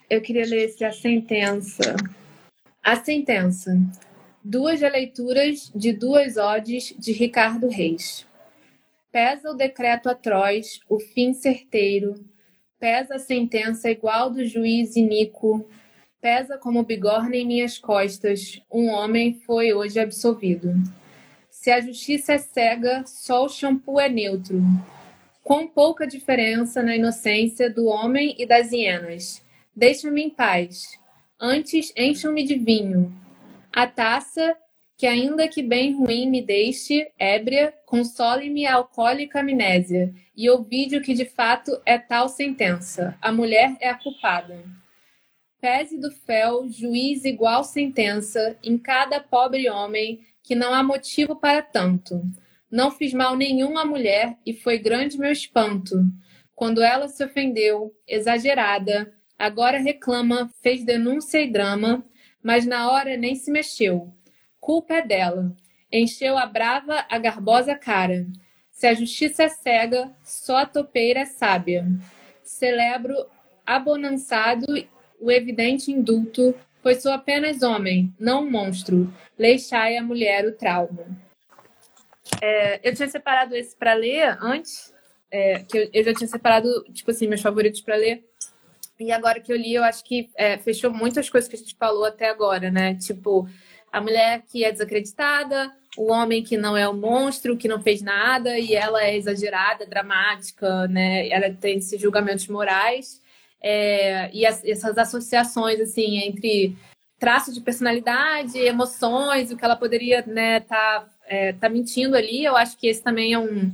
Eu 0.10 0.22
queria 0.22 0.46
ler 0.46 0.66
esse 0.66 0.86
A 0.86 0.92
Sentença. 0.94 1.96
A 2.82 2.96
Sentença. 2.96 3.78
Duas 4.42 4.80
releituras 4.80 5.70
de 5.76 5.92
duas 5.92 6.38
odes 6.38 6.96
de 6.98 7.12
Ricardo 7.12 7.68
Reis. 7.68 8.26
Pesa 9.12 9.52
o 9.52 9.54
decreto 9.54 10.10
atroz, 10.10 10.80
o 10.88 10.98
fim 10.98 11.34
certeiro, 11.34 12.16
pesa 12.80 13.16
a 13.16 13.20
sentença 13.20 13.90
igual 13.90 14.30
do 14.30 14.46
juiz 14.46 14.96
iníquo, 14.96 15.68
Pesa 16.20 16.58
como 16.58 16.84
bigorna 16.84 17.36
em 17.36 17.46
minhas 17.46 17.78
costas, 17.78 18.60
um 18.72 18.88
homem 18.90 19.40
foi 19.46 19.72
hoje 19.72 20.00
absolvido. 20.00 20.74
Se 21.48 21.70
a 21.70 21.80
justiça 21.80 22.34
é 22.34 22.38
cega, 22.40 23.04
só 23.06 23.46
o 23.46 23.50
shampoo 23.50 24.00
é 24.00 24.10
neutro. 24.10 24.60
Quão 25.44 25.68
pouca 25.68 26.08
diferença 26.08 26.82
na 26.82 26.96
inocência 26.96 27.70
do 27.70 27.86
homem 27.86 28.36
e 28.40 28.48
das 28.48 28.72
hienas. 28.72 29.46
Deixa-me 29.76 30.24
em 30.24 30.30
paz. 30.32 31.00
Antes, 31.40 31.94
encham-me 31.96 32.44
de 32.44 32.56
vinho. 32.56 33.14
A 33.72 33.86
taça, 33.86 34.58
que 34.98 35.06
ainda 35.06 35.48
que 35.48 35.62
bem 35.62 35.96
ruim 35.96 36.28
me 36.28 36.42
deixe, 36.42 37.12
ébria, 37.20 37.72
console-me 37.86 38.66
a 38.66 38.74
alcoólica 38.74 39.42
amnésia. 39.42 40.12
E 40.36 40.50
ouvide 40.50 40.98
o 40.98 41.02
que 41.02 41.14
de 41.14 41.26
fato 41.26 41.80
é 41.86 42.00
tal 42.00 42.28
sentença. 42.28 43.16
A 43.22 43.32
mulher 43.32 43.78
é 43.80 43.88
a 43.88 43.96
culpada. 43.96 44.66
Pese 45.60 46.00
do 46.00 46.12
fel, 46.12 46.70
juiz 46.70 47.26
igual 47.26 47.64
sentença, 47.64 48.58
em 48.64 48.78
cada 48.78 49.20
pobre 49.20 49.68
homem, 49.70 50.22
que 50.44 50.54
não 50.54 50.74
há 50.74 50.84
motivo 50.84 51.36
para 51.36 51.64
tanto. 51.64 52.22
Não 52.70 52.92
fiz 52.92 53.12
mal 53.12 53.36
nenhum 53.36 53.78
à 53.78 53.84
mulher, 53.84 54.38
e 54.46 54.54
foi 54.54 54.78
grande 54.78 55.18
meu 55.18 55.32
espanto. 55.32 55.96
Quando 56.54 56.84
ela 56.84 57.08
se 57.08 57.24
ofendeu, 57.24 57.92
exagerada, 58.08 59.12
agora 59.38 59.80
reclama, 59.80 60.50
fez 60.62 60.84
denúncia 60.84 61.40
e 61.40 61.52
drama, 61.52 62.06
mas 62.42 62.66
na 62.66 62.92
hora 62.92 63.18
nem 63.18 63.36
se 63.36 63.52
mexeu. 63.52 64.14
Culpa 64.60 64.96
é 64.96 65.02
dela. 65.02 65.56
Encheu 65.92 66.38
a 66.38 66.46
brava, 66.46 67.06
a 67.10 67.18
garbosa 67.18 67.74
cara. 67.76 68.28
Se 68.70 68.86
a 68.86 68.94
justiça 68.94 69.44
é 69.44 69.50
cega, 69.50 70.16
só 70.24 70.58
a 70.58 70.66
topeira 70.66 71.22
é 71.22 71.26
sábia. 71.26 71.88
Celebro 72.44 73.16
abonançado 73.66 74.66
o 75.20 75.32
evidente 75.32 75.92
indulto, 75.92 76.54
pois 76.82 77.02
sou 77.02 77.12
apenas 77.12 77.64
homem, 77.64 78.14
não 78.20 78.44
um 78.44 78.50
monstro. 78.50 79.12
Leixai 79.38 79.98
a 79.98 80.04
mulher 80.04 80.46
o 80.46 80.54
trauma. 80.54 81.06
É, 82.42 82.80
eu 82.88 82.94
tinha 82.94 83.08
separado 83.08 83.56
esse 83.56 83.76
para 83.76 83.94
ler 83.94 84.38
antes, 84.42 84.94
é, 85.32 85.60
que 85.60 85.78
eu, 85.78 85.90
eu, 85.94 86.04
já 86.04 86.14
tinha 86.14 86.28
separado, 86.28 86.68
tipo 86.94 87.12
assim, 87.12 87.28
meus 87.28 87.42
favoritos 87.42 87.82
para 87.82 87.96
ler. 87.96 88.24
E 89.00 89.12
agora 89.12 89.40
que 89.40 89.52
eu 89.52 89.58
li, 89.58 89.74
eu 89.74 89.84
acho 89.84 90.04
que 90.04 90.30
é, 90.36 90.58
fechou 90.58 90.92
muitas 90.92 91.30
coisas 91.30 91.50
que 91.50 91.56
a 91.56 91.60
gente 91.60 91.76
falou 91.76 92.06
até 92.06 92.30
agora, 92.30 92.72
né? 92.72 92.96
Tipo, 92.96 93.48
a 93.92 94.02
mulher 94.02 94.44
que 94.50 94.64
é 94.64 94.72
desacreditada, 94.72 95.72
o 95.98 96.12
homem 96.12 96.44
que 96.44 96.58
não 96.58 96.76
é 96.76 96.88
o 96.88 96.94
monstro, 96.94 97.58
que 97.58 97.68
não 97.68 97.82
fez 97.82 98.02
nada, 98.02 98.58
e 98.58 98.74
ela 98.74 99.04
é 99.04 99.16
exagerada, 99.16 99.86
dramática, 99.86 100.88
né? 100.88 101.30
Ela 101.30 101.54
tem 101.54 101.78
esses 101.78 102.00
julgamentos 102.00 102.48
morais 102.48 103.22
é, 103.62 104.30
e 104.34 104.46
as, 104.46 104.64
essas 104.64 104.98
associações 104.98 105.80
assim 105.80 106.20
entre 106.20 106.76
traços 107.20 107.54
de 107.54 107.62
personalidade, 107.62 108.58
emoções, 108.60 109.52
o 109.52 109.58
que 109.58 109.66
ela 109.66 109.76
poderia 109.76 110.24
né 110.26 110.60
tá, 110.62 111.08
é, 111.26 111.54
tá 111.54 111.68
mentindo 111.70 112.16
ali. 112.16 112.44
Eu 112.44 112.56
acho 112.56 112.78
que 112.78 112.88
esse 112.88 113.02
também 113.02 113.34
é 113.34 113.40
um, 113.40 113.72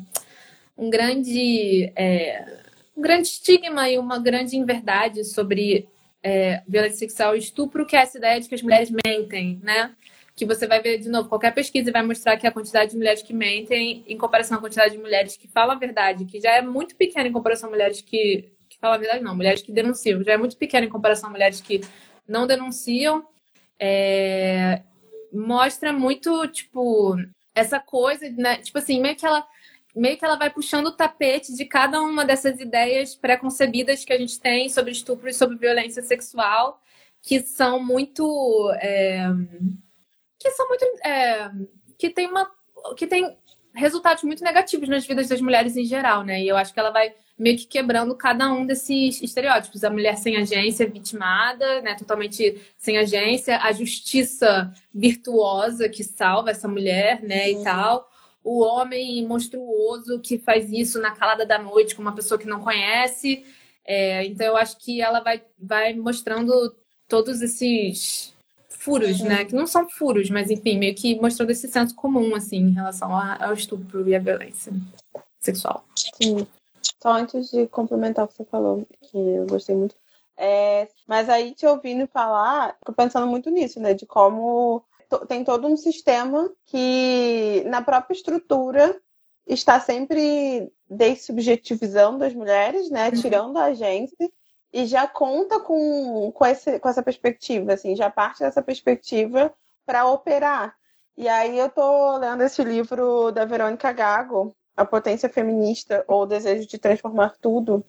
um 0.78 0.90
grande 0.90 1.92
é, 1.96 2.64
um 2.96 3.02
grande 3.02 3.28
estigma 3.28 3.90
e 3.90 3.98
uma 3.98 4.20
grande 4.20 4.56
inverdade 4.56 5.24
sobre 5.24 5.88
é, 6.22 6.62
violência 6.68 7.00
sexual 7.00 7.36
e 7.36 7.40
estupro, 7.40 7.86
que 7.86 7.96
é 7.96 8.02
essa 8.02 8.18
ideia 8.18 8.40
de 8.40 8.48
que 8.48 8.56
as 8.56 8.62
mulheres 8.62 8.90
mentem, 9.06 9.60
né? 9.62 9.92
Que 10.36 10.46
você 10.46 10.66
vai 10.66 10.82
ver 10.82 10.98
de 11.00 11.10
novo, 11.10 11.30
qualquer 11.30 11.54
pesquisa 11.54 11.92
vai 11.92 12.02
mostrar 12.02 12.38
que 12.38 12.48
a 12.48 12.52
quantidade 12.52 12.92
de 12.92 12.98
mulheres 12.98 13.22
que 13.22 13.34
mentem, 13.34 14.04
em 14.08 14.18
comparação 14.18 14.58
à 14.58 14.62
quantidade 14.62 14.94
de 14.94 15.02
mulheres 15.02 15.36
que 15.36 15.48
falam 15.48 15.76
a 15.76 15.80
verdade, 15.80 16.26
que 16.26 16.40
já 16.40 16.52
é 16.52 16.62
muito 16.62 16.96
pequena 16.96 17.28
em 17.28 17.32
comparação 17.32 17.68
a 17.70 17.72
mulheres 17.72 18.02
que 18.02 18.52
Fala 18.84 18.96
a 18.96 18.98
verdade, 18.98 19.24
não. 19.24 19.34
Mulheres 19.34 19.62
que 19.62 19.72
denunciam. 19.72 20.22
Já 20.22 20.34
é 20.34 20.38
muito 20.38 20.58
pequena 20.58 20.86
em 20.86 20.90
comparação 20.90 21.30
a 21.30 21.32
mulheres 21.32 21.62
que 21.62 21.80
não 22.28 22.46
denunciam. 22.46 23.26
É... 23.80 24.84
Mostra 25.32 25.94
muito, 25.94 26.46
tipo, 26.50 27.16
essa 27.56 27.80
coisa, 27.80 28.30
né? 28.32 28.58
Tipo 28.58 28.80
assim, 28.80 29.00
meio 29.00 29.16
que 29.16 29.26
ela 29.26 29.48
meio 29.96 30.18
que 30.18 30.26
ela 30.26 30.36
vai 30.36 30.50
puxando 30.50 30.88
o 30.88 30.92
tapete 30.92 31.56
de 31.56 31.64
cada 31.64 32.02
uma 32.02 32.26
dessas 32.26 32.60
ideias 32.60 33.16
preconcebidas 33.16 34.04
que 34.04 34.12
a 34.12 34.18
gente 34.18 34.38
tem 34.38 34.68
sobre 34.68 34.92
estupro 34.92 35.30
e 35.30 35.34
sobre 35.34 35.56
violência 35.56 36.02
sexual, 36.02 36.82
que 37.22 37.40
são 37.40 37.82
muito. 37.82 38.70
É... 38.82 39.24
que 40.38 40.52
são 40.52 40.68
muito. 40.68 40.84
É 41.06 41.50
que 41.98 42.10
tem 42.10 42.28
uma 42.28 42.52
que 42.98 43.08
tem 43.08 43.38
resultados 43.74 44.24
muito 44.24 44.44
negativos 44.44 44.90
nas 44.90 45.06
vidas 45.06 45.30
das 45.30 45.40
mulheres 45.40 45.78
em 45.78 45.86
geral, 45.86 46.26
né? 46.26 46.42
E 46.42 46.50
eu 46.50 46.58
acho 46.58 46.74
que 46.74 46.80
ela 46.82 46.92
vai 46.92 47.16
meio 47.38 47.58
que 47.58 47.66
quebrando 47.66 48.16
cada 48.16 48.52
um 48.52 48.66
desses 48.66 49.22
estereótipos. 49.22 49.84
A 49.84 49.90
mulher 49.90 50.18
sem 50.18 50.38
agência, 50.38 50.88
vitimada, 50.88 51.82
né? 51.82 51.96
Totalmente 51.96 52.62
sem 52.78 52.98
agência. 52.98 53.60
A 53.60 53.72
justiça 53.72 54.72
virtuosa 54.94 55.90
que 55.90 56.04
salva 56.04 56.52
essa 56.52 56.68
mulher, 56.68 57.22
né? 57.24 57.52
E 57.52 57.64
tal. 57.64 58.10
O 58.44 58.62
homem 58.62 59.26
monstruoso 59.26 60.20
que 60.20 60.38
faz 60.38 60.72
isso 60.72 61.00
na 61.00 61.12
calada 61.12 61.46
da 61.46 61.58
noite 61.58 61.96
com 61.96 62.02
uma 62.02 62.16
pessoa 62.16 62.40
que 62.40 62.48
não 62.48 62.60
conhece. 62.60 63.46
É, 63.86 64.26
então 64.26 64.48
eu 64.48 64.58
acho 64.58 64.78
que 64.78 65.02
ela 65.02 65.20
vai, 65.20 65.42
vai 65.58 65.94
mostrando 65.94 66.76
todos 67.08 67.42
esses 67.42 68.34
furos, 68.70 69.22
né? 69.22 69.46
Que 69.46 69.56
não 69.56 69.66
são 69.66 69.90
furos, 69.90 70.30
mas 70.30 70.52
enfim, 70.52 70.78
meio 70.78 70.94
que 70.94 71.20
mostrando 71.20 71.52
esse 71.52 71.68
senso 71.68 71.96
comum, 71.96 72.36
assim, 72.36 72.58
em 72.58 72.74
relação 72.74 73.16
ao 73.16 73.54
estupro 73.54 74.08
e 74.08 74.16
à 74.16 74.20
violência 74.20 74.74
sexual. 75.40 75.86
Sim. 76.22 76.46
Só 77.04 77.12
antes 77.12 77.52
de 77.52 77.68
complementar 77.68 78.24
o 78.24 78.30
que 78.30 78.36
você 78.36 78.46
falou, 78.46 78.88
que 79.02 79.18
eu 79.18 79.46
gostei 79.46 79.76
muito. 79.76 79.94
É, 80.38 80.88
mas 81.06 81.28
aí, 81.28 81.54
te 81.54 81.68
ouvindo 81.68 82.08
falar, 82.08 82.78
fico 82.80 82.94
pensando 82.94 83.28
muito 83.28 83.50
nisso, 83.50 83.78
né? 83.82 83.94
De 83.94 84.06
como 84.06 84.86
tem 85.28 85.44
todo 85.44 85.68
um 85.68 85.76
sistema 85.76 86.50
que, 86.66 87.62
na 87.68 87.82
própria 87.82 88.16
estrutura, 88.16 88.98
está 89.46 89.82
sempre 89.82 90.72
dessubjetivizando 90.90 92.24
as 92.24 92.34
mulheres, 92.34 92.90
né? 92.90 93.10
Uhum. 93.10 93.20
Tirando 93.20 93.58
a 93.58 93.74
gente 93.74 94.16
e 94.72 94.86
já 94.86 95.06
conta 95.06 95.60
com, 95.60 96.32
com, 96.32 96.46
esse, 96.46 96.80
com 96.80 96.88
essa 96.88 97.04
perspectiva, 97.04 97.74
assim, 97.74 97.98
já 97.98 98.10
parte 98.10 98.40
dessa 98.40 98.62
perspectiva 98.62 99.54
para 99.86 100.08
operar. 100.08 100.74
E 101.18 101.28
aí 101.28 101.60
eu 101.60 101.70
tô 101.70 102.16
lendo 102.18 102.44
esse 102.44 102.64
livro 102.64 103.30
da 103.32 103.44
Verônica 103.44 103.92
Gago, 103.92 104.56
A 104.76 104.86
Potência 104.86 105.30
Feminista 105.30 106.04
ou 106.08 106.24
o 106.24 106.26
Desejo 106.26 106.68
de 106.68 106.78
Transformar 106.78 107.36
Tudo, 107.40 107.86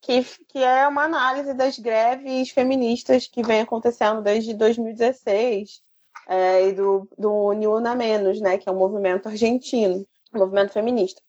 que, 0.00 0.22
que 0.48 0.62
é 0.62 0.86
uma 0.86 1.04
análise 1.04 1.54
das 1.54 1.78
greves 1.78 2.50
feministas 2.50 3.26
que 3.26 3.42
vem 3.42 3.60
acontecendo 3.60 4.22
desde 4.22 4.54
2016 4.54 5.82
é, 6.28 6.68
e 6.68 6.72
do, 6.72 7.08
do 7.16 7.52
Niuna 7.52 7.94
Menos, 7.94 8.40
né, 8.40 8.58
que 8.58 8.68
é 8.68 8.72
um 8.72 8.78
movimento 8.78 9.28
argentino, 9.28 10.06
um 10.34 10.38
movimento 10.38 10.72
feminista. 10.72 11.22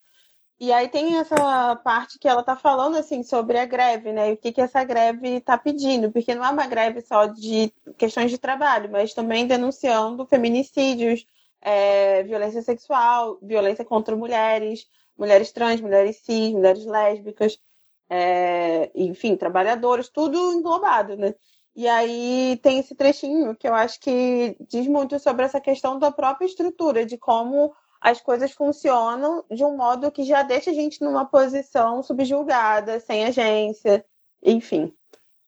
E 0.58 0.72
aí 0.72 0.88
tem 0.88 1.18
essa 1.18 1.76
parte 1.84 2.18
que 2.18 2.28
ela 2.28 2.40
está 2.40 2.56
falando 2.56 2.96
assim 2.96 3.24
sobre 3.24 3.58
a 3.60 3.66
greve, 3.66 4.14
né? 4.14 4.30
E 4.30 4.34
o 4.34 4.38
que, 4.38 4.54
que 4.54 4.62
essa 4.62 4.84
greve 4.86 5.38
está 5.38 5.58
pedindo, 5.58 6.12
porque 6.12 6.34
não 6.34 6.46
é 6.46 6.50
uma 6.50 6.66
greve 6.66 7.02
só 7.02 7.26
de 7.26 7.74
questões 7.98 8.32
de 8.32 8.38
trabalho, 8.38 8.90
mas 8.90 9.14
também 9.14 9.46
denunciando 9.46 10.26
feminicídios, 10.26 11.26
é, 11.66 12.22
violência 12.22 12.62
sexual, 12.62 13.40
violência 13.42 13.84
contra 13.84 14.16
mulheres, 14.16 14.88
mulheres 15.18 15.52
trans, 15.52 15.82
mulheres 15.82 16.18
cis, 16.18 16.54
mulheres 16.54 16.86
lésbicas, 16.86 17.60
é, 18.08 18.92
enfim, 18.94 19.36
trabalhadoras, 19.36 20.08
tudo 20.08 20.54
englobado, 20.54 21.18
né? 21.18 21.34
E 21.76 21.88
aí 21.88 22.60
tem 22.62 22.78
esse 22.80 22.94
trechinho 22.94 23.56
que 23.56 23.68
eu 23.68 23.74
acho 23.74 24.00
que 24.00 24.56
diz 24.70 24.88
muito 24.88 25.18
sobre 25.20 25.44
essa 25.44 25.60
questão 25.60 25.98
da 25.98 26.12
própria 26.12 26.46
estrutura, 26.46 27.04
de 27.04 27.18
como 27.18 27.74
as 28.00 28.22
coisas 28.22 28.52
funcionam 28.52 29.44
de 29.50 29.64
um 29.64 29.76
modo 29.76 30.12
que 30.12 30.24
já 30.24 30.44
deixa 30.44 30.70
a 30.70 30.74
gente 30.74 31.02
numa 31.02 31.26
posição 31.26 32.04
subjulgada, 32.04 33.00
sem 33.00 33.26
agência, 33.26 34.06
enfim. 34.44 34.94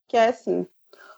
Que 0.08 0.16
é 0.16 0.28
assim. 0.28 0.66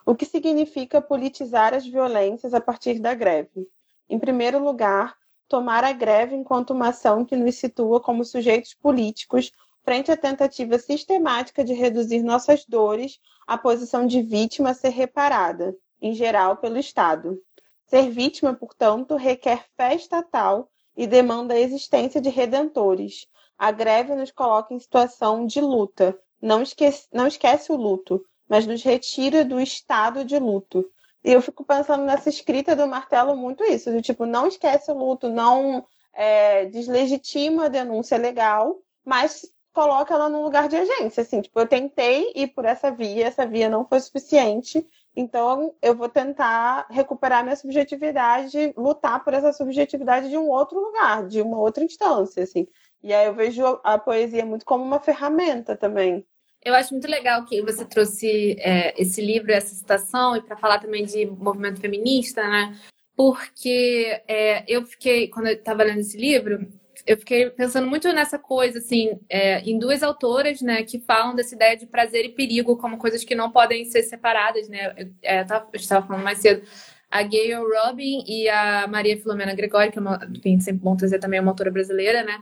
O 0.04 0.14
que 0.14 0.26
significa 0.26 1.00
politizar 1.00 1.72
as 1.72 1.86
violências 1.86 2.52
a 2.52 2.60
partir 2.60 3.00
da 3.00 3.14
greve? 3.14 3.66
Em 4.10 4.18
primeiro 4.18 4.58
lugar, 4.58 5.16
tomar 5.48 5.84
a 5.84 5.92
greve 5.92 6.34
enquanto 6.34 6.70
uma 6.70 6.88
ação 6.88 7.24
que 7.24 7.36
nos 7.36 7.54
situa 7.54 8.00
como 8.00 8.24
sujeitos 8.24 8.74
políticos 8.74 9.52
frente 9.84 10.10
à 10.10 10.16
tentativa 10.16 10.76
sistemática 10.80 11.62
de 11.62 11.74
reduzir 11.74 12.20
nossas 12.20 12.64
dores 12.64 13.20
à 13.46 13.56
posição 13.56 14.04
de 14.04 14.20
vítima 14.20 14.70
a 14.70 14.74
ser 14.74 14.88
reparada, 14.88 15.76
em 16.02 16.12
geral 16.12 16.56
pelo 16.56 16.76
Estado. 16.76 17.40
Ser 17.86 18.10
vítima, 18.10 18.52
portanto, 18.52 19.14
requer 19.14 19.64
fé 19.76 19.94
estatal 19.94 20.68
e 20.96 21.06
demanda 21.06 21.54
a 21.54 21.60
existência 21.60 22.20
de 22.20 22.30
redentores. 22.30 23.28
A 23.56 23.70
greve 23.70 24.16
nos 24.16 24.32
coloca 24.32 24.74
em 24.74 24.80
situação 24.80 25.46
de 25.46 25.60
luta. 25.60 26.18
Não 26.42 26.62
esquece, 26.62 27.06
não 27.12 27.28
esquece 27.28 27.70
o 27.70 27.76
luto, 27.76 28.20
mas 28.48 28.66
nos 28.66 28.82
retira 28.82 29.44
do 29.44 29.60
estado 29.60 30.24
de 30.24 30.36
luto. 30.36 30.84
E 31.22 31.32
eu 31.32 31.42
fico 31.42 31.64
pensando 31.64 32.04
nessa 32.04 32.28
escrita 32.28 32.74
do 32.74 32.86
Martelo 32.86 33.36
muito 33.36 33.64
isso, 33.64 33.90
do 33.90 34.00
tipo, 34.00 34.24
não 34.26 34.46
esquece 34.46 34.90
o 34.90 34.94
luto, 34.96 35.28
não 35.28 35.86
é, 36.12 36.66
deslegitima 36.66 37.66
a 37.66 37.68
denúncia 37.68 38.16
legal, 38.16 38.78
mas 39.04 39.46
coloca 39.72 40.14
ela 40.14 40.28
no 40.28 40.42
lugar 40.42 40.68
de 40.68 40.76
agência, 40.76 41.22
assim, 41.22 41.40
tipo, 41.42 41.60
eu 41.60 41.66
tentei 41.66 42.32
ir 42.34 42.48
por 42.48 42.64
essa 42.64 42.90
via, 42.90 43.26
essa 43.26 43.46
via 43.46 43.68
não 43.68 43.86
foi 43.86 44.00
suficiente, 44.00 44.84
então, 45.14 45.74
eu 45.82 45.94
vou 45.94 46.08
tentar 46.08 46.86
recuperar 46.88 47.42
minha 47.42 47.56
subjetividade, 47.56 48.72
lutar 48.76 49.22
por 49.24 49.34
essa 49.34 49.52
subjetividade 49.52 50.28
de 50.28 50.38
um 50.38 50.48
outro 50.48 50.78
lugar, 50.78 51.26
de 51.26 51.42
uma 51.42 51.58
outra 51.58 51.84
instância, 51.84 52.42
assim. 52.44 52.66
E 53.02 53.12
aí 53.12 53.26
eu 53.26 53.34
vejo 53.34 53.62
a 53.82 53.98
poesia 53.98 54.44
muito 54.46 54.64
como 54.64 54.84
uma 54.84 55.00
ferramenta 55.00 55.76
também. 55.76 56.26
Eu 56.62 56.74
acho 56.74 56.92
muito 56.92 57.08
legal 57.08 57.44
que 57.46 57.62
você 57.62 57.84
trouxe 57.84 58.56
é, 58.58 59.00
esse 59.00 59.20
livro, 59.20 59.50
essa 59.50 59.74
citação, 59.74 60.36
e 60.36 60.42
para 60.42 60.56
falar 60.56 60.78
também 60.78 61.04
de 61.04 61.24
movimento 61.24 61.80
feminista, 61.80 62.42
né? 62.42 62.78
Porque 63.16 64.20
é, 64.28 64.64
eu 64.68 64.84
fiquei, 64.84 65.28
quando 65.28 65.46
eu 65.46 65.54
estava 65.54 65.82
lendo 65.82 66.00
esse 66.00 66.18
livro, 66.18 66.68
eu 67.06 67.16
fiquei 67.18 67.48
pensando 67.50 67.86
muito 67.86 68.12
nessa 68.12 68.38
coisa, 68.38 68.78
assim, 68.78 69.18
é, 69.28 69.60
em 69.60 69.78
duas 69.78 70.02
autoras, 70.02 70.60
né, 70.60 70.82
que 70.82 70.98
falam 71.00 71.34
dessa 71.34 71.54
ideia 71.54 71.76
de 71.76 71.86
prazer 71.86 72.24
e 72.24 72.30
perigo 72.30 72.76
como 72.76 72.98
coisas 72.98 73.24
que 73.24 73.34
não 73.34 73.50
podem 73.50 73.84
ser 73.86 74.02
separadas, 74.02 74.68
né? 74.68 74.94
Eu, 74.96 75.10
é, 75.22 75.46
estava 75.74 76.06
falando 76.06 76.22
mais 76.22 76.38
cedo. 76.38 76.62
A 77.10 77.22
Gayle 77.22 77.54
Robin 77.54 78.22
e 78.26 78.48
a 78.48 78.86
Maria 78.86 79.18
Filomena 79.18 79.54
Gregori, 79.54 79.90
que 79.90 79.98
é 79.98 80.00
uma, 80.00 80.20
enfim, 80.32 80.60
sempre 80.60 80.82
bom 80.82 80.96
trazer 80.96 81.18
também 81.18 81.40
uma 81.40 81.50
autora 81.50 81.70
brasileira, 81.70 82.22
né? 82.22 82.38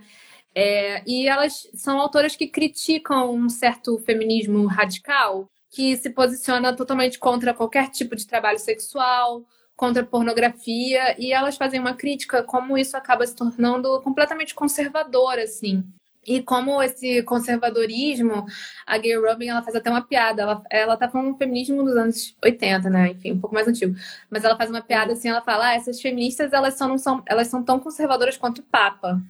É, 0.60 1.04
e 1.06 1.28
elas 1.28 1.68
são 1.72 2.00
autoras 2.00 2.34
que 2.34 2.48
criticam 2.48 3.32
um 3.32 3.48
certo 3.48 3.96
feminismo 3.98 4.66
radical, 4.66 5.48
que 5.70 5.96
se 5.96 6.10
posiciona 6.10 6.74
totalmente 6.74 7.16
contra 7.16 7.54
qualquer 7.54 7.90
tipo 7.90 8.16
de 8.16 8.26
trabalho 8.26 8.58
sexual, 8.58 9.44
contra 9.76 10.04
pornografia 10.04 11.14
e 11.16 11.32
elas 11.32 11.56
fazem 11.56 11.78
uma 11.78 11.94
crítica 11.94 12.42
como 12.42 12.76
isso 12.76 12.96
acaba 12.96 13.24
se 13.24 13.36
tornando 13.36 14.00
completamente 14.00 14.52
conservador 14.52 15.38
assim 15.38 15.84
e 16.26 16.42
como 16.42 16.82
esse 16.82 17.22
conservadorismo, 17.22 18.44
a 18.86 18.98
Gay 18.98 19.16
Robin, 19.16 19.48
ela 19.48 19.62
faz 19.62 19.74
até 19.76 19.88
uma 19.88 20.02
piada. 20.02 20.42
Ela, 20.42 20.62
ela 20.70 20.96
tá 20.96 21.08
falando 21.08 21.38
feminismo 21.38 21.82
dos 21.82 21.96
anos 21.96 22.36
80, 22.44 22.90
né? 22.90 23.12
Enfim, 23.12 23.32
um 23.32 23.40
pouco 23.40 23.54
mais 23.54 23.66
antigo. 23.66 23.94
Mas 24.28 24.44
ela 24.44 24.56
faz 24.56 24.68
uma 24.68 24.82
piada 24.82 25.14
assim, 25.14 25.28
ela 25.28 25.40
fala: 25.40 25.68
ah, 25.68 25.74
essas 25.74 26.00
feministas, 26.00 26.52
elas 26.52 26.76
só 26.76 26.86
não 26.86 26.98
são, 26.98 27.22
elas 27.26 27.48
são 27.48 27.62
tão 27.62 27.80
conservadoras 27.80 28.36
quanto 28.36 28.58
o 28.58 28.64
Papa, 28.64 29.22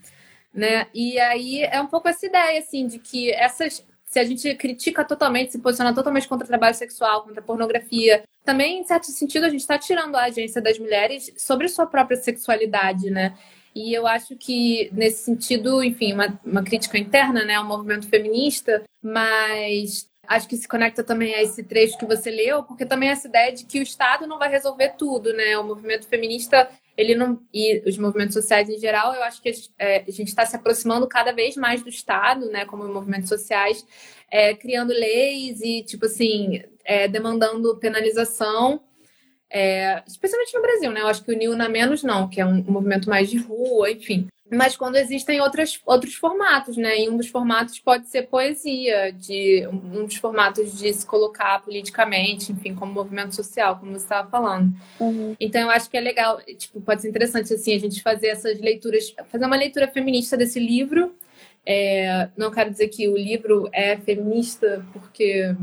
né? 0.52 0.86
E 0.94 1.18
aí 1.18 1.62
é 1.62 1.80
um 1.80 1.86
pouco 1.86 2.08
essa 2.08 2.26
ideia, 2.26 2.58
assim, 2.58 2.86
de 2.86 2.98
que 2.98 3.30
essas 3.32 3.86
se 4.08 4.18
a 4.18 4.24
gente 4.24 4.54
critica 4.54 5.04
totalmente, 5.04 5.52
se 5.52 5.58
posiciona 5.58 5.94
totalmente 5.94 6.26
contra 6.26 6.44
o 6.44 6.48
trabalho 6.48 6.74
sexual, 6.74 7.24
contra 7.24 7.40
a 7.40 7.44
pornografia, 7.44 8.24
também, 8.42 8.80
em 8.80 8.84
certo 8.84 9.08
sentido, 9.08 9.44
a 9.44 9.50
gente 9.50 9.60
está 9.60 9.78
tirando 9.78 10.16
a 10.16 10.24
agência 10.24 10.62
das 10.62 10.78
mulheres 10.78 11.30
sobre 11.36 11.68
sua 11.68 11.86
própria 11.86 12.16
sexualidade, 12.16 13.10
né? 13.10 13.36
E 13.74 13.92
eu 13.92 14.06
acho 14.06 14.34
que, 14.34 14.88
nesse 14.92 15.24
sentido, 15.24 15.84
enfim, 15.84 16.14
uma, 16.14 16.40
uma 16.42 16.62
crítica 16.62 16.96
interna, 16.96 17.44
né, 17.44 17.56
ao 17.56 17.64
movimento 17.64 18.08
feminista, 18.08 18.82
mas 19.02 20.08
acho 20.26 20.48
que 20.48 20.56
se 20.56 20.66
conecta 20.66 21.04
também 21.04 21.34
a 21.34 21.42
esse 21.42 21.62
trecho 21.62 21.98
que 21.98 22.06
você 22.06 22.30
leu, 22.30 22.62
porque 22.62 22.86
também 22.86 23.10
essa 23.10 23.28
ideia 23.28 23.52
de 23.52 23.64
que 23.64 23.78
o 23.78 23.82
Estado 23.82 24.26
não 24.26 24.38
vai 24.38 24.48
resolver 24.48 24.94
tudo, 24.96 25.34
né? 25.34 25.58
O 25.58 25.64
movimento 25.64 26.06
feminista, 26.08 26.70
ele 26.98 27.14
não 27.14 27.40
e 27.54 27.80
os 27.86 27.96
movimentos 27.96 28.34
sociais 28.34 28.68
em 28.68 28.76
geral, 28.76 29.14
eu 29.14 29.22
acho 29.22 29.40
que 29.40 29.52
é, 29.78 29.98
a 30.06 30.10
gente 30.10 30.28
está 30.28 30.44
se 30.44 30.56
aproximando 30.56 31.06
cada 31.06 31.30
vez 31.32 31.56
mais 31.56 31.80
do 31.80 31.88
Estado, 31.88 32.50
né? 32.50 32.64
Como 32.64 32.86
movimentos 32.88 33.28
sociais, 33.28 33.86
é, 34.28 34.52
criando 34.52 34.92
leis 34.92 35.60
e 35.60 35.84
tipo 35.84 36.06
assim 36.06 36.60
é, 36.84 37.06
demandando 37.06 37.76
penalização, 37.76 38.82
é, 39.48 40.02
especialmente 40.08 40.52
no 40.52 40.60
Brasil, 40.60 40.90
né? 40.90 41.00
Eu 41.02 41.06
acho 41.06 41.24
que 41.24 41.32
o 41.32 41.36
Nil 41.36 41.56
na 41.56 41.68
menos 41.68 42.02
não, 42.02 42.28
que 42.28 42.40
é 42.40 42.44
um 42.44 42.64
movimento 42.64 43.08
mais 43.08 43.30
de 43.30 43.38
rua, 43.38 43.88
enfim. 43.92 44.26
Mas 44.50 44.76
quando 44.76 44.96
existem 44.96 45.40
outras, 45.40 45.78
outros 45.84 46.14
formatos, 46.14 46.76
né? 46.76 47.00
E 47.00 47.08
um 47.08 47.16
dos 47.16 47.28
formatos 47.28 47.78
pode 47.78 48.08
ser 48.08 48.28
poesia, 48.28 49.12
de 49.12 49.66
um 49.70 50.06
dos 50.06 50.16
formatos 50.16 50.78
de 50.78 50.92
se 50.92 51.06
colocar 51.06 51.62
politicamente, 51.62 52.50
enfim, 52.52 52.74
como 52.74 52.92
movimento 52.92 53.34
social, 53.34 53.76
como 53.78 53.92
você 53.92 54.04
estava 54.04 54.28
falando. 54.30 54.72
Uhum. 54.98 55.36
Então 55.38 55.60
eu 55.60 55.70
acho 55.70 55.90
que 55.90 55.96
é 55.96 56.00
legal, 56.00 56.40
tipo, 56.56 56.80
pode 56.80 57.02
ser 57.02 57.10
interessante 57.10 57.52
assim 57.52 57.74
a 57.74 57.78
gente 57.78 58.02
fazer 58.02 58.28
essas 58.28 58.58
leituras, 58.58 59.14
fazer 59.28 59.44
uma 59.44 59.56
leitura 59.56 59.86
feminista 59.86 60.36
desse 60.36 60.58
livro. 60.58 61.14
É, 61.66 62.28
não 62.36 62.50
quero 62.50 62.70
dizer 62.70 62.88
que 62.88 63.06
o 63.08 63.16
livro 63.16 63.68
é 63.72 63.98
feminista 63.98 64.82
porque 64.92 65.54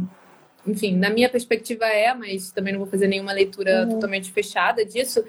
enfim, 0.67 0.95
na 0.95 1.09
minha 1.09 1.29
perspectiva 1.29 1.85
é, 1.85 2.13
mas 2.13 2.51
também 2.51 2.73
não 2.73 2.79
vou 2.79 2.89
fazer 2.89 3.07
nenhuma 3.07 3.31
leitura 3.31 3.83
uhum. 3.83 3.89
totalmente 3.93 4.31
fechada 4.31 4.83
disso. 4.83 5.23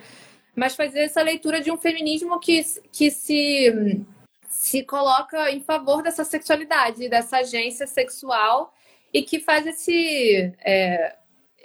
Mas 0.56 0.74
fazer 0.74 1.00
essa 1.00 1.22
leitura 1.22 1.60
de 1.60 1.70
um 1.70 1.76
feminismo 1.76 2.40
que, 2.40 2.64
que 2.90 3.10
se, 3.10 4.00
se 4.48 4.82
coloca 4.82 5.50
em 5.50 5.60
favor 5.60 6.02
dessa 6.02 6.24
sexualidade, 6.24 7.10
dessa 7.10 7.38
agência 7.38 7.86
sexual 7.86 8.72
e 9.12 9.22
que 9.22 9.38
faz 9.38 9.66
esse, 9.66 10.52
é, 10.64 11.14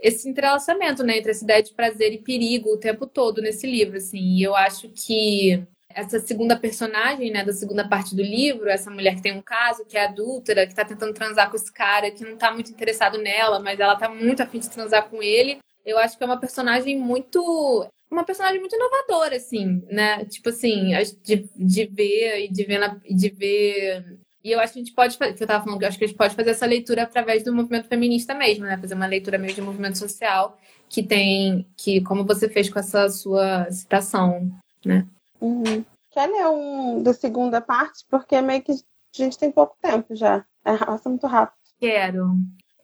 esse 0.02 0.28
entrelaçamento 0.28 1.04
né, 1.04 1.18
entre 1.18 1.32
essa 1.32 1.44
ideia 1.44 1.64
de 1.64 1.74
prazer 1.74 2.12
e 2.12 2.18
perigo 2.18 2.74
o 2.74 2.78
tempo 2.78 3.08
todo 3.08 3.42
nesse 3.42 3.66
livro. 3.66 3.96
Assim. 3.98 4.20
E 4.20 4.44
eu 4.44 4.56
acho 4.56 4.90
que 4.90 5.64
essa 5.96 6.20
segunda 6.20 6.58
personagem, 6.58 7.32
né, 7.32 7.46
da 7.46 7.54
segunda 7.54 7.88
parte 7.88 8.14
do 8.14 8.22
livro, 8.22 8.70
essa 8.70 8.92
mulher 8.92 9.16
que 9.16 9.22
tem 9.22 9.34
um 9.34 9.42
caso, 9.42 9.86
que 9.86 9.98
é 9.98 10.06
adúltera, 10.06 10.68
que 10.68 10.76
tá 10.76 10.84
tentando 10.84 11.14
transar 11.14 11.50
com 11.50 11.56
esse 11.56 11.72
cara, 11.72 12.12
que 12.12 12.26
não 12.26 12.38
tá 12.38 12.52
muito 12.52 12.72
interessado 12.72 13.18
nela, 13.18 13.60
mas 13.60 13.80
ela 13.80 13.96
tá 13.96 14.10
muito 14.10 14.42
afim 14.44 14.60
de 14.60 14.70
transar 14.70 15.10
com 15.10 15.24
ele. 15.24 15.60
Eu 15.86 15.98
acho 15.98 16.18
que 16.18 16.24
é 16.24 16.28
uma 16.28 16.40
personagem 16.40 16.98
muito. 17.00 17.88
Uma 18.10 18.26
personagem 18.26 18.60
muito 18.60 18.76
inovadora, 18.76 19.38
assim, 19.38 19.84
né? 19.90 20.26
Tipo 20.26 20.50
assim, 20.50 20.92
de, 21.24 21.50
de 21.56 21.86
ver 21.86 22.46
e 22.46 22.52
de 22.52 22.64
ver, 22.66 22.78
na, 22.78 23.00
de 23.10 23.30
ver 23.30 24.20
e 24.44 24.52
eu 24.52 24.60
acho 24.60 24.74
que 24.74 24.80
a 24.80 24.84
gente 24.84 24.96
pode 24.96 25.18
fazer, 25.18 25.34
que 25.34 25.44
eu 25.44 25.48
tava 25.48 25.64
falando, 25.64 25.80
que 25.80 25.86
eu 25.86 25.90
acho 25.90 25.98
que 25.98 26.04
a 26.04 26.08
gente 26.08 26.18
pode 26.18 26.36
fazer 26.36 26.50
essa 26.50 26.66
leitura 26.66 27.04
através 27.04 27.44
do 27.44 27.54
movimento 27.54 27.88
feminista 27.88 28.34
mesmo, 28.34 28.66
né? 28.66 28.78
Fazer 28.78 28.96
uma 28.96 29.06
leitura 29.06 29.38
meio 29.38 29.54
de 29.54 29.62
movimento 29.62 29.98
social 29.98 30.58
que 30.90 31.04
tem, 31.04 31.68
que 31.78 32.02
como 32.02 32.26
você 32.26 32.50
fez 32.50 32.68
com 32.68 32.80
essa 32.80 33.08
sua 33.10 33.70
citação, 33.72 34.52
né? 34.84 35.08
Uhum. 35.40 35.86
Quer 36.10 36.28
ler 36.28 36.48
um 36.48 37.04
da 37.04 37.14
segunda 37.14 37.62
parte? 37.62 38.04
Porque 38.10 38.42
meio 38.42 38.64
que 38.64 38.72
a 38.72 38.76
gente 39.14 39.38
tem 39.38 39.52
pouco 39.52 39.78
tempo 39.82 40.16
já. 40.16 40.44
É, 40.66 40.76
passa 40.76 41.08
muito 41.08 41.28
rápido. 41.28 41.58
Quero. 41.80 42.32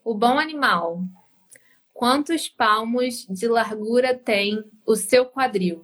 O 0.06 0.14
bom 0.14 0.38
animal. 0.38 1.02
Quantos 1.98 2.48
palmos 2.48 3.26
de 3.28 3.48
largura 3.48 4.14
tem 4.14 4.64
o 4.86 4.96
seu 4.96 5.26
quadril? 5.26 5.84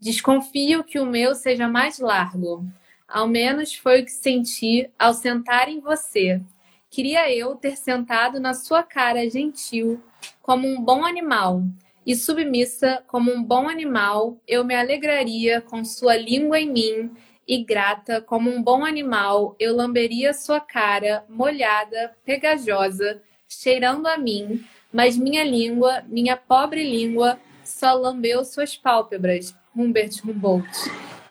Desconfio 0.00 0.84
que 0.84 1.00
o 1.00 1.04
meu 1.04 1.34
seja 1.34 1.66
mais 1.66 1.98
largo. 1.98 2.64
Ao 3.08 3.26
menos 3.26 3.74
foi 3.74 4.02
o 4.02 4.04
que 4.04 4.12
senti 4.12 4.88
ao 4.96 5.12
sentar 5.12 5.68
em 5.68 5.80
você. 5.80 6.40
Queria 6.88 7.28
eu 7.34 7.56
ter 7.56 7.76
sentado 7.76 8.38
na 8.38 8.54
sua 8.54 8.84
cara 8.84 9.28
gentil, 9.28 10.00
como 10.40 10.68
um 10.68 10.80
bom 10.80 11.04
animal, 11.04 11.64
e 12.06 12.14
submissa 12.14 13.02
como 13.08 13.32
um 13.32 13.42
bom 13.42 13.68
animal, 13.68 14.40
eu 14.46 14.64
me 14.64 14.76
alegraria 14.76 15.60
com 15.60 15.84
sua 15.84 16.16
língua 16.16 16.60
em 16.60 16.70
mim, 16.70 17.10
e 17.48 17.64
grata 17.64 18.20
como 18.20 18.48
um 18.48 18.62
bom 18.62 18.84
animal, 18.84 19.56
eu 19.58 19.74
lamberia 19.74 20.32
sua 20.34 20.60
cara, 20.60 21.24
molhada, 21.28 22.16
pegajosa, 22.24 23.20
cheirando 23.48 24.06
a 24.06 24.16
mim, 24.16 24.64
mas 24.92 25.16
minha 25.16 25.42
língua, 25.42 26.04
minha 26.08 26.36
pobre 26.36 26.82
língua, 26.82 27.38
só 27.64 27.94
lambeu 27.94 28.44
suas 28.44 28.76
pálpebras, 28.76 29.56
Humbert 29.74 30.22
Humboldt. 30.24 30.68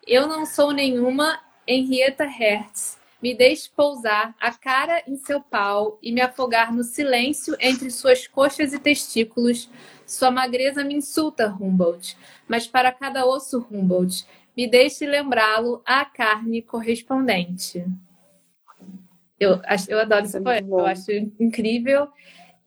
Eu 0.06 0.28
não 0.28 0.46
sou 0.46 0.72
nenhuma 0.72 1.40
Henrietta 1.68 2.26
Hertz, 2.26 3.00
me 3.22 3.36
deixe 3.36 3.70
pousar 3.70 4.36
a 4.40 4.52
cara 4.52 5.04
em 5.08 5.16
seu 5.16 5.40
pau 5.40 6.00
e 6.02 6.12
me 6.12 6.22
afogar 6.22 6.74
no 6.74 6.84
silêncio 6.84 7.56
entre 7.60 7.92
suas 7.92 8.26
coxas 8.26 8.74
e 8.74 8.80
testículos. 8.80 9.70
Sua 10.08 10.32
magreza 10.32 10.84
me 10.84 10.96
insulta, 10.96 11.56
Humboldt, 11.60 12.18
mas 12.48 12.66
para 12.68 12.92
cada 12.92 13.26
osso, 13.26 13.66
Humboldt, 13.72 14.26
me 14.58 14.68
deixe 14.68 15.06
lembrá-lo 15.06 15.82
à 15.86 16.04
carne 16.04 16.62
correspondente. 16.62 17.86
Eu, 19.40 19.62
acho, 19.66 19.90
eu 19.90 20.00
adoro 20.00 20.26
esse 20.26 20.40
poema, 20.42 20.68
eu 20.68 20.86
acho 20.86 21.12
incrível. 21.40 22.08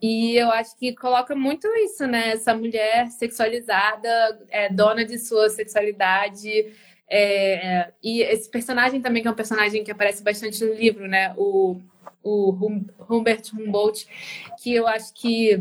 E 0.03 0.37
eu 0.37 0.51
acho 0.51 0.77
que 0.77 0.95
coloca 0.95 1.35
muito 1.35 1.67
isso, 1.77 2.07
né? 2.07 2.33
Essa 2.33 2.55
mulher 2.55 3.09
sexualizada, 3.09 4.41
é, 4.51 4.69
dona 4.69 5.05
de 5.05 5.19
sua 5.19 5.49
sexualidade, 5.49 6.73
é, 7.09 7.55
é, 7.55 7.93
e 8.03 8.23
esse 8.23 8.51
personagem 8.51 9.01
também, 9.01 9.23
que 9.23 9.29
é 9.29 9.31
um 9.31 9.35
personagem 9.35 9.85
que 9.85 9.91
aparece 9.91 10.23
bastante 10.23 10.65
no 10.65 10.75
livro, 10.75 11.07
né? 11.07 11.35
O, 11.37 11.81
o 12.23 12.53
hum, 12.53 12.87
Humbert 13.09 13.51
Humboldt, 13.53 14.07
que 14.63 14.75
eu 14.75 14.87
acho 14.87 15.13
que, 15.15 15.61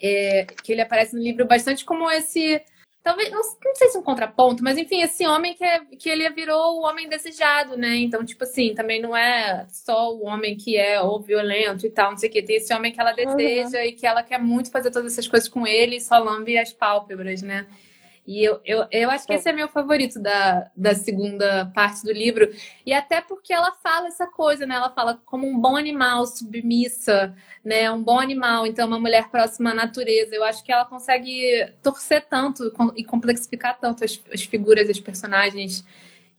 é, 0.00 0.46
que 0.62 0.72
ele 0.72 0.80
aparece 0.80 1.14
no 1.14 1.22
livro 1.22 1.46
bastante 1.46 1.84
como 1.84 2.10
esse. 2.10 2.60
Talvez, 3.04 3.30
não, 3.30 3.42
não, 3.42 3.74
sei 3.74 3.90
se 3.90 3.98
um 3.98 4.02
contraponto, 4.02 4.64
mas 4.64 4.78
enfim, 4.78 5.02
esse 5.02 5.26
homem 5.26 5.52
que, 5.52 5.62
é, 5.62 5.80
que 5.98 6.08
ele 6.08 6.26
virou 6.30 6.78
o 6.78 6.84
homem 6.86 7.06
desejado, 7.06 7.76
né? 7.76 7.96
Então, 7.96 8.24
tipo 8.24 8.44
assim, 8.44 8.74
também 8.74 8.98
não 8.98 9.14
é 9.14 9.66
só 9.68 10.10
o 10.10 10.24
homem 10.24 10.56
que 10.56 10.78
é 10.78 10.98
ou 11.02 11.20
violento 11.20 11.86
e 11.86 11.90
tal, 11.90 12.12
não 12.12 12.16
sei 12.16 12.30
o 12.30 12.32
quê. 12.32 12.42
Tem 12.42 12.56
esse 12.56 12.72
homem 12.72 12.90
que 12.90 12.98
ela 12.98 13.12
deseja 13.12 13.78
uhum. 13.78 13.84
e 13.84 13.92
que 13.92 14.06
ela 14.06 14.22
quer 14.22 14.38
muito 14.40 14.70
fazer 14.70 14.90
todas 14.90 15.12
essas 15.12 15.28
coisas 15.28 15.50
com 15.50 15.66
ele 15.66 15.96
e 15.96 16.00
só 16.00 16.16
lambe 16.16 16.56
as 16.56 16.72
pálpebras, 16.72 17.42
né? 17.42 17.66
E 18.26 18.42
eu, 18.42 18.58
eu, 18.64 18.86
eu 18.90 19.10
acho 19.10 19.26
que 19.26 19.34
esse 19.34 19.48
é 19.48 19.52
meu 19.52 19.68
favorito 19.68 20.18
da, 20.18 20.70
da 20.74 20.94
segunda 20.94 21.70
parte 21.74 22.02
do 22.02 22.12
livro. 22.12 22.50
E 22.84 22.92
até 22.92 23.20
porque 23.20 23.52
ela 23.52 23.72
fala 23.82 24.08
essa 24.08 24.26
coisa, 24.26 24.64
né? 24.64 24.76
Ela 24.76 24.90
fala 24.90 25.20
como 25.26 25.46
um 25.46 25.58
bom 25.60 25.76
animal, 25.76 26.26
submissa, 26.26 27.34
né? 27.62 27.90
Um 27.90 28.02
bom 28.02 28.18
animal, 28.18 28.66
então 28.66 28.88
uma 28.88 28.98
mulher 28.98 29.28
próxima 29.28 29.72
à 29.72 29.74
natureza. 29.74 30.34
Eu 30.34 30.42
acho 30.42 30.64
que 30.64 30.72
ela 30.72 30.86
consegue 30.86 31.70
torcer 31.82 32.24
tanto 32.24 32.72
e 32.96 33.04
complexificar 33.04 33.78
tanto 33.78 34.04
as, 34.04 34.18
as 34.32 34.42
figuras, 34.42 34.88
as 34.88 34.98
personagens, 34.98 35.84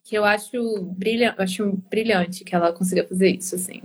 que 0.03 0.15
eu 0.15 0.25
acho 0.25 0.81
brilhante, 0.81 1.39
acho 1.39 1.71
brilhante 1.87 2.43
que 2.43 2.55
ela 2.55 2.73
consiga 2.73 3.07
fazer 3.07 3.29
isso, 3.29 3.53
assim, 3.53 3.83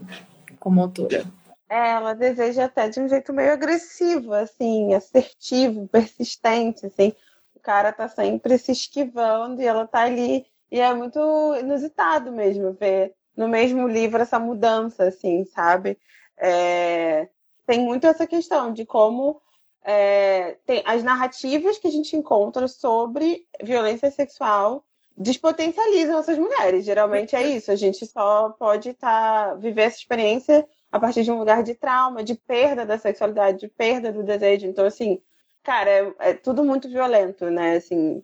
como 0.59 0.81
autora. 0.81 1.25
É, 1.69 1.91
ela 1.91 2.15
deseja 2.15 2.65
até 2.65 2.89
de 2.89 2.99
um 2.99 3.09
jeito 3.09 3.33
meio 3.33 3.53
agressivo, 3.53 4.33
assim, 4.33 4.95
assertivo, 4.95 5.87
persistente, 5.87 6.87
assim 6.87 7.13
o 7.61 7.63
cara 7.63 7.93
tá 7.93 8.09
sempre 8.09 8.57
se 8.57 8.73
esquivando 8.73 9.61
e 9.61 9.67
ela 9.67 9.87
tá 9.87 10.01
ali. 10.01 10.47
E 10.71 10.81
é 10.81 10.95
muito 10.95 11.19
inusitado 11.61 12.33
mesmo 12.33 12.73
ver 12.73 13.15
no 13.37 13.49
mesmo 13.49 13.87
livro 13.87 14.23
essa 14.23 14.39
mudança, 14.39 15.05
assim, 15.05 15.45
sabe? 15.45 15.99
É... 16.39 17.29
Tem 17.67 17.81
muito 17.81 18.07
essa 18.07 18.27
questão 18.27 18.73
de 18.73 18.87
como 18.87 19.41
é... 19.85 20.57
tem 20.65 20.83
as 20.87 21.03
narrativas 21.05 21.79
que 21.79 21.87
a 21.87 21.91
gente 21.91 22.17
encontra 22.17 22.67
sobre 22.67 23.47
violência 23.63 24.11
sexual 24.11 24.85
despotencializam 25.17 26.19
essas 26.19 26.39
mulheres. 26.39 26.85
Geralmente 26.85 27.37
é 27.37 27.47
isso. 27.47 27.71
A 27.71 27.77
gente 27.77 28.07
só 28.07 28.51
pode 28.59 28.95
tá, 28.95 29.55
viver 29.55 29.83
essa 29.83 29.99
experiência 29.99 30.67
a 30.91 30.99
partir 30.99 31.23
de 31.23 31.31
um 31.31 31.39
lugar 31.39 31.63
de 31.63 31.75
trauma, 31.75 32.25
de 32.25 32.35
perda 32.35 32.87
da 32.87 32.97
sexualidade, 32.97 33.59
de 33.59 33.69
perda 33.69 34.11
do 34.11 34.23
desejo. 34.23 34.67
Então, 34.67 34.87
assim, 34.87 35.21
Cara, 35.63 35.91
é, 35.91 36.15
é 36.31 36.35
tudo 36.35 36.65
muito 36.65 36.89
violento, 36.89 37.51
né? 37.51 37.77
Assim, 37.77 38.23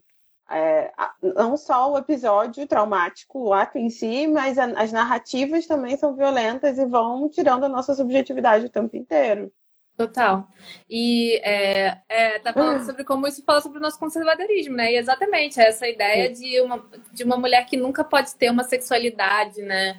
é, 0.50 0.92
não 1.22 1.56
só 1.56 1.92
o 1.92 1.98
episódio 1.98 2.66
traumático, 2.66 3.48
o 3.48 3.52
ato 3.52 3.78
em 3.78 3.90
si, 3.90 4.26
mas 4.26 4.58
a, 4.58 4.64
as 4.80 4.92
narrativas 4.92 5.66
também 5.66 5.96
são 5.96 6.14
violentas 6.14 6.78
e 6.78 6.86
vão 6.86 7.28
tirando 7.28 7.64
a 7.64 7.68
nossa 7.68 7.94
subjetividade 7.94 8.66
o 8.66 8.70
tempo 8.70 8.96
inteiro. 8.96 9.52
Total. 9.96 10.46
E 10.90 11.40
é, 11.42 11.98
é, 12.06 12.38
tá 12.40 12.52
falando 12.52 12.84
sobre 12.84 13.02
como 13.02 13.26
isso 13.26 13.42
fala 13.42 13.62
sobre 13.62 13.78
o 13.78 13.80
nosso 13.80 13.98
conservadorismo, 13.98 14.76
né? 14.76 14.92
E 14.92 14.96
exatamente 14.98 15.58
essa 15.58 15.88
ideia 15.88 16.30
de 16.30 16.60
uma, 16.60 16.86
de 17.12 17.24
uma 17.24 17.38
mulher 17.38 17.64
que 17.64 17.78
nunca 17.78 18.04
pode 18.04 18.34
ter 18.36 18.50
uma 18.50 18.62
sexualidade, 18.62 19.62
né? 19.62 19.96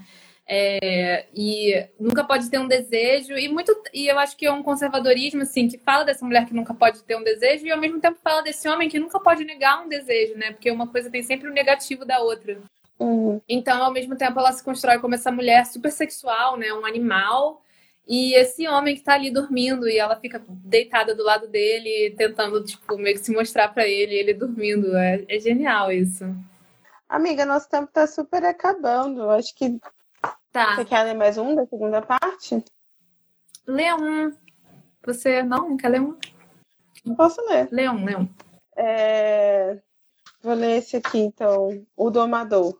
É, 0.50 1.26
e 1.36 1.86
nunca 2.00 2.24
pode 2.24 2.50
ter 2.50 2.58
um 2.58 2.70
desejo 2.70 3.34
e 3.34 3.50
muito 3.50 3.76
e 3.94 4.08
eu 4.08 4.18
acho 4.18 4.38
que 4.38 4.46
é 4.46 4.52
um 4.52 4.64
conservadorismo 4.64 5.42
assim 5.42 5.68
que 5.68 5.78
fala 5.78 6.06
dessa 6.06 6.26
mulher 6.26 6.46
que 6.46 6.54
nunca 6.54 6.74
pode 6.74 7.04
ter 7.04 7.18
um 7.18 7.24
desejo 7.24 7.66
e 7.66 7.72
ao 7.72 7.78
mesmo 7.78 8.00
tempo 8.00 8.18
fala 8.24 8.42
desse 8.42 8.66
homem 8.70 8.88
que 8.88 8.98
nunca 8.98 9.20
pode 9.20 9.44
negar 9.44 9.84
um 9.84 9.90
desejo 9.90 10.38
né? 10.38 10.54
Porque 10.54 10.72
uma 10.72 10.88
coisa 10.88 11.12
tem 11.12 11.22
sempre 11.22 11.50
o 11.50 11.54
negativo 11.54 12.06
da 12.06 12.22
outra. 12.22 12.62
Uhum. 12.98 13.40
então 13.48 13.84
ao 13.84 13.92
mesmo 13.92 14.16
tempo 14.16 14.40
ela 14.40 14.52
se 14.52 14.64
constrói 14.64 14.98
como 14.98 15.14
essa 15.14 15.30
mulher 15.30 15.66
super 15.66 15.92
sexual 15.92 16.56
né? 16.56 16.72
Um 16.72 16.86
animal. 16.86 17.62
E 18.08 18.34
esse 18.36 18.66
homem 18.70 18.96
que 18.96 19.04
tá 19.04 19.16
ali 19.16 19.30
dormindo 19.30 19.86
e 19.86 19.98
ela 19.98 20.16
fica 20.16 20.42
deitada 20.48 21.14
do 21.14 21.24
lado 21.26 21.46
dele 21.50 22.16
tentando 22.18 22.64
tipo 22.64 22.98
meio 22.98 23.18
que 23.18 23.26
se 23.26 23.34
mostrar 23.34 23.68
para 23.68 23.86
ele 23.86 24.16
ele 24.16 24.34
dormindo. 24.34 24.96
É, 24.96 25.26
é 25.28 25.40
genial 25.42 25.92
isso. 25.92 26.24
Amiga, 27.10 27.46
nosso 27.46 27.70
tempo 27.70 27.92
tá 27.92 28.08
super 28.08 28.46
acabando. 28.46 29.30
Acho 29.30 29.54
que 29.54 29.78
Tá. 30.58 30.74
Você 30.74 30.86
quer 30.86 31.04
ler 31.04 31.14
mais 31.14 31.38
um 31.38 31.54
da 31.54 31.68
segunda 31.68 32.02
parte? 32.02 32.66
Lê 33.68 33.94
um. 33.94 34.36
Você 35.06 35.44
não 35.44 35.78
quer 35.78 35.90
ler 35.90 36.02
um? 36.02 36.18
Não 37.06 37.16
posso 37.16 37.40
ler. 37.46 37.70
Lê 37.72 37.88
um, 37.88 38.04
lê 38.04 38.18
um. 38.18 38.28
É... 38.76 39.80
Vou 40.42 40.56
ler 40.56 40.80
esse 40.80 40.98
aqui, 40.98 41.20
então. 41.20 41.86
O 41.96 42.10
Domador. 42.10 42.76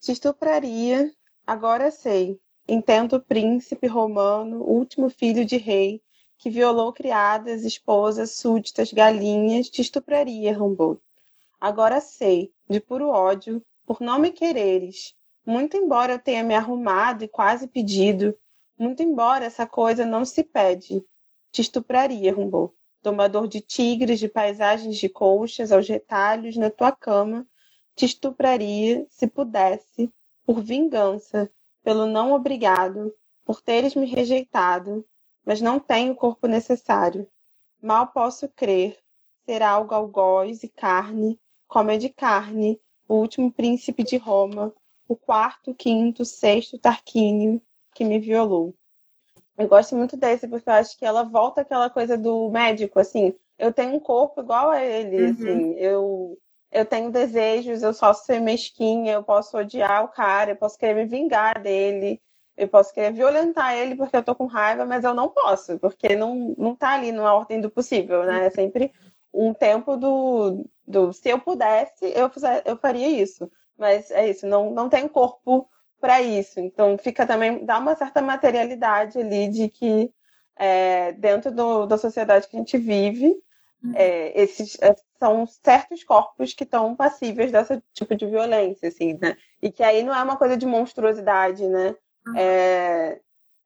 Te 0.00 0.12
estupraria, 0.12 1.12
agora 1.46 1.90
sei. 1.90 2.40
Entendo 2.66 3.16
o 3.16 3.22
príncipe 3.22 3.86
romano, 3.86 4.62
último 4.62 5.10
filho 5.10 5.44
de 5.44 5.58
rei, 5.58 6.02
que 6.38 6.48
violou 6.48 6.90
criadas, 6.90 7.64
esposas, 7.64 8.36
súditas, 8.36 8.90
galinhas, 8.94 9.68
te 9.68 9.82
estupraria, 9.82 10.56
Rambo. 10.56 11.02
Agora 11.60 12.00
sei, 12.00 12.50
de 12.66 12.80
puro 12.80 13.10
ódio, 13.10 13.62
por 13.84 14.00
não 14.00 14.18
me 14.18 14.30
quereres, 14.30 15.14
muito 15.44 15.76
embora 15.76 16.12
eu 16.12 16.18
tenha 16.18 16.42
me 16.44 16.54
arrumado 16.54 17.24
e 17.24 17.28
quase 17.28 17.66
pedido, 17.66 18.36
muito 18.78 19.02
embora 19.02 19.44
essa 19.44 19.66
coisa 19.66 20.06
não 20.06 20.24
se 20.24 20.42
pede, 20.42 21.04
te 21.52 21.60
estupraria, 21.60 22.32
Rumbo. 22.32 22.74
domador 23.02 23.48
de 23.48 23.60
tigres, 23.60 24.18
de 24.18 24.28
paisagens 24.28 24.96
de 24.96 25.08
colchas 25.08 25.72
aos 25.72 25.88
retalhos 25.88 26.56
na 26.56 26.70
tua 26.70 26.92
cama, 26.92 27.46
te 27.94 28.04
estupraria, 28.04 29.06
se 29.08 29.26
pudesse, 29.26 30.12
por 30.44 30.60
vingança, 30.62 31.50
pelo 31.82 32.06
não 32.06 32.32
obrigado, 32.32 33.14
por 33.44 33.60
teres 33.60 33.94
me 33.94 34.06
rejeitado, 34.06 35.04
mas 35.44 35.60
não 35.60 35.80
tenho 35.80 36.12
o 36.12 36.16
corpo 36.16 36.46
necessário. 36.46 37.28
Mal 37.82 38.08
posso 38.08 38.48
crer, 38.48 38.98
ser 39.44 39.62
algo 39.62 39.94
algoz 39.94 40.62
e 40.62 40.68
carne, 40.68 41.40
como 41.66 41.90
é 41.90 41.96
de 41.96 42.08
carne, 42.08 42.80
o 43.08 43.14
último 43.14 43.50
príncipe 43.50 44.04
de 44.04 44.16
Roma, 44.16 44.72
o 45.12 45.16
quarto, 45.16 45.74
quinto, 45.74 46.24
sexto 46.24 46.78
Tarquínio 46.78 47.60
que 47.94 48.04
me 48.04 48.18
violou. 48.18 48.74
Eu 49.58 49.68
gosto 49.68 49.94
muito 49.96 50.16
desse, 50.16 50.48
porque 50.48 50.68
eu 50.68 50.74
acho 50.74 50.96
que 50.96 51.04
ela 51.04 51.22
volta 51.22 51.60
aquela 51.60 51.90
coisa 51.90 52.16
do 52.16 52.48
médico, 52.50 52.98
assim, 52.98 53.34
eu 53.58 53.72
tenho 53.72 53.94
um 53.94 54.00
corpo 54.00 54.40
igual 54.40 54.70
a 54.70 54.82
ele, 54.82 55.22
uhum. 55.22 55.30
assim, 55.30 55.74
eu, 55.74 56.38
eu 56.72 56.86
tenho 56.86 57.10
desejos, 57.10 57.82
eu 57.82 57.92
só 57.92 58.14
ser 58.14 58.40
mesquinha, 58.40 59.14
eu 59.14 59.22
posso 59.22 59.58
odiar 59.58 60.04
o 60.04 60.08
cara, 60.08 60.52
eu 60.52 60.56
posso 60.56 60.78
querer 60.78 60.94
me 60.94 61.04
vingar 61.04 61.60
dele, 61.60 62.22
eu 62.56 62.68
posso 62.68 62.92
querer 62.94 63.12
violentar 63.12 63.74
ele 63.74 63.96
porque 63.96 64.16
eu 64.16 64.22
tô 64.22 64.34
com 64.34 64.46
raiva, 64.46 64.86
mas 64.86 65.04
eu 65.04 65.12
não 65.12 65.28
posso, 65.28 65.78
porque 65.78 66.14
não, 66.14 66.54
não 66.56 66.74
tá 66.74 66.94
ali 66.94 67.12
na 67.12 67.34
ordem 67.34 67.60
do 67.60 67.70
possível, 67.70 68.24
né? 68.24 68.46
É 68.46 68.50
sempre 68.50 68.92
um 69.32 69.52
tempo 69.52 69.96
do, 69.96 70.64
do 70.86 71.12
se 71.12 71.28
eu 71.28 71.38
pudesse, 71.38 72.12
eu, 72.14 72.28
fizer, 72.30 72.62
eu 72.64 72.76
faria 72.76 73.08
isso. 73.08 73.50
Mas 73.80 74.10
é 74.10 74.28
isso, 74.28 74.46
não, 74.46 74.70
não 74.70 74.90
tem 74.90 75.08
corpo 75.08 75.66
para 75.98 76.20
isso. 76.20 76.60
Então 76.60 76.98
fica 76.98 77.26
também 77.26 77.64
dá 77.64 77.78
uma 77.78 77.96
certa 77.96 78.20
materialidade 78.20 79.18
ali 79.18 79.48
de 79.48 79.68
que 79.68 80.12
é, 80.54 81.12
dentro 81.12 81.50
do, 81.50 81.86
da 81.86 81.96
sociedade 81.96 82.46
que 82.46 82.54
a 82.54 82.58
gente 82.58 82.76
vive, 82.76 83.28
uhum. 83.82 83.92
é, 83.94 84.38
esses 84.38 84.76
é, 84.82 84.94
são 85.18 85.46
certos 85.46 86.04
corpos 86.04 86.52
que 86.52 86.64
estão 86.64 86.94
passíveis 86.94 87.50
desse 87.50 87.82
tipo 87.94 88.14
de 88.14 88.26
violência, 88.26 88.88
assim, 88.88 89.18
né? 89.18 89.38
E 89.62 89.72
que 89.72 89.82
aí 89.82 90.02
não 90.02 90.14
é 90.14 90.22
uma 90.22 90.36
coisa 90.36 90.58
de 90.58 90.66
monstruosidade, 90.66 91.66
né? 91.66 91.96
Uhum. 92.26 92.36
É, 92.36 93.20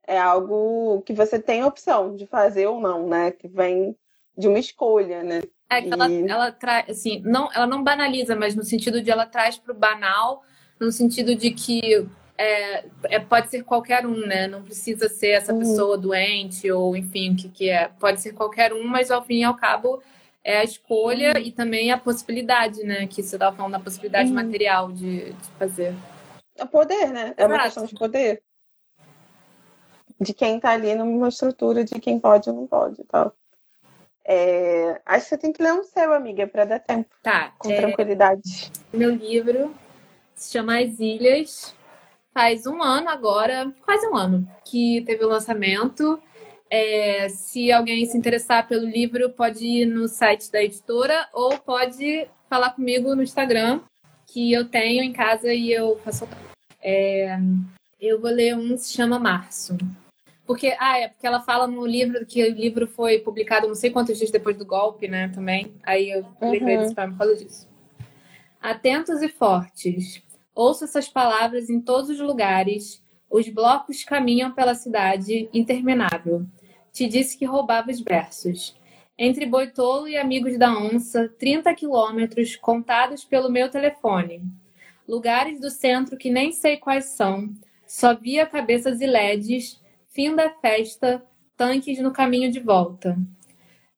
é 0.06 0.18
algo 0.18 1.02
que 1.02 1.12
você 1.12 1.40
tem 1.40 1.64
opção 1.64 2.14
de 2.14 2.26
fazer 2.26 2.68
ou 2.68 2.80
não, 2.80 3.08
né? 3.08 3.32
Que 3.32 3.48
vem 3.48 3.96
de 4.38 4.46
uma 4.46 4.60
escolha, 4.60 5.24
né? 5.24 5.40
É 5.78 5.82
que 5.82 5.88
e... 5.88 5.92
ela, 5.92 6.12
ela 6.12 6.52
traz, 6.52 6.88
assim, 6.90 7.20
não, 7.24 7.50
ela 7.52 7.66
não 7.66 7.82
banaliza, 7.82 8.34
mas 8.34 8.54
no 8.54 8.62
sentido 8.62 9.02
de 9.02 9.10
ela 9.10 9.26
traz 9.26 9.58
para 9.58 9.72
o 9.72 9.76
banal, 9.76 10.42
no 10.78 10.90
sentido 10.90 11.34
de 11.34 11.50
que 11.50 12.06
é, 12.36 12.84
é, 13.04 13.18
pode 13.20 13.48
ser 13.48 13.62
qualquer 13.62 14.06
um, 14.06 14.26
né? 14.26 14.46
Não 14.46 14.62
precisa 14.62 15.08
ser 15.08 15.28
essa 15.28 15.52
uhum. 15.52 15.60
pessoa 15.60 15.96
doente 15.96 16.70
ou 16.70 16.96
enfim, 16.96 17.32
o 17.32 17.36
que, 17.36 17.48
que 17.48 17.68
é. 17.68 17.88
Pode 17.88 18.20
ser 18.20 18.32
qualquer 18.32 18.72
um, 18.72 18.84
mas 18.86 19.10
ao 19.10 19.24
fim 19.24 19.40
e 19.40 19.44
ao 19.44 19.54
cabo 19.54 20.02
é 20.42 20.58
a 20.58 20.64
escolha 20.64 21.32
uhum. 21.36 21.42
e 21.42 21.52
também 21.52 21.90
a 21.92 21.98
possibilidade, 21.98 22.82
né? 22.82 23.06
Que 23.06 23.22
você 23.22 23.36
estava 23.36 23.56
falando 23.56 23.72
da 23.72 23.80
possibilidade 23.80 24.28
uhum. 24.28 24.34
material 24.34 24.92
de, 24.92 25.32
de, 25.32 25.48
fazer. 25.58 25.94
É 26.56 26.64
poder, 26.64 27.10
né? 27.10 27.34
É 27.36 27.46
uma 27.46 27.62
questão 27.62 27.86
de 27.86 27.94
poder. 27.94 28.42
De 30.20 30.32
quem 30.32 30.56
está 30.56 30.70
ali 30.70 30.94
numa 30.94 31.28
estrutura 31.28 31.84
de 31.84 31.98
quem 32.00 32.18
pode 32.20 32.48
ou 32.48 32.56
não 32.56 32.66
pode 32.66 33.02
tal. 33.04 33.34
É... 34.26 35.00
Acho 35.04 35.24
que 35.24 35.28
você 35.30 35.38
tem 35.38 35.52
que 35.52 35.62
ler 35.62 35.72
um 35.72 35.84
seu, 35.84 36.12
amiga, 36.12 36.46
para 36.46 36.64
dar 36.64 36.78
tempo. 36.78 37.14
Tá. 37.22 37.52
Com 37.58 37.70
é... 37.70 37.76
tranquilidade. 37.76 38.70
Meu 38.92 39.10
livro 39.10 39.74
se 40.34 40.52
chama 40.52 40.78
As 40.80 40.98
Ilhas 40.98 41.74
faz 42.34 42.66
um 42.66 42.82
ano 42.82 43.08
agora, 43.08 43.72
quase 43.82 44.06
um 44.08 44.16
ano, 44.16 44.46
que 44.64 45.02
teve 45.06 45.24
o 45.24 45.28
lançamento. 45.28 46.20
É, 46.68 47.28
se 47.28 47.70
alguém 47.70 48.04
se 48.04 48.18
interessar 48.18 48.66
pelo 48.66 48.84
livro, 48.84 49.30
pode 49.30 49.64
ir 49.64 49.86
no 49.86 50.08
site 50.08 50.50
da 50.50 50.60
editora 50.60 51.28
ou 51.32 51.56
pode 51.58 52.26
falar 52.50 52.70
comigo 52.70 53.14
no 53.14 53.22
Instagram, 53.22 53.80
que 54.26 54.52
eu 54.52 54.64
tenho 54.64 55.04
em 55.04 55.12
casa 55.12 55.54
e 55.54 55.70
eu 55.70 55.96
faço. 56.04 56.28
É, 56.82 57.38
eu 58.00 58.20
vou 58.20 58.30
ler 58.30 58.56
um 58.56 58.70
que 58.70 58.78
se 58.78 58.92
chama 58.92 59.20
Março. 59.20 59.78
Porque, 60.46 60.76
ah, 60.78 60.98
é 60.98 61.08
porque 61.08 61.26
ela 61.26 61.40
fala 61.40 61.66
no 61.66 61.86
livro 61.86 62.26
que 62.26 62.42
o 62.42 62.52
livro 62.52 62.86
foi 62.86 63.18
publicado 63.18 63.66
não 63.66 63.74
sei 63.74 63.90
quantos 63.90 64.18
dias 64.18 64.30
depois 64.30 64.56
do 64.56 64.66
golpe, 64.66 65.08
né? 65.08 65.28
Também. 65.28 65.74
Aí 65.82 66.10
eu 66.10 66.26
lembrei 66.40 66.76
uhum. 66.76 66.82
desse 66.82 66.94
por 66.94 67.18
causa 67.18 67.36
disso. 67.36 67.68
Atentos 68.60 69.22
e 69.22 69.28
fortes. 69.28 70.22
Ouço 70.54 70.84
essas 70.84 71.08
palavras 71.08 71.70
em 71.70 71.80
todos 71.80 72.10
os 72.10 72.20
lugares. 72.20 73.02
Os 73.30 73.48
blocos 73.48 74.04
caminham 74.04 74.52
pela 74.52 74.74
cidade 74.74 75.48
interminável. 75.52 76.46
Te 76.92 77.08
disse 77.08 77.36
que 77.36 77.44
roubava 77.44 77.90
os 77.90 78.00
versos. 78.00 78.76
Entre 79.18 79.46
Boitolo 79.46 80.08
e 80.08 80.16
Amigos 80.16 80.58
da 80.58 80.76
Onça, 80.76 81.28
30 81.38 81.74
quilômetros 81.74 82.56
contados 82.56 83.24
pelo 83.24 83.50
meu 83.50 83.70
telefone. 83.70 84.42
Lugares 85.06 85.60
do 85.60 85.70
centro 85.70 86.16
que 86.16 86.30
nem 86.30 86.52
sei 86.52 86.76
quais 86.76 87.06
são. 87.06 87.52
Só 87.86 88.14
via 88.14 88.46
cabeças 88.46 89.00
e 89.00 89.06
LEDs. 89.06 89.80
Fim 90.14 90.36
da 90.36 90.48
festa, 90.48 91.26
tanques 91.56 91.98
no 91.98 92.12
caminho 92.12 92.48
de 92.48 92.60
volta. 92.60 93.18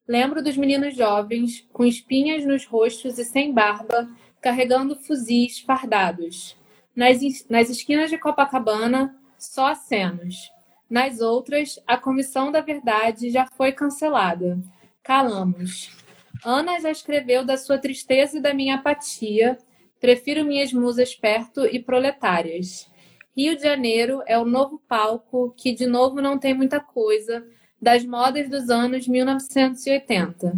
Lembro 0.07 0.41
dos 0.41 0.57
meninos 0.57 0.95
jovens, 0.95 1.67
com 1.71 1.85
espinhas 1.85 2.43
nos 2.43 2.65
rostos 2.65 3.19
e 3.19 3.23
sem 3.23 3.53
barba, 3.53 4.09
carregando 4.41 4.95
fuzis 4.95 5.59
fardados. 5.59 6.57
Nas, 6.95 7.19
nas 7.47 7.69
esquinas 7.69 8.09
de 8.09 8.17
Copacabana, 8.17 9.15
só 9.37 9.67
acenos. 9.67 10.51
Nas 10.89 11.21
outras, 11.21 11.79
a 11.85 11.97
Comissão 11.97 12.51
da 12.51 12.61
Verdade 12.61 13.29
já 13.29 13.45
foi 13.55 13.71
cancelada. 13.71 14.59
Calamos. 15.03 15.95
Ana 16.43 16.79
já 16.79 16.89
escreveu 16.89 17.45
da 17.45 17.57
sua 17.57 17.77
tristeza 17.77 18.39
e 18.39 18.41
da 18.41 18.55
minha 18.55 18.77
apatia. 18.77 19.55
Prefiro 19.99 20.43
minhas 20.43 20.73
musas 20.73 21.13
perto 21.13 21.63
e 21.67 21.77
proletárias. 21.77 22.89
Rio 23.37 23.55
de 23.55 23.61
Janeiro 23.61 24.23
é 24.25 24.35
o 24.35 24.45
novo 24.45 24.81
palco 24.87 25.53
que, 25.55 25.71
de 25.71 25.85
novo, 25.85 26.19
não 26.19 26.39
tem 26.39 26.55
muita 26.55 26.79
coisa 26.79 27.45
das 27.79 28.03
modas 28.03 28.49
dos 28.49 28.67
anos 28.71 29.07
1980. 29.07 30.53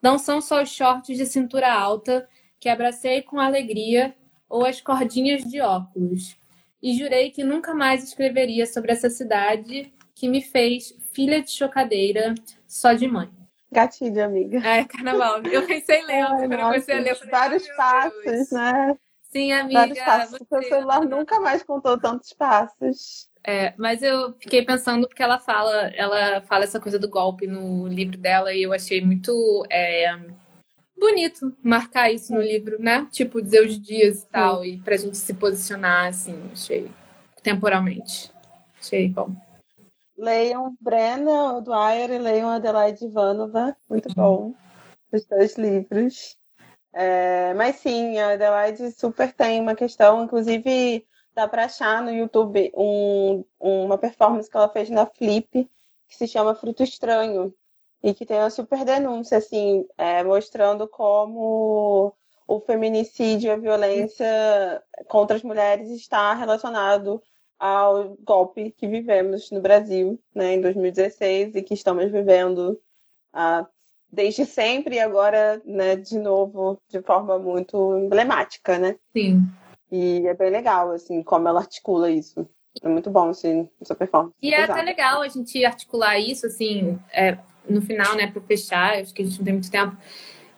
Não 0.00 0.16
são 0.16 0.40
só 0.40 0.62
os 0.62 0.70
shorts 0.70 1.16
de 1.16 1.26
cintura 1.26 1.72
alta 1.72 2.28
que 2.60 2.68
abracei 2.68 3.20
com 3.20 3.40
alegria 3.40 4.14
ou 4.48 4.64
as 4.64 4.80
cordinhas 4.80 5.42
de 5.42 5.60
óculos. 5.60 6.36
E 6.80 6.96
jurei 6.96 7.32
que 7.32 7.42
nunca 7.42 7.74
mais 7.74 8.04
escreveria 8.04 8.64
sobre 8.64 8.92
essa 8.92 9.10
cidade 9.10 9.92
que 10.14 10.28
me 10.28 10.40
fez 10.40 10.96
filha 11.12 11.42
de 11.42 11.50
chocadeira 11.50 12.32
só 12.64 12.92
de 12.92 13.08
mãe. 13.08 13.28
Gatilho, 13.72 14.24
amiga. 14.24 14.58
É, 14.58 14.84
carnaval. 14.84 15.42
Eu 15.42 15.66
pensei 15.66 16.00
lendo, 16.04 16.28
Ai, 16.28 16.38
quando 16.38 16.52
eu 16.52 16.58
comecei 16.60 16.94
a 16.94 17.00
ler. 17.00 17.18
Vários 17.28 17.66
passos, 17.76 18.52
né? 18.52 18.96
Sim, 19.30 19.52
amiga. 19.52 19.80
Vários 19.80 19.98
passos. 19.98 20.38
Você... 20.38 20.58
O 20.58 20.68
celular 20.68 21.04
nunca 21.04 21.40
mais 21.40 21.62
contou 21.62 21.98
tantos 21.98 22.32
passos. 22.32 23.28
É, 23.42 23.72
mas 23.78 24.02
eu 24.02 24.34
fiquei 24.34 24.62
pensando 24.62 25.08
porque 25.08 25.22
ela 25.22 25.38
fala, 25.38 25.88
ela 25.94 26.42
fala 26.42 26.64
essa 26.64 26.78
coisa 26.78 26.98
do 26.98 27.08
golpe 27.08 27.46
no 27.46 27.88
livro 27.88 28.18
dela 28.18 28.52
e 28.52 28.62
eu 28.62 28.72
achei 28.72 29.02
muito 29.02 29.64
é, 29.70 30.14
bonito 30.98 31.56
marcar 31.62 32.12
isso 32.12 32.34
no 32.34 32.42
livro, 32.42 32.76
né? 32.78 33.08
Tipo, 33.10 33.40
dizer 33.40 33.64
os 33.64 33.80
dias 33.80 34.22
e 34.22 34.26
tal, 34.26 34.62
e 34.62 34.76
pra 34.78 34.96
gente 34.98 35.16
se 35.16 35.32
posicionar, 35.32 36.08
assim, 36.08 36.38
achei, 36.52 36.90
temporalmente. 37.42 38.30
Achei 38.78 39.08
bom. 39.08 39.34
Leiam 40.18 40.76
Brenna 40.78 41.62
Dwyer 41.62 42.10
e 42.10 42.18
leiam 42.18 42.50
Adelaide 42.50 43.06
Ivanova, 43.06 43.74
muito 43.88 44.08
uhum. 44.08 44.14
bom, 44.14 44.54
os 45.10 45.24
dois 45.24 45.56
livros. 45.56 46.36
É, 46.92 47.54
mas 47.54 47.76
sim, 47.76 48.18
a 48.18 48.32
Adelaide 48.32 48.90
super 48.92 49.32
tem 49.32 49.60
uma 49.60 49.74
questão, 49.74 50.24
inclusive 50.24 51.06
dá 51.34 51.46
para 51.46 51.64
achar 51.66 52.02
no 52.02 52.10
YouTube 52.10 52.72
um, 52.76 53.44
uma 53.58 53.96
performance 53.96 54.50
que 54.50 54.56
ela 54.56 54.68
fez 54.68 54.90
na 54.90 55.06
Flip, 55.06 55.70
que 56.08 56.16
se 56.16 56.26
chama 56.26 56.54
Fruto 56.54 56.82
Estranho, 56.82 57.54
e 58.02 58.14
que 58.14 58.26
tem 58.26 58.38
uma 58.38 58.50
super 58.50 58.84
denúncia, 58.84 59.38
assim, 59.38 59.86
é, 59.96 60.22
mostrando 60.24 60.88
como 60.88 62.14
o 62.46 62.60
feminicídio, 62.60 63.52
a 63.52 63.56
violência 63.56 64.82
contra 65.06 65.36
as 65.36 65.42
mulheres 65.42 65.88
está 65.90 66.34
relacionado 66.34 67.22
ao 67.58 68.16
golpe 68.24 68.72
que 68.72 68.88
vivemos 68.88 69.50
no 69.50 69.60
Brasil, 69.60 70.18
né, 70.34 70.54
em 70.54 70.60
2016 70.60 71.54
e 71.54 71.62
que 71.62 71.74
estamos 71.74 72.10
vivendo 72.10 72.80
ah, 73.32 73.66
desde 74.12 74.44
sempre 74.44 74.96
e 74.96 75.00
agora, 75.00 75.60
né, 75.64 75.96
de 75.96 76.18
novo, 76.18 76.80
de 76.88 77.00
forma 77.02 77.38
muito 77.38 77.96
emblemática, 77.98 78.78
né? 78.78 78.96
Sim. 79.12 79.42
E 79.90 80.26
é 80.26 80.34
bem 80.34 80.50
legal, 80.50 80.92
assim, 80.92 81.22
como 81.22 81.48
ela 81.48 81.60
articula 81.60 82.10
isso. 82.10 82.48
É 82.82 82.88
muito 82.88 83.10
bom, 83.10 83.30
assim, 83.30 83.68
essa 83.80 83.94
performance. 83.94 84.34
E 84.40 84.54
é 84.54 84.62
até 84.62 84.80
legal 84.82 85.22
a 85.22 85.28
gente 85.28 85.64
articular 85.64 86.18
isso, 86.18 86.46
assim, 86.46 86.98
é, 87.12 87.36
no 87.68 87.82
final, 87.82 88.16
né, 88.16 88.30
para 88.30 88.40
fechar, 88.42 88.94
acho 88.94 89.12
que 89.12 89.22
a 89.22 89.24
gente 89.24 89.38
não 89.38 89.44
tem 89.44 89.54
muito 89.54 89.70
tempo, 89.70 89.96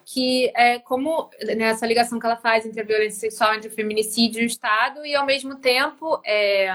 que 0.05 0.53
é 0.55 0.79
como 0.79 1.31
né, 1.43 1.65
essa 1.65 1.87
ligação 1.87 2.19
que 2.19 2.27
ela 2.27 2.37
faz 2.37 2.67
entre 2.67 2.81
a 2.81 2.85
violência 2.85 3.21
sexual, 3.21 3.55
entre 3.55 3.69
o 3.69 3.73
feminicídio 3.73 4.41
e 4.41 4.45
o 4.45 4.47
Estado, 4.47 5.07
e 5.07 5.15
ao 5.15 5.25
mesmo 5.25 5.57
tempo 5.57 6.21
é, 6.25 6.75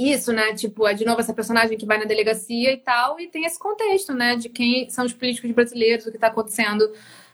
isso, 0.00 0.32
né? 0.32 0.54
Tipo, 0.54 0.86
é 0.86 0.94
de 0.94 1.04
novo 1.04 1.20
essa 1.20 1.34
personagem 1.34 1.76
que 1.76 1.86
vai 1.86 1.98
na 1.98 2.04
delegacia 2.04 2.72
e 2.72 2.76
tal, 2.76 3.18
e 3.20 3.28
tem 3.28 3.44
esse 3.44 3.58
contexto, 3.58 4.14
né? 4.14 4.36
De 4.36 4.48
quem 4.48 4.88
são 4.88 5.04
os 5.04 5.12
políticos 5.12 5.50
brasileiros, 5.50 6.06
o 6.06 6.10
que 6.10 6.16
está 6.16 6.28
acontecendo 6.28 6.90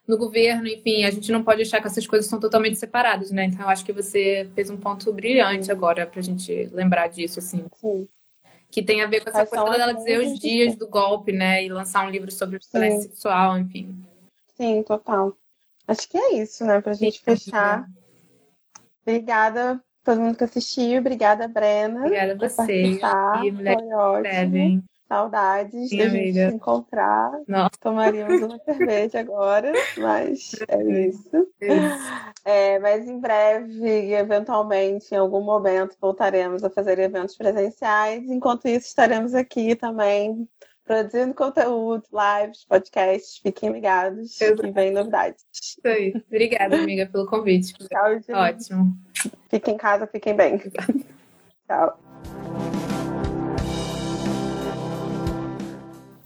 no 0.06 0.16
governo, 0.16 0.68
enfim, 0.68 1.04
a 1.04 1.10
gente 1.10 1.32
não 1.32 1.42
pode 1.42 1.62
achar 1.62 1.80
que 1.80 1.86
essas 1.88 2.06
coisas 2.06 2.30
são 2.30 2.38
totalmente 2.38 2.78
separadas, 2.78 3.30
né? 3.30 3.44
Então 3.44 3.62
eu 3.62 3.68
acho 3.68 3.84
que 3.84 3.92
você 3.92 4.48
fez 4.54 4.70
um 4.70 4.76
ponto 4.76 5.12
brilhante 5.12 5.70
agora 5.72 6.06
pra 6.06 6.22
gente 6.22 6.70
lembrar 6.72 7.08
disso, 7.08 7.40
assim. 7.40 7.64
Sim. 7.74 8.08
Que 8.70 8.82
tem 8.82 9.02
a 9.02 9.06
ver 9.06 9.22
com 9.22 9.30
essa 9.30 9.40
Mas 9.40 9.48
coisa 9.48 9.76
dela 9.76 9.92
dizer 9.92 10.20
os 10.20 10.38
dias 10.38 10.76
do 10.76 10.86
golpe, 10.88 11.32
né? 11.32 11.64
E 11.64 11.68
lançar 11.68 12.06
um 12.06 12.10
livro 12.10 12.30
sobre 12.30 12.58
violência 12.72 13.00
Sim. 13.00 13.08
sexual, 13.08 13.58
enfim. 13.58 13.96
Sim, 14.56 14.82
total. 14.82 15.36
Acho 15.88 16.08
que 16.08 16.16
é 16.16 16.34
isso, 16.34 16.64
né? 16.64 16.80
Pra 16.80 16.92
gente 16.92 17.20
fechar. 17.20 17.86
Obrigada 19.02 19.82
todo 20.06 20.20
mundo 20.20 20.36
que 20.36 20.44
assistiu. 20.44 21.00
Obrigada, 21.00 21.48
Brena. 21.48 22.00
Obrigada 22.00 22.32
a 22.32 22.48
você. 22.48 22.82
E 22.82 22.98
Foi 23.00 23.92
ótimo. 23.92 24.26
Escrevem. 24.26 24.84
Saudades 25.08 25.88
Sim, 25.88 25.98
da 25.98 26.08
gente 26.08 26.32
se 26.32 26.54
encontrar. 26.54 27.30
Nossa. 27.46 27.70
Tomaríamos 27.80 28.42
uma 28.42 28.58
cerveja 28.64 29.20
agora, 29.20 29.72
mas 29.98 30.50
é 30.66 31.06
isso. 31.06 31.48
É, 32.44 32.78
mas 32.80 33.06
em 33.06 33.20
breve, 33.20 34.12
eventualmente, 34.12 35.14
em 35.14 35.18
algum 35.18 35.42
momento, 35.42 35.96
voltaremos 36.00 36.64
a 36.64 36.70
fazer 36.70 36.98
eventos 36.98 37.36
presenciais. 37.36 38.28
Enquanto 38.28 38.66
isso, 38.66 38.88
estaremos 38.88 39.32
aqui 39.32 39.76
também 39.76 40.48
produzindo 40.86 41.34
conteúdo, 41.34 42.04
lives, 42.12 42.64
podcasts. 42.64 43.38
Fiquem 43.42 43.72
ligados 43.72 44.40
Exato. 44.40 44.62
que 44.62 44.70
vem 44.70 44.92
novidades. 44.92 45.44
Isso 45.52 45.80
aí. 45.84 46.14
Obrigada, 46.28 46.76
amiga, 46.76 47.06
pelo 47.06 47.26
convite. 47.26 47.74
Tchau, 47.74 48.14
gente. 48.14 48.32
Ótimo. 48.32 48.96
Fiquem 49.50 49.74
em 49.74 49.76
casa, 49.76 50.06
fiquem 50.06 50.34
bem. 50.34 50.58
Tchau. 51.66 52.00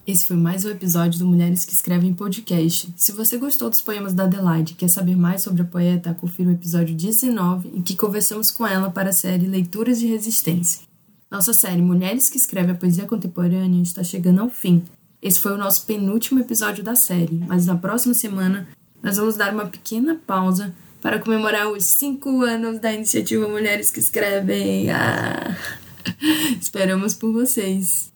Esse 0.06 0.26
foi 0.26 0.36
mais 0.36 0.64
um 0.64 0.70
episódio 0.70 1.20
do 1.20 1.26
Mulheres 1.26 1.64
que 1.64 1.72
Escrevem 1.72 2.12
Podcast. 2.12 2.92
Se 2.96 3.12
você 3.12 3.38
gostou 3.38 3.70
dos 3.70 3.80
poemas 3.80 4.12
da 4.12 4.24
Adelaide 4.24 4.72
e 4.72 4.76
quer 4.76 4.88
saber 4.88 5.16
mais 5.16 5.42
sobre 5.42 5.62
a 5.62 5.64
poeta, 5.64 6.14
confira 6.14 6.50
o 6.50 6.52
episódio 6.52 6.96
19 6.96 7.68
em 7.68 7.80
que 7.80 7.96
conversamos 7.96 8.50
com 8.50 8.66
ela 8.66 8.90
para 8.90 9.10
a 9.10 9.12
série 9.12 9.46
Leituras 9.46 10.00
de 10.00 10.08
Resistência. 10.08 10.89
Nossa 11.30 11.52
série 11.52 11.80
Mulheres 11.80 12.28
que 12.28 12.36
Escrevem 12.36 12.72
a 12.72 12.74
Poesia 12.74 13.06
Contemporânea 13.06 13.80
está 13.80 14.02
chegando 14.02 14.40
ao 14.40 14.50
fim. 14.50 14.82
Esse 15.22 15.38
foi 15.38 15.52
o 15.52 15.56
nosso 15.56 15.86
penúltimo 15.86 16.40
episódio 16.40 16.82
da 16.82 16.96
série, 16.96 17.44
mas 17.46 17.66
na 17.66 17.76
próxima 17.76 18.14
semana 18.14 18.66
nós 19.00 19.16
vamos 19.16 19.36
dar 19.36 19.54
uma 19.54 19.66
pequena 19.66 20.20
pausa 20.26 20.74
para 21.00 21.20
comemorar 21.20 21.68
os 21.68 21.84
cinco 21.84 22.42
anos 22.42 22.80
da 22.80 22.92
iniciativa 22.92 23.46
Mulheres 23.48 23.92
que 23.92 24.00
Escrevem. 24.00 24.90
Ah! 24.90 25.56
Esperamos 26.60 27.14
por 27.14 27.32
vocês. 27.32 28.09